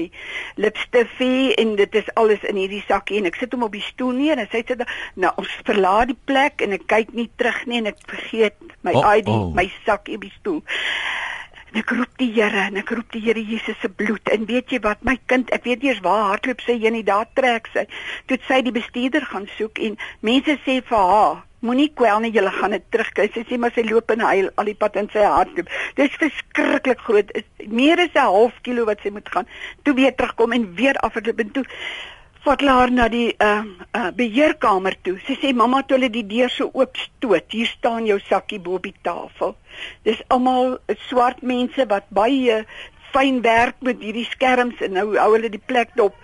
lipstifie 0.60 1.54
en 1.62 1.76
dit 1.80 1.96
is 1.96 2.10
alles 2.20 2.44
in 2.48 2.60
hierdie 2.60 2.84
sakkie 2.88 3.22
en 3.22 3.30
ek 3.32 3.40
sit 3.40 3.56
hom 3.56 3.68
op 3.68 3.76
die 3.76 3.86
stoel 3.86 4.16
neer 4.18 4.42
en 4.42 4.50
sy 4.52 4.64
sê 4.68 4.78
nou 5.16 5.32
ons 5.40 5.54
verlaat 5.68 6.12
die 6.12 6.20
plek 6.30 6.64
en 6.66 6.76
ek 6.78 6.88
kyk 6.92 7.16
nie 7.18 7.30
terug 7.40 7.64
nie 7.70 7.82
en 7.82 7.94
ek 7.94 8.04
vergeet 8.12 8.60
my 8.84 8.96
oh, 8.96 9.08
ID, 9.16 9.32
oh. 9.32 9.48
my 9.56 9.70
sakkie 9.86 10.20
op 10.20 10.28
die 10.28 10.36
stoel. 10.40 10.62
En 11.78 11.84
ek 11.84 11.92
roep 11.94 12.14
die 12.18 12.32
Here 12.34 12.62
en 12.66 12.78
ek 12.82 12.90
roep 12.90 13.12
die 13.14 13.20
Here 13.22 13.42
Jesus 13.46 13.76
se 13.84 13.90
bloed 13.94 14.32
en 14.34 14.48
weet 14.50 14.72
jy 14.74 14.80
wat 14.82 15.04
my 15.06 15.14
kind 15.30 15.52
ek 15.54 15.68
weet 15.70 15.84
nie 15.84 15.92
eens 15.92 16.00
waar 16.02 16.32
hardloop 16.32 16.64
sy 16.66 16.74
heen 16.82 16.98
nie 16.98 17.04
daar 17.06 17.28
trek 17.38 17.70
sy 17.70 17.84
toe 18.26 18.40
sy 18.48 18.64
die 18.66 18.74
bestuurder 18.74 19.28
gaan 19.30 19.46
soek 19.60 19.78
en 19.86 20.00
mense 20.26 20.56
sê 20.64 20.80
vir 20.88 20.98
haar 21.12 21.44
Moenie 21.66 21.88
kwel 22.00 22.20
nie, 22.22 22.30
jy 22.34 22.44
gaan 22.54 22.76
dit 22.76 22.84
terugkry. 22.94 23.24
Sy 23.34 23.42
sê 23.50 23.58
maar 23.58 23.74
sy 23.74 23.82
loop 23.88 24.12
en 24.14 24.22
hy 24.22 24.44
al 24.46 24.68
die 24.70 24.76
pad 24.78 24.98
in 25.02 25.08
sy 25.10 25.24
hart 25.26 25.56
loop. 25.58 25.72
Dis 25.98 26.14
verskriklik 26.22 27.02
groot. 27.02 27.32
Is 27.34 27.48
meer 27.66 27.98
as 28.04 28.14
'n 28.14 28.30
half 28.30 28.54
kilo 28.62 28.86
wat 28.86 29.02
sy 29.02 29.10
moet 29.10 29.30
gaan. 29.34 29.50
Toe 29.84 29.96
weer 29.98 30.14
terugkom 30.14 30.54
en 30.54 30.76
weer 30.78 31.02
afloop 31.02 31.40
en 31.42 31.52
toe 31.52 31.66
vat 32.48 32.64
haar 32.64 32.92
na 32.92 33.08
die 33.12 33.30
uh, 33.44 33.64
uh 33.92 34.10
beheerkamer 34.16 34.96
toe. 35.04 35.18
Sy 35.28 35.36
sê 35.42 35.54
mamma 35.56 35.82
toe 35.84 35.98
hulle 35.98 36.10
die 36.14 36.26
deur 36.28 36.52
so 36.54 36.70
oop 36.74 36.96
stoot, 37.02 37.48
hier 37.52 37.68
staan 37.68 38.08
jou 38.08 38.20
sakkie 38.24 38.60
bo 38.64 38.78
op 38.80 38.86
die 38.88 38.96
tafel. 39.04 39.56
Dis 40.08 40.22
almal 40.34 40.78
swart 41.10 41.44
mense 41.44 41.88
wat 41.92 42.08
baie 42.16 42.62
fyn 43.12 43.42
werk 43.44 43.80
met 43.86 44.00
hierdie 44.04 44.28
skerms 44.28 44.80
en 44.84 44.96
nou 44.98 45.06
hou 45.16 45.30
hulle 45.34 45.52
die 45.52 45.64
plek 45.72 45.94
dop. 46.00 46.16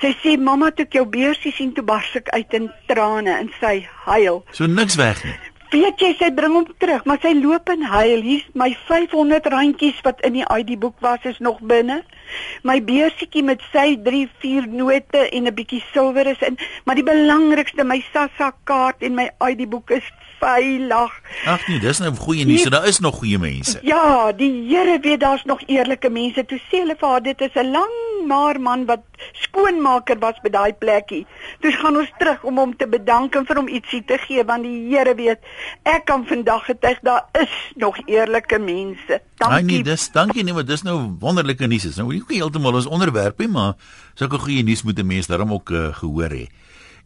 Sy 0.00 0.12
sê 0.22 0.36
mamma 0.40 0.70
toe 0.72 0.86
ek 0.88 0.96
jou 0.98 1.04
beursie 1.12 1.52
sien 1.54 1.74
toe 1.76 1.84
bars 1.86 2.12
ek 2.20 2.32
uit 2.32 2.56
in 2.60 2.70
trane 2.90 3.36
en 3.36 3.52
sy 3.60 3.78
huil. 4.06 4.42
So 4.56 4.68
niks 4.70 4.98
weg 5.00 5.24
nie. 5.26 5.36
Weet 5.76 6.00
jy 6.00 6.08
sy 6.16 6.30
bring 6.32 6.54
hom 6.56 6.64
terug, 6.80 7.02
maar 7.04 7.18
sy 7.20 7.34
loop 7.36 7.68
en 7.68 7.82
huil. 7.84 8.22
Hier's 8.24 8.44
my 8.56 8.70
500 8.88 9.44
randjies 9.52 9.98
wat 10.06 10.22
in 10.24 10.38
die 10.38 10.46
ID 10.48 10.70
boek 10.80 11.02
was 11.04 11.26
is 11.28 11.36
nog 11.44 11.58
binne. 11.60 11.98
My 12.64 12.78
beursietjie 12.86 13.42
met 13.44 13.60
sy 13.74 13.90
3, 14.06 14.22
4 14.40 14.70
note 14.72 15.26
en 15.26 15.50
'n 15.50 15.54
bietjie 15.58 15.82
silwer 15.90 16.32
is 16.32 16.40
in, 16.48 16.56
maar 16.84 16.96
die 16.96 17.04
belangrikste 17.04 17.84
my 17.84 18.00
SASSA 18.12 18.54
kaart 18.64 19.04
en 19.04 19.20
my 19.20 19.28
ID 19.50 19.68
boek 19.68 19.92
is 19.98 20.08
veilig. 20.40 21.12
Ag 21.46 21.66
nee, 21.68 21.80
dis 21.80 21.98
nou 21.98 22.14
goeie 22.14 22.46
nuus. 22.46 22.62
So 22.62 22.70
daar 22.70 22.86
is 22.86 22.98
nog 22.98 23.20
goeie 23.20 23.38
mense. 23.38 23.78
Ja, 23.82 24.32
die 24.32 24.52
Here 24.68 24.98
weet 25.00 25.20
daar's 25.20 25.44
nog 25.44 25.62
eerlike 25.66 26.10
mense. 26.10 26.44
Toe 26.44 26.58
sê 26.58 26.82
hulle 26.82 26.96
vir 26.98 27.08
haar 27.08 27.22
dit 27.22 27.40
is 27.40 27.54
'n 27.54 27.70
lang 27.70 28.06
maar 28.26 28.60
man 28.60 28.84
wat 28.86 29.02
skoonmaker 29.32 30.18
was 30.18 30.38
by 30.42 30.50
daai 30.52 30.72
plekkie. 30.74 31.24
Toe 31.62 31.72
gaan 31.78 31.98
ons 32.00 32.10
terug 32.18 32.42
om 32.48 32.58
hom 32.60 32.74
te 32.76 32.88
bedank 32.90 33.36
en 33.38 33.46
vir 33.48 33.60
hom 33.60 33.70
ietsie 33.70 34.02
te 34.04 34.18
gee 34.26 34.44
want 34.44 34.66
die 34.66 34.74
Here 34.90 35.14
weet 35.18 35.42
ek 35.88 36.06
kan 36.10 36.26
vandag 36.26 36.66
getuig 36.68 37.00
daar 37.06 37.26
is 37.40 37.54
nog 37.76 37.98
eerlike 38.06 38.58
mense. 38.58 39.20
Dankie. 39.42 39.64
Nee, 39.66 39.86
dis 39.86 40.08
dankie 40.14 40.44
nie, 40.44 40.54
maar 40.56 40.66
dis 40.66 40.84
nou 40.86 40.98
wonderlike 41.20 41.66
nuus. 41.66 41.88
Nou 41.96 42.10
nie 42.12 42.22
heeltemal 42.28 42.78
ons 42.80 42.90
onderwerp 42.90 43.38
nie, 43.42 43.48
maar 43.48 43.74
sulke 44.14 44.40
goeie 44.42 44.64
nuus 44.64 44.82
moet 44.82 44.98
'n 44.98 45.06
mens 45.06 45.26
daarom 45.26 45.52
ook 45.52 45.70
uh, 45.70 45.94
gehoor 45.94 46.30
hê. 46.30 46.46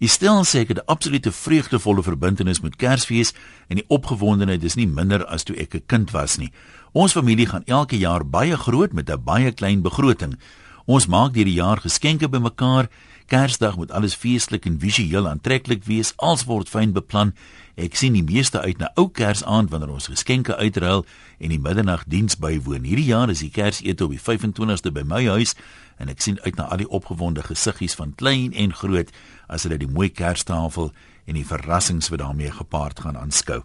Jy 0.00 0.08
stel 0.08 0.44
seker 0.48 0.76
'n 0.76 0.86
absolute 0.88 1.32
vreugdevolle 1.32 2.02
verbintenis 2.02 2.60
met 2.60 2.76
Kersfees 2.76 3.34
en 3.68 3.76
die 3.76 3.84
opgewondenheid 3.88 4.64
is 4.64 4.74
nie 4.74 4.86
minder 4.86 5.26
as 5.26 5.42
toe 5.42 5.56
ek 5.56 5.74
'n 5.74 5.82
kind 5.86 6.10
was 6.10 6.38
nie. 6.38 6.52
Ons 6.92 7.12
familie 7.12 7.46
gaan 7.46 7.64
elke 7.66 7.98
jaar 7.98 8.24
baie 8.24 8.56
groot 8.56 8.92
met 8.92 9.10
'n 9.10 9.22
baie 9.24 9.52
klein 9.52 9.82
begroting. 9.82 10.38
Ons 10.86 11.06
maak 11.06 11.34
hierdie 11.34 11.60
jaar 11.60 11.76
geskenke 11.76 12.28
bymekaar. 12.28 12.88
Kersdag 13.26 13.76
moet 13.76 13.92
alles 13.92 14.14
feestelik 14.14 14.66
en 14.66 14.80
visueel 14.80 15.28
aantreklik 15.28 15.84
wees. 15.84 16.12
Alles 16.16 16.44
word 16.44 16.68
fyn 16.68 16.92
beplan. 16.92 17.34
Ek 17.76 17.94
sien 17.94 18.12
die 18.12 18.24
meeste 18.26 18.60
uit 18.60 18.78
na 18.78 18.90
ou 18.98 19.06
Kersaand 19.08 19.70
wanneer 19.70 19.92
ons 19.94 20.10
geskenke 20.10 20.56
uitruil 20.56 21.06
en 21.38 21.48
die 21.48 21.60
middernagdiens 21.60 22.36
bywoon. 22.36 22.84
Hierdie 22.84 23.04
jaar 23.04 23.30
is 23.30 23.44
die 23.44 23.52
Kersete 23.54 24.04
op 24.04 24.10
die 24.10 24.20
25ste 24.20 24.90
by 24.92 25.04
my 25.06 25.22
huis 25.26 25.54
en 26.00 26.08
ek 26.08 26.20
sien 26.20 26.40
uit 26.42 26.56
na 26.56 26.66
al 26.72 26.82
die 26.82 26.90
opgewonde 26.90 27.44
gesiggies 27.46 27.94
van 27.94 28.16
klein 28.18 28.52
en 28.52 28.74
groot 28.74 29.12
as 29.50 29.66
hulle 29.66 29.78
die 29.80 29.90
mooi 29.90 30.08
kerstafel 30.14 30.92
en 31.26 31.38
die 31.38 31.46
verrassings 31.46 32.10
wat 32.12 32.22
daarmee 32.22 32.52
gepaard 32.54 33.02
gaan 33.04 33.18
aanskou. 33.18 33.60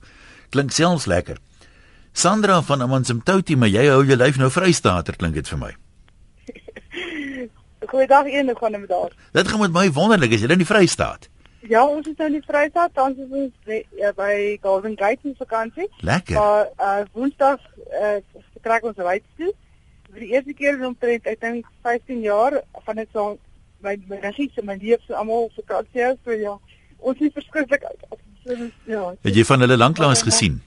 Klink 0.53 0.73
selfs 0.75 1.07
lekker. 1.09 1.39
Sandra 2.15 2.61
van 2.63 2.81
Amansimtouti, 2.81 3.57
maar 3.59 3.71
jy 3.71 3.89
hou 3.91 4.03
jou 4.07 4.17
lyf 4.17 4.37
nou 4.39 4.49
vrystaater 4.53 5.17
klink 5.19 5.35
dit 5.35 5.49
vir 5.51 5.59
my. 5.59 5.71
Goeiedag 7.91 8.29
een, 8.31 8.51
gaan 8.57 8.79
met 8.79 8.89
daar? 8.89 9.11
Dit 9.35 9.47
gaan 9.47 9.59
met 9.59 9.73
my 9.73 9.89
wonderlik, 9.91 10.31
is 10.31 10.41
jy 10.41 10.51
in 10.51 10.63
die 10.63 10.67
Vrystaat? 10.67 11.29
Ja, 11.67 11.81
ons 11.85 12.07
is 12.07 12.15
nou 12.17 12.29
in 12.29 12.37
die 12.37 12.45
Vrystaat, 12.45 12.93
tans 12.93 13.19
is 13.19 13.29
ons 13.29 13.75
ja, 13.97 14.11
by 14.17 14.57
Golden 14.61 14.95
Gate 14.97 15.27
in 15.27 15.35
vakansie. 15.37 15.89
Lekker. 16.05 16.37
Maar 16.37 16.69
uh 16.77 17.05
Woensdag 17.13 17.61
uh 17.89 18.17
trek 18.65 18.85
ons 18.85 19.01
ry 19.01 19.17
toe. 19.37 19.51
Vir 20.13 20.23
die 20.23 20.31
eerste 20.33 20.53
keer 20.53 20.77
in 20.77 20.85
omtrent 20.91 21.27
ek 21.29 21.41
dink 21.41 21.67
15 21.85 22.21
jaar 22.23 22.59
van 22.85 23.01
dit 23.01 23.09
so 23.13 23.35
my 23.85 23.95
my 24.11 24.21
regtig 24.23 24.53
se 24.55 24.65
my 24.69 24.77
lewe 24.81 24.99
so 25.07 25.17
almal 25.21 25.49
vakansie 25.57 26.03
hou 26.07 26.15
so 26.23 26.39
ja. 26.45 26.55
Ons 26.99 27.21
is 27.21 27.33
verskriklik 27.33 27.83
uit. 27.83 28.05
So, 28.43 28.55
ja. 28.89 29.03
Het 29.27 29.35
jy 29.35 29.43
van 29.45 29.65
hulle 29.65 29.77
lanklaas 29.77 30.23
gesien? 30.25 30.61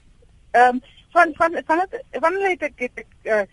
Ehm 0.51 0.79
um, 0.79 0.81
van 1.15 1.33
van 1.37 1.61
van 1.65 1.79
het, 1.83 2.03
van 2.11 2.33
hulle 2.33 2.53
het 2.55 2.69
ek 2.69 2.85
het 2.87 3.03
ek 3.03 3.09
uh 3.23 3.45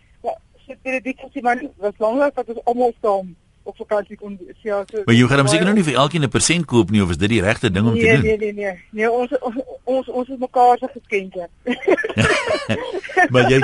sit 0.67 0.79
dit 0.83 1.03
dit 1.03 1.27
sê 1.33 1.41
man 1.41 1.61
was 1.83 1.99
langer 2.03 2.31
wat 2.35 2.49
ons 2.53 2.63
almal 2.71 2.93
saam 3.01 3.35
op 3.63 3.75
vakansie 3.83 4.17
kon 4.19 4.35
ja 4.63 4.83
so 4.91 5.03
Maar 5.05 5.15
jy 5.15 5.27
gaan 5.31 5.43
hom 5.43 5.51
seker 5.51 5.67
nou 5.69 5.75
nie 5.77 5.85
vir 5.87 5.99
elkeen 6.03 6.27
'n 6.27 6.33
persent 6.37 6.65
koop 6.65 6.91
nie 6.91 7.03
of 7.03 7.13
is 7.15 7.21
dit 7.23 7.29
die 7.35 7.41
regte 7.41 7.71
ding 7.71 7.87
om 7.87 7.93
nee, 7.93 8.03
te 8.03 8.15
doen? 8.15 8.25
Nee 8.25 8.37
nee 8.37 8.53
nee 8.53 8.65
nee. 8.65 8.83
Nee 8.91 9.11
ons 9.11 9.31
ons 9.39 9.55
ons, 9.87 10.07
ons 10.11 10.29
is 10.29 10.39
mekaar 10.41 10.79
se 10.81 10.89
geskenke. 10.93 11.47
maar 13.33 13.49
jy 13.51 13.59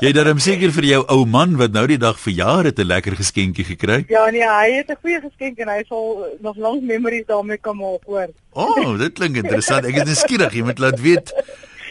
jy 0.00 0.10
het 0.10 0.18
dan 0.18 0.42
seker 0.42 0.72
vir 0.74 0.86
jou 0.88 1.00
ou 1.14 1.20
man 1.28 1.56
wat 1.60 1.74
nou 1.76 1.84
die 1.90 1.98
dag 2.00 2.18
vir 2.24 2.34
jare 2.38 2.72
'n 2.72 2.86
lekker 2.92 3.16
geskenkie 3.20 3.66
gekry. 3.72 4.04
Ja 4.08 4.26
nee, 4.30 4.46
hy 4.46 4.80
het 4.80 4.90
'n 4.90 4.98
goeie 5.02 5.20
geskenk 5.20 5.58
en 5.58 5.68
hy 5.68 5.82
sal 5.88 6.26
nog 6.40 6.56
lank 6.56 6.82
memories 6.82 7.26
daarmee 7.26 7.58
kan 7.58 7.76
maak 7.76 8.04
hoor. 8.06 8.28
Oh, 8.52 8.98
dit 8.98 9.12
klink 9.12 9.36
interessant. 9.36 9.84
Ek 9.84 9.96
is 10.02 10.04
nuuskierig. 10.04 10.52
Jy 10.52 10.62
moet 10.62 10.78
laat 10.78 11.00
weet. 11.00 11.34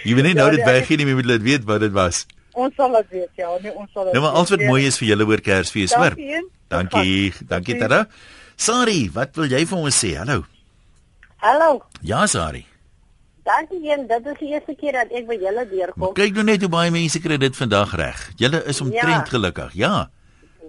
Jy 0.03 0.15
weet 0.15 0.25
nie 0.25 0.33
nou 0.33 0.49
ja, 0.51 0.55
dit 0.55 0.65
weg 0.65 0.89
nie, 0.89 1.05
jy 1.05 1.15
moet 1.15 1.25
laat 1.25 1.41
weet 1.41 1.63
wat 1.63 1.79
dit 1.79 1.91
was. 1.91 2.25
Ons 2.53 2.75
sal 2.75 2.91
dit 2.91 3.09
weet, 3.09 3.31
ja, 3.35 3.49
nee, 3.61 3.71
ons 3.71 3.91
sal 3.93 4.03
dit. 4.03 4.13
Nou 4.13 4.23
maar 4.23 4.35
alles 4.35 4.49
wat 4.49 4.63
mooi 4.67 4.85
is 4.85 4.97
vir 4.97 5.07
julle 5.07 5.25
oor 5.27 5.41
Kersfees, 5.41 5.93
hoor. 5.93 6.15
Dankie. 6.67 7.33
Dankie 7.47 7.77
Tara. 7.77 8.07
Sorry, 8.59 9.09
wat 9.13 9.35
wil 9.39 9.47
jy 9.47 9.65
vir 9.65 9.77
ons 9.77 9.95
sê? 10.03 10.15
Hallo. 10.19 10.43
Hallo. 11.39 11.79
Ja, 12.01 12.25
sorry. 12.27 12.65
Dankie 13.49 13.91
een, 13.91 14.07
dit 14.07 14.25
is 14.25 14.37
die 14.37 14.51
eerste 14.53 14.75
keer 14.77 14.93
dat 14.99 15.13
ek 15.17 15.25
by 15.25 15.35
julle 15.41 15.63
deurkom. 15.69 16.11
Kyk 16.17 16.35
nou 16.37 16.43
net 16.45 16.61
hoe 16.61 16.69
baie 16.69 16.91
mense 16.93 17.21
kry 17.23 17.37
dit 17.41 17.55
vandag 17.57 17.95
reg. 17.97 18.19
Julle 18.37 18.59
is 18.69 18.81
omtrent 18.83 19.25
ja. 19.25 19.31
gelukkig. 19.33 19.71
Ja. 19.73 19.93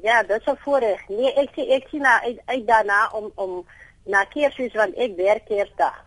Ja, 0.03 0.23
dit 0.23 0.41
is 0.41 0.47
'n 0.49 0.57
voorreg. 0.65 1.01
Nee, 1.09 1.33
ek 1.43 1.51
sê 1.57 1.67
ek 1.77 1.89
sien 1.91 2.07
uit, 2.07 2.39
uit 2.45 2.67
daarna 2.67 3.11
om 3.13 3.33
om 3.35 3.67
na 4.07 4.25
Kersfees 4.25 4.73
want 4.73 4.97
ek 4.97 5.17
werk 5.17 5.45
Kersdag. 5.45 5.99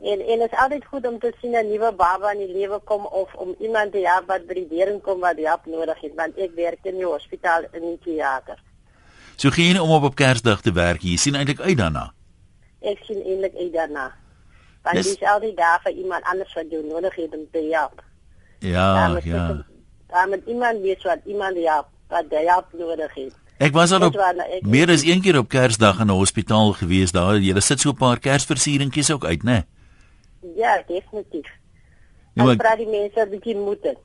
En 0.00 0.18
en 0.20 0.38
dit 0.38 0.52
is 0.52 0.58
altyd 0.58 0.84
goed 0.84 1.06
om 1.06 1.18
te 1.18 1.32
sien 1.40 1.52
'n 1.52 1.68
nuwe 1.68 1.92
baba 1.92 2.32
in 2.32 2.38
die 2.38 2.54
lewe 2.56 2.80
kom 2.84 3.06
of 3.06 3.34
om 3.34 3.54
iemand 3.60 3.92
te 3.92 4.00
help 4.06 4.26
wat 4.26 4.46
by 4.46 4.54
die 4.54 4.68
deur 4.68 5.00
kom 5.00 5.20
wat 5.20 5.36
hulp 5.36 5.66
nodig 5.66 6.00
het 6.00 6.14
want 6.14 6.38
ek 6.38 6.54
werk 6.54 6.82
in 6.82 6.96
die 6.96 7.06
hospitaal 7.06 7.62
in 7.72 7.82
die 7.82 7.98
teater. 8.04 8.58
So 9.36 9.50
geen 9.50 9.80
om 9.80 9.90
op 9.90 10.02
op 10.02 10.14
Kersdag 10.14 10.60
te 10.60 10.72
werk. 10.72 11.02
Jy 11.02 11.16
sien 11.16 11.34
eintlik 11.34 11.60
uit 11.60 11.76
daarna. 11.76 12.12
Ek 12.80 12.98
sien 13.04 13.22
eintlik 13.24 13.54
uit 13.54 13.72
daarna. 13.72 14.21
Want 14.82 14.96
dis 14.96 15.20
al 15.22 15.40
die 15.40 15.54
dae 15.54 15.78
vir 15.84 15.92
iemand 15.92 16.24
anders 16.24 16.54
wat 16.54 16.70
doen 16.70 16.86
nodig 16.86 17.14
het 17.14 17.34
om 17.36 17.44
te 17.52 17.68
help. 17.70 18.02
Ja, 18.58 18.86
daar 18.94 19.26
ja. 19.26 19.64
Daar 20.08 20.28
moet 20.28 20.46
iemand 20.46 20.80
wees 20.80 21.02
wat 21.02 21.18
iemand 21.24 21.56
help, 21.56 21.86
wat 22.08 22.30
die 22.30 22.50
hulp 22.50 22.72
nodig 22.72 23.14
het. 23.14 23.34
Ek 23.62 23.72
was 23.72 23.92
al 23.94 24.02
op 24.08 24.16
ek, 24.16 24.64
meer 24.66 24.90
as 24.90 25.04
een 25.06 25.20
keer 25.22 25.38
op 25.38 25.48
Kersdag 25.48 26.00
in 26.00 26.10
'n 26.10 26.18
hospitaal 26.18 26.72
gewees 26.72 27.12
daar. 27.12 27.38
Jy 27.38 27.60
sit 27.60 27.80
so 27.80 27.90
'n 27.90 27.96
paar 27.96 28.18
Kersversieringkies 28.18 29.10
ook 29.10 29.24
uit, 29.24 29.42
né? 29.42 29.50
Nee? 29.50 29.64
Ja, 30.56 30.82
definitief. 30.86 31.48
Ja, 32.34 32.44
maar 32.44 32.56
praat 32.56 32.78
die 32.78 32.88
mense 32.88 33.26
bietjie 33.30 33.56
moet 33.56 33.82
dit. 33.82 33.98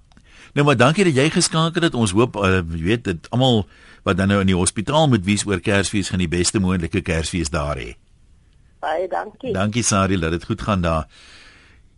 Nou 0.54 0.66
maar 0.66 0.78
dankie 0.78 1.04
dat 1.04 1.16
jy 1.16 1.30
geskakel 1.30 1.82
het. 1.82 1.94
Ons 1.94 2.12
hoop 2.12 2.36
uh, 2.36 2.62
jy 2.76 2.84
weet 2.84 3.04
dit 3.04 3.30
almal 3.30 3.66
wat 4.04 4.18
dan 4.18 4.28
nou 4.28 4.40
in 4.40 4.52
die 4.52 4.56
hospitaal 4.56 5.08
moet 5.08 5.26
wees 5.26 5.46
oor 5.46 5.60
Kersfees 5.60 6.10
gaan 6.10 6.24
die 6.24 6.32
beste 6.32 6.60
moontlike 6.60 7.02
Kersfees 7.02 7.50
daar 7.50 7.78
hê. 7.78 7.96
Baie 8.80 9.08
dankie. 9.08 9.54
Dankie 9.54 9.84
Sari, 9.84 10.18
laat 10.18 10.32
dit 10.32 10.44
goed 10.46 10.62
gaan 10.62 10.82
daar. 10.82 11.08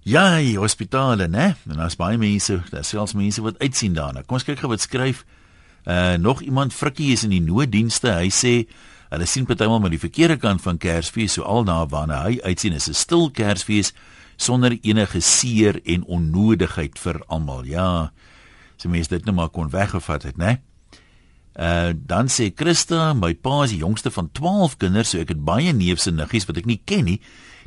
Ja, 0.07 0.37
die 0.37 0.57
hospitale, 0.57 1.27
né? 1.27 1.55
En 1.69 1.79
as 1.79 1.95
baie 1.99 2.17
mense, 2.17 2.61
daar 2.71 2.85
selfs 2.87 3.13
mense 3.13 3.41
wat 3.41 3.59
uitsien 3.59 3.93
daarna. 3.93 4.23
Kom 4.23 4.39
ons 4.39 4.47
kyk 4.47 4.59
gou 4.59 4.71
wat 4.71 4.81
skryf. 4.81 5.25
Uh 5.85 6.15
nog 6.17 6.41
iemand 6.41 6.73
Frikkie 6.73 7.11
is 7.11 7.23
in 7.23 7.35
die 7.35 7.43
nooddienste. 7.43 8.13
Hy 8.15 8.31
sê 8.33 8.53
Hulle 9.09 9.25
sien 9.25 9.47
partymal 9.49 9.79
met 9.81 9.95
die 9.95 10.01
verkeerde 10.01 10.37
kant 10.37 10.61
van 10.61 10.77
Kersfees, 10.77 11.33
so 11.33 11.41
al 11.41 11.63
na 11.65 11.79
waarna 11.89 12.21
hy 12.27 12.35
uitsien 12.45 12.75
is 12.77 12.89
'n 12.89 12.93
stil 12.93 13.31
Kersfees 13.31 13.93
sonder 14.37 14.77
enige 14.81 15.19
seer 15.19 15.81
en 15.85 16.03
onnodigheid 16.05 16.99
vir 16.99 17.23
almal. 17.27 17.65
Ja. 17.65 18.11
So 18.77 18.89
mense 18.89 19.09
dit 19.09 19.25
net 19.25 19.35
maar 19.35 19.49
kon 19.49 19.69
weggevat 19.69 20.23
het, 20.23 20.37
né? 20.37 20.61
Uh 21.59 21.91
dan 22.07 22.29
sê 22.31 22.53
Christa, 22.55 23.11
my 23.13 23.33
pa 23.35 23.65
is 23.65 23.73
die 23.73 23.81
jongste 23.81 24.11
van 24.15 24.29
12 24.31 24.77
kinders, 24.79 25.09
so 25.11 25.19
ek 25.19 25.33
het 25.33 25.41
baie 25.43 25.73
neefs 25.75 26.07
en 26.07 26.15
niggies 26.15 26.47
wat 26.47 26.55
ek 26.61 26.69
nie 26.69 26.79
ken 26.87 27.03
nie. 27.09 27.19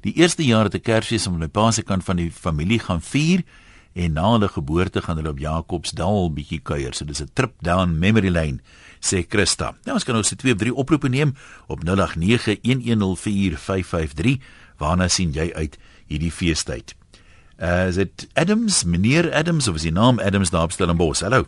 Die 0.02 0.14
eerste 0.16 0.42
jaar 0.46 0.64
het 0.70 0.78
ek 0.80 0.86
Kersfees 0.88 1.28
om 1.28 1.36
my 1.36 1.48
pa 1.52 1.68
se 1.76 1.84
kant 1.84 2.00
van 2.06 2.16
die 2.16 2.30
familie 2.32 2.80
gaan 2.80 3.04
vier 3.04 3.44
en 3.92 4.16
na 4.16 4.24
hulle 4.32 4.48
geboorte 4.48 5.04
gaan 5.04 5.20
hulle 5.20 5.34
op 5.34 5.42
Jakobsdal 5.42 6.32
bietjie 6.32 6.64
kuier. 6.64 6.96
So 6.96 7.04
dis 7.04 7.20
'n 7.20 7.28
trip 7.34 7.52
down 7.60 7.98
memory 7.98 8.30
lane, 8.30 8.60
sê 9.00 9.26
Christa. 9.28 9.74
Nou 9.84 9.94
ons 9.94 10.04
kan 10.04 10.14
nou 10.14 10.24
se 10.24 10.36
twee 10.36 10.52
of 10.52 10.58
drie 10.58 10.74
oproepe 10.74 11.08
neem 11.08 11.34
op 11.68 11.84
0891104553. 11.84 14.40
Waarna 14.78 15.08
sien 15.08 15.32
jy 15.32 15.52
uit 15.52 15.78
hierdie 16.08 16.32
feestyd? 16.32 16.94
Uh 17.60 17.88
is 17.88 17.94
dit 17.94 18.28
Adams, 18.34 18.84
meneer 18.84 19.32
Adams 19.32 19.68
of 19.68 19.74
is 19.74 19.82
die 19.82 19.92
naam 19.92 20.18
Adams 20.18 20.50
daar 20.50 20.64
op 20.64 20.72
Stellenbosch? 20.72 21.20
Hallo. 21.20 21.46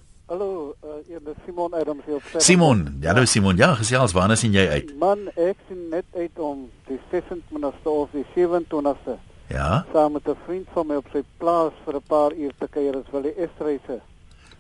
Ek 1.14 1.20
Simon 1.46 1.74
Adams 1.78 2.02
hier 2.06 2.16
op. 2.16 2.22
Simon, 2.42 2.96
ja, 3.00 3.12
hallo 3.12 3.24
Simon. 3.24 3.56
Ja, 3.56 3.68
gesels, 3.78 4.12
waarna 4.16 4.34
sien 4.34 4.50
jy 4.50 4.64
uit? 4.66 4.88
Man, 4.98 5.28
ek 5.38 5.60
sien 5.68 5.84
net 5.92 6.08
uit 6.16 6.40
om 6.42 6.64
die 6.88 6.98
26ste 7.12 7.92
of 7.92 8.10
die 8.10 8.24
27ste 8.34 9.14
Ja. 9.52 9.84
Saam 9.92 10.12
met 10.12 10.26
'n 10.26 10.36
vriend 10.44 10.66
van 10.72 10.86
my 10.86 10.96
op 10.96 11.06
sy 11.12 11.22
plaas 11.36 11.72
vir 11.84 11.94
'n 11.94 12.02
paar 12.08 12.32
uur 12.32 12.52
te 12.58 12.66
kuier 12.66 12.96
as 12.96 13.10
wel 13.12 13.22
die 13.22 13.34
Esreise. 13.34 14.00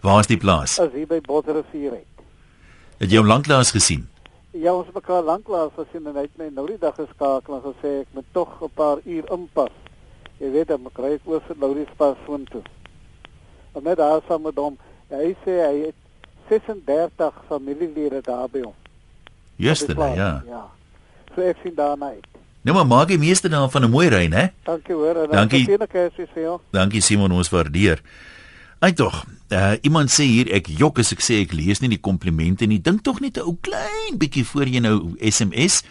Waar 0.00 0.20
is 0.20 0.26
die 0.26 0.36
plaas? 0.36 0.78
As 0.78 0.92
hier 0.92 1.06
by 1.06 1.20
Botterivier 1.20 1.90
uit. 1.90 2.14
Het 2.98 3.10
jy 3.10 3.16
hom 3.16 3.26
lanklaas 3.26 3.70
gesien? 3.70 4.08
Ja, 4.50 4.74
ons 4.74 4.86
het 4.86 4.94
mekaar 4.94 5.22
lanklaas 5.22 5.72
gesien 5.74 6.06
en 6.06 6.14
hy 6.14 6.22
het 6.22 6.36
my 6.36 6.48
nou 6.54 6.66
die 6.66 6.78
dag 6.78 6.94
geskakel 6.94 7.54
en 7.54 7.62
gesê 7.62 8.00
ek 8.00 8.06
moet 8.12 8.30
tog 8.32 8.62
'n 8.62 8.70
paar 8.74 8.98
uur 9.04 9.24
inpas. 9.32 9.74
Jy 10.38 10.50
weet 10.50 10.68
dan 10.68 10.86
kry 10.92 11.14
ek 11.14 11.22
oor 11.24 11.40
vir 11.40 11.56
Laurie 11.58 11.86
se 11.86 11.94
pas 11.96 12.16
soontoe. 12.26 12.62
En 13.72 13.82
net 13.82 13.96
daar 13.96 14.20
saam 14.28 14.42
met 14.42 14.56
hom, 14.56 14.78
hy 15.08 15.34
sê 15.44 15.50
hy 15.50 15.86
het 15.86 16.03
36 16.48 17.32
familielede 17.48 18.20
daar 18.22 18.48
by 18.50 18.60
hom. 18.60 18.74
Yesterday, 19.56 20.14
ja. 20.14 20.42
Ja. 20.48 20.66
So 21.34 21.42
ek 21.42 21.56
sien 21.62 21.74
daarna 21.74 22.14
uit. 22.16 22.26
Nou 22.64 22.76
maar 22.76 22.86
maak 22.88 23.08
die 23.12 23.18
meeste 23.18 23.48
daarvan 23.48 23.84
'n 23.84 23.90
mooi 23.90 24.08
ry, 24.08 24.26
né? 24.26 24.52
Dankie 24.62 24.94
hoor. 24.94 25.16
En 25.16 25.30
Dankie. 25.30 25.78
Dankie, 25.78 26.58
Dankie 26.70 27.00
Simon, 27.00 27.32
ons 27.32 27.50
waardeer. 27.50 28.00
Ai 28.78 28.92
tog. 28.92 29.24
Uh, 29.48 29.72
iemand 29.80 30.10
sê 30.10 30.24
hier 30.24 30.50
ek 30.52 30.66
jok 30.66 30.98
as 30.98 31.12
ek 31.12 31.20
sê 31.20 31.40
ek 31.44 31.52
lees 31.52 31.80
nie 31.80 31.88
die 31.88 32.00
komplimente 32.00 32.66
nie. 32.66 32.80
Dink 32.80 33.02
tog 33.02 33.20
net 33.20 33.36
'n 33.36 33.46
ou 33.46 33.56
klein 33.60 34.18
bietjie 34.18 34.44
voor 34.44 34.66
jy 34.66 34.80
nou 34.80 35.14
SMS. 35.20 35.82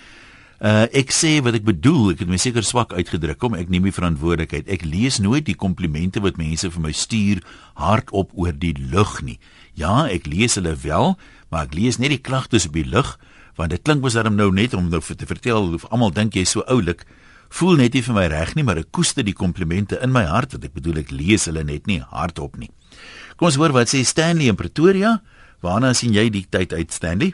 Uh 0.62 0.88
ek 0.92 1.12
sê 1.12 1.42
wat 1.44 1.54
ek 1.54 1.64
bedoel, 1.64 2.12
ek 2.12 2.20
het 2.20 2.30
my 2.30 2.38
seker 2.38 2.64
swak 2.64 2.94
uitgedruk. 2.94 3.38
Kom, 3.38 3.54
ek 3.54 3.70
neem 3.70 3.84
die 3.84 3.92
verantwoordelikheid. 3.92 4.68
Ek 4.68 4.86
lees 4.86 5.20
nooit 5.20 5.46
die 5.46 5.56
komplimente 5.56 6.22
wat 6.22 6.38
mense 6.38 6.70
vir 6.72 6.82
my 6.82 6.92
stuur 6.92 7.42
hardop 7.76 8.32
oor 8.34 8.54
die 8.54 8.76
lug 8.92 9.22
nie. 9.22 9.40
Ja, 9.74 10.06
ek 10.06 10.28
lees 10.30 10.56
hulle 10.60 10.76
wel, 10.78 11.16
maar 11.50 11.68
ek 11.68 11.74
lees 11.78 11.98
net 11.98 12.14
die 12.14 12.22
klagtes 12.22 12.68
op 12.70 12.78
die 12.78 12.88
lug 12.88 13.18
want 13.58 13.70
dit 13.70 13.84
klink 13.86 14.02
mos 14.02 14.16
daarom 14.18 14.34
nou 14.38 14.50
net 14.54 14.74
om 14.74 14.88
nou 14.90 15.02
te 15.02 15.28
vertel 15.30 15.76
of 15.78 15.86
almal 15.94 16.14
dink 16.14 16.34
jy 16.34 16.46
is 16.48 16.56
so 16.56 16.66
oulik. 16.66 17.04
Voel 17.54 17.78
net 17.78 17.94
nie 17.94 18.02
vir 18.02 18.16
my 18.18 18.26
reg 18.32 18.56
nie 18.58 18.66
maar 18.66 18.80
ek 18.82 18.90
koester 18.96 19.26
die 19.26 19.36
komplimente 19.38 20.00
in 20.02 20.14
my 20.14 20.24
hart 20.26 20.56
wat 20.56 20.66
ek 20.66 20.74
bedoel 20.74 21.04
ek 21.04 21.14
lees 21.14 21.46
hulle 21.50 21.62
net 21.68 21.86
nie 21.90 22.00
hardop 22.02 22.58
nie. 22.58 22.72
Kom 23.38 23.52
ons 23.52 23.60
hoor 23.62 23.76
wat 23.76 23.92
sê 23.94 24.02
Stanley 24.06 24.50
in 24.50 24.58
Pretoria. 24.58 25.20
Waarna 25.64 25.94
sien 25.96 26.16
jy 26.18 26.28
die 26.34 26.46
tyd 26.50 26.74
uit 26.74 26.92
Stanley? 26.92 27.34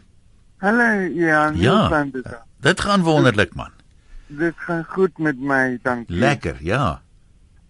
Hallo 0.59 0.89
ja 1.15 1.49
ja 1.55 2.03
dit? 2.11 2.81
gaan 2.83 3.03
wonderlik 3.07 3.55
man. 3.55 3.71
Dit 4.27 4.55
gaan 4.67 4.83
goed 4.83 5.17
met 5.17 5.39
my 5.39 5.79
dankie. 5.83 6.19
Lekker 6.19 6.59
ja. 6.61 6.99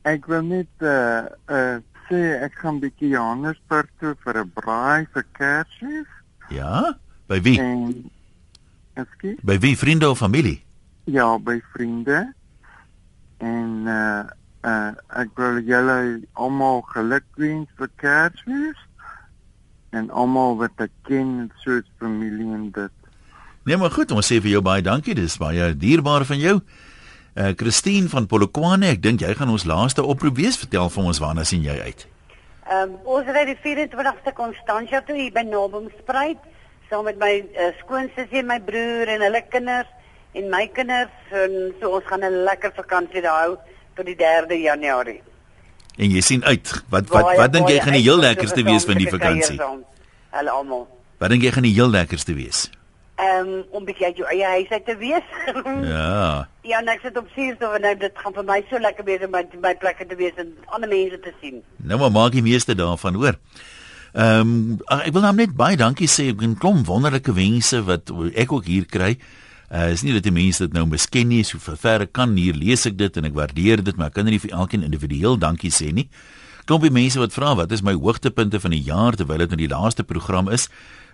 Ek 0.10 0.26
wil 0.26 0.42
net 0.42 0.70
uh 0.82 1.30
uh 1.54 1.78
sê 2.10 2.22
ek 2.44 2.60
gaan 2.62 2.80
bietjie 2.82 3.14
Johannesburg 3.16 3.90
toe 4.00 4.16
vir 4.26 4.44
'n 4.44 4.52
braai 4.56 5.08
vir 5.14 5.26
Kersfees 5.34 6.10
ja 6.50 6.98
by 7.28 7.42
wie 7.42 7.60
en 7.62 8.10
Eski? 9.00 9.36
By 9.44 9.60
wie 9.60 9.78
vriende 9.78 10.10
of 10.10 10.18
familie? 10.18 10.62
Ja, 11.04 11.38
by 11.40 11.60
vriende. 11.74 12.34
En 13.38 13.88
uh 13.88 14.24
uh 14.68 14.92
ek 15.22 15.32
wil 15.40 15.62
julle 15.64 15.98
almal 16.34 16.82
gelukwens 16.92 17.70
vir 17.80 17.90
Kersfees. 17.96 18.80
En 19.96 20.10
almal 20.10 20.58
wat 20.60 20.84
ek 20.86 20.92
ken, 21.08 21.50
soos 21.64 21.88
familie 21.98 22.52
en 22.54 22.70
dit. 22.76 22.96
Nee, 23.66 23.78
maar 23.78 23.92
goed, 23.92 24.12
ons 24.12 24.26
sê 24.26 24.38
vir 24.42 24.58
jou 24.58 24.62
baie 24.66 24.84
dankie. 24.86 25.16
Dis 25.18 25.40
baie 25.42 25.72
dierbaar 25.78 26.26
van 26.30 26.42
jou. 26.42 26.60
Uh 27.40 27.54
Christine 27.56 28.10
van 28.12 28.26
Polokwane, 28.28 28.90
ek 28.92 29.04
dink 29.04 29.22
jy 29.24 29.32
gaan 29.32 29.52
ons 29.54 29.64
laaste 29.64 30.04
oproep 30.04 30.36
wees. 30.42 30.58
Vertel 30.60 30.90
vir 30.92 31.06
ons 31.08 31.22
waarna 31.24 31.46
sien 31.48 31.64
jy 31.64 31.78
uit? 31.80 32.02
Ehm 32.68 32.90
um, 32.90 32.98
ons 33.16 33.30
ry 33.32 33.46
die 33.48 33.56
24ste 33.64 34.34
Constantia 34.36 35.00
toe 35.08 35.16
hier 35.16 35.32
by 35.32 35.46
Nobomspruit 35.48 36.42
saam 36.90 37.06
met 37.08 37.20
my 37.22 37.32
uh, 37.40 37.70
skoonsussie 37.80 38.42
en 38.42 38.50
my 38.50 38.58
broer 38.66 39.14
en 39.14 39.24
hulle 39.24 39.42
kinders 39.54 39.88
en 40.36 40.50
my 40.52 40.66
kinders 40.74 41.32
en 41.32 41.56
so 41.80 41.94
ons 41.96 42.10
gaan 42.12 42.26
'n 42.28 42.44
lekker 42.50 42.74
vakansie 42.76 43.22
daar 43.22 43.46
hou 43.46 43.56
tot 43.96 44.06
die 44.06 44.18
3de 44.20 44.60
Januarie. 44.60 45.22
En 45.98 46.12
jy 46.12 46.22
sien 46.22 46.44
uit. 46.44 46.68
Wat 46.90 47.08
wat 47.08 47.38
wat 47.38 47.54
dink 47.54 47.70
jy 47.70 47.80
gaan 47.80 47.96
die 47.96 48.04
heel 48.04 48.20
lekkerste 48.20 48.64
wees 48.64 48.84
van 48.84 48.98
die 48.98 49.10
vakansie? 49.10 49.60
Hulle 50.36 50.52
almal. 50.52 50.88
Wat 51.18 51.30
dink 51.30 51.44
jy 51.44 51.52
gaan 51.52 51.64
die 51.64 51.74
heel 51.74 51.90
lekkerste 51.90 52.34
wees? 52.34 52.70
Um, 53.20 53.66
om 53.76 53.84
bietjie 53.84 54.06
uit 54.06 54.20
jou 54.22 54.28
eie 54.32 54.48
huis 54.48 54.70
uit 54.72 54.86
te 54.88 54.94
wees. 54.96 55.32
ja. 55.96 56.48
Ja, 56.64 56.80
net 56.80 57.02
sit 57.04 57.18
op 57.20 57.28
Suurstof 57.34 57.74
en 57.76 57.84
nou 57.84 57.92
dit 58.00 58.22
gaan 58.24 58.36
vir 58.38 58.46
my 58.48 58.62
so 58.70 58.80
lekker 58.80 59.04
wees 59.10 59.26
om 59.26 59.34
by 59.34 59.42
my 59.60 59.74
plekke 59.82 60.08
te 60.08 60.16
wees 60.16 60.40
en 60.40 60.54
ander 60.72 60.88
mense 60.88 61.20
te 61.26 61.34
sien. 61.42 61.60
Nou 61.84 62.00
maar 62.00 62.14
maak 62.16 62.38
die 62.38 62.46
meeste 62.46 62.78
daarvan, 62.80 63.20
hoor. 63.20 63.36
Ehm 64.14 64.54
um, 64.54 64.80
ek 64.96 65.12
wil 65.14 65.28
nou 65.28 65.34
net 65.36 65.52
baie 65.58 65.78
dankie 65.78 66.08
sê 66.08 66.30
ek 66.32 66.42
'n 66.48 66.56
klomp 66.64 66.88
wonderlike 66.88 67.34
wense 67.36 67.84
wat 67.84 68.08
ek 68.34 68.52
ook 68.56 68.66
hier 68.66 68.88
kry. 68.88 69.18
Uh 69.70 69.92
is 69.92 70.02
nie 70.02 70.14
dat 70.16 70.24
die 70.24 70.34
mense 70.34 70.64
dit 70.64 70.74
nou 70.74 70.88
misken 70.88 71.28
nie, 71.28 71.44
so 71.44 71.60
verre 71.60 72.08
kan 72.08 72.34
hier 72.36 72.56
lees 72.56 72.88
ek 72.88 72.98
dit 72.98 73.18
en 73.18 73.26
ek 73.26 73.36
waardeer 73.36 73.84
dit, 73.84 73.98
maar 73.98 74.08
ek 74.08 74.14
kan 74.14 74.26
nie 74.26 74.40
vir 74.40 74.56
elkeen 74.56 74.84
individueel 74.84 75.38
dankie 75.38 75.70
sê 75.70 75.92
nie. 75.94 76.08
Klompie 76.66 76.92
mense 76.94 77.20
wat 77.20 77.34
vra 77.34 77.56
wat 77.56 77.72
is 77.72 77.82
my 77.82 77.94
hoogtepunte 77.94 78.60
van 78.60 78.72
die 78.72 78.82
jaar 78.82 79.14
terwyl 79.14 79.38
dit 79.38 79.50
nou 79.50 79.58
die 79.58 79.70
laaste 79.70 80.04
program 80.04 80.50
is. 80.50 80.70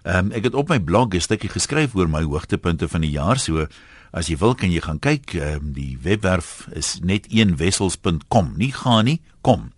Ehm 0.05 0.29
um, 0.29 0.31
ek 0.37 0.51
het 0.51 0.53
op 0.53 0.69
my 0.69 0.79
blog 0.79 1.15
'n 1.15 1.21
stukkie 1.21 1.49
geskryf 1.49 1.95
oor 1.95 2.09
my 2.09 2.21
hoogtepunte 2.21 2.87
van 2.87 3.01
die 3.01 3.11
jaar, 3.11 3.39
so 3.39 3.67
as 4.13 4.27
jy 4.27 4.37
wil 4.37 4.55
kan 4.55 4.71
jy 4.71 4.81
gaan 4.81 4.99
kyk. 4.99 5.33
Ehm 5.33 5.55
um, 5.55 5.73
die 5.73 5.97
webwerf 6.01 6.67
is 6.73 6.99
net 7.01 7.25
eenwessels.com. 7.27 8.53
Nie 8.57 8.71
gaan 8.71 9.05
nie, 9.05 9.21
kom 9.41 9.71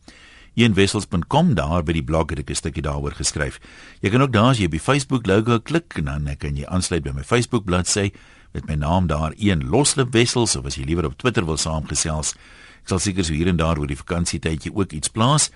eenwessels.com 0.58 1.54
daar 1.56 1.84
by 1.86 1.94
die 1.94 2.04
blog 2.04 2.34
het 2.34 2.40
ek 2.40 2.50
'n 2.50 2.56
stukkie 2.56 2.82
daaroor 2.82 3.14
geskryf. 3.14 3.60
Jy 4.02 4.10
kan 4.10 4.22
ook 4.22 4.34
daar 4.34 4.50
as 4.50 4.58
jy 4.58 4.66
op 4.66 4.72
die 4.72 4.80
Facebook 4.80 5.28
logo 5.28 5.60
klik 5.60 5.94
en 5.98 6.06
dan 6.06 6.36
kan 6.38 6.56
jy 6.56 6.66
aansluit 6.66 7.04
by 7.04 7.12
my 7.12 7.24
Facebook 7.24 7.66
bladsy 7.66 8.12
met 8.54 8.66
my 8.68 8.76
naam 8.76 9.08
daar 9.08 9.34
een 9.38 9.70
loslip 9.70 10.14
wessels 10.14 10.56
of 10.56 10.66
as 10.66 10.76
jy 10.76 10.84
liewer 10.84 11.06
op 11.06 11.18
Twitter 11.18 11.46
wil 11.46 11.58
saamgesels. 11.58 12.34
Ek 12.82 12.88
sal 12.88 13.00
seker 13.00 13.24
so 13.24 13.34
hier 13.34 13.48
en 13.48 13.58
daar 13.58 13.78
oor 13.78 13.88
die 13.88 13.98
vakansietydjie 13.98 14.74
ook 14.74 14.92
iets 14.92 15.10
plaas. 15.10 15.52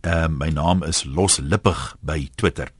Ehm 0.00 0.32
uh, 0.32 0.38
my 0.38 0.48
naam 0.48 0.82
is 0.82 1.04
Loslippig 1.04 1.96
by 2.00 2.28
Twitter. 2.36 2.75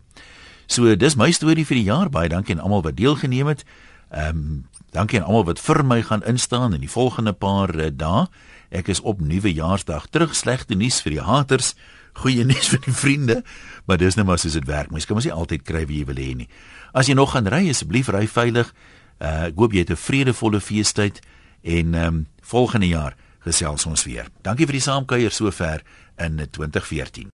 So 0.66 0.94
dis 0.98 1.16
my 1.16 1.30
storie 1.30 1.66
vir 1.66 1.78
die 1.78 1.86
jaar. 1.86 2.10
Baie 2.10 2.28
dankie 2.28 2.56
aan 2.56 2.62
almal 2.64 2.82
wat 2.82 2.96
deelgeneem 2.96 3.46
het. 3.46 3.64
Ehm 4.10 4.28
um, 4.36 4.64
dankie 4.96 5.20
aan 5.20 5.26
almal 5.26 5.44
wat 5.44 5.60
vir 5.60 5.84
my 5.84 6.02
gaan 6.02 6.24
instaan 6.24 6.74
in 6.74 6.80
die 6.80 6.90
volgende 6.90 7.32
paar 7.32 7.74
uh, 7.74 7.90
dae. 7.92 8.26
Ek 8.70 8.88
is 8.88 9.00
op 9.00 9.20
nuwejaarsdag 9.20 10.06
terug. 10.10 10.34
Slegte 10.34 10.74
nuus 10.74 11.02
vir 11.04 11.18
die 11.18 11.22
haters, 11.22 11.74
goeie 12.16 12.44
nuus 12.44 12.70
vir 12.72 12.80
die 12.86 12.94
vriende, 12.94 13.42
maar 13.86 14.00
dis 14.00 14.16
net 14.16 14.26
maar 14.26 14.40
soos 14.42 14.56
dit 14.58 14.66
werk. 14.66 14.90
Mens 14.90 15.06
kan 15.06 15.18
mos 15.18 15.28
nie 15.28 15.34
altyd 15.34 15.66
kry 15.68 15.84
wie 15.86 16.00
jy 16.00 16.08
wil 16.08 16.22
hê 16.22 16.32
nie. 16.34 16.48
As 16.96 17.10
jy 17.10 17.14
nog 17.14 17.34
gaan 17.36 17.50
ry, 17.52 17.66
asseblief 17.70 18.08
ry 18.08 18.26
veilig. 18.26 18.72
Uh, 19.20 19.48
ek 19.50 19.60
hoop 19.60 19.72
jy 19.72 19.84
het 19.84 19.92
'n 19.92 20.00
vredevolle 20.00 20.60
feestyd 20.60 21.20
en 21.62 21.94
ehm 21.94 22.06
um, 22.06 22.26
volgende 22.42 22.88
jaar 22.88 23.16
gesels 23.46 23.86
ons 23.86 24.04
weer. 24.04 24.26
Dankie 24.42 24.66
vir 24.66 24.78
die 24.78 24.86
saamkuier 24.86 25.30
sover 25.30 25.82
in 26.18 26.42
2014. 26.50 27.30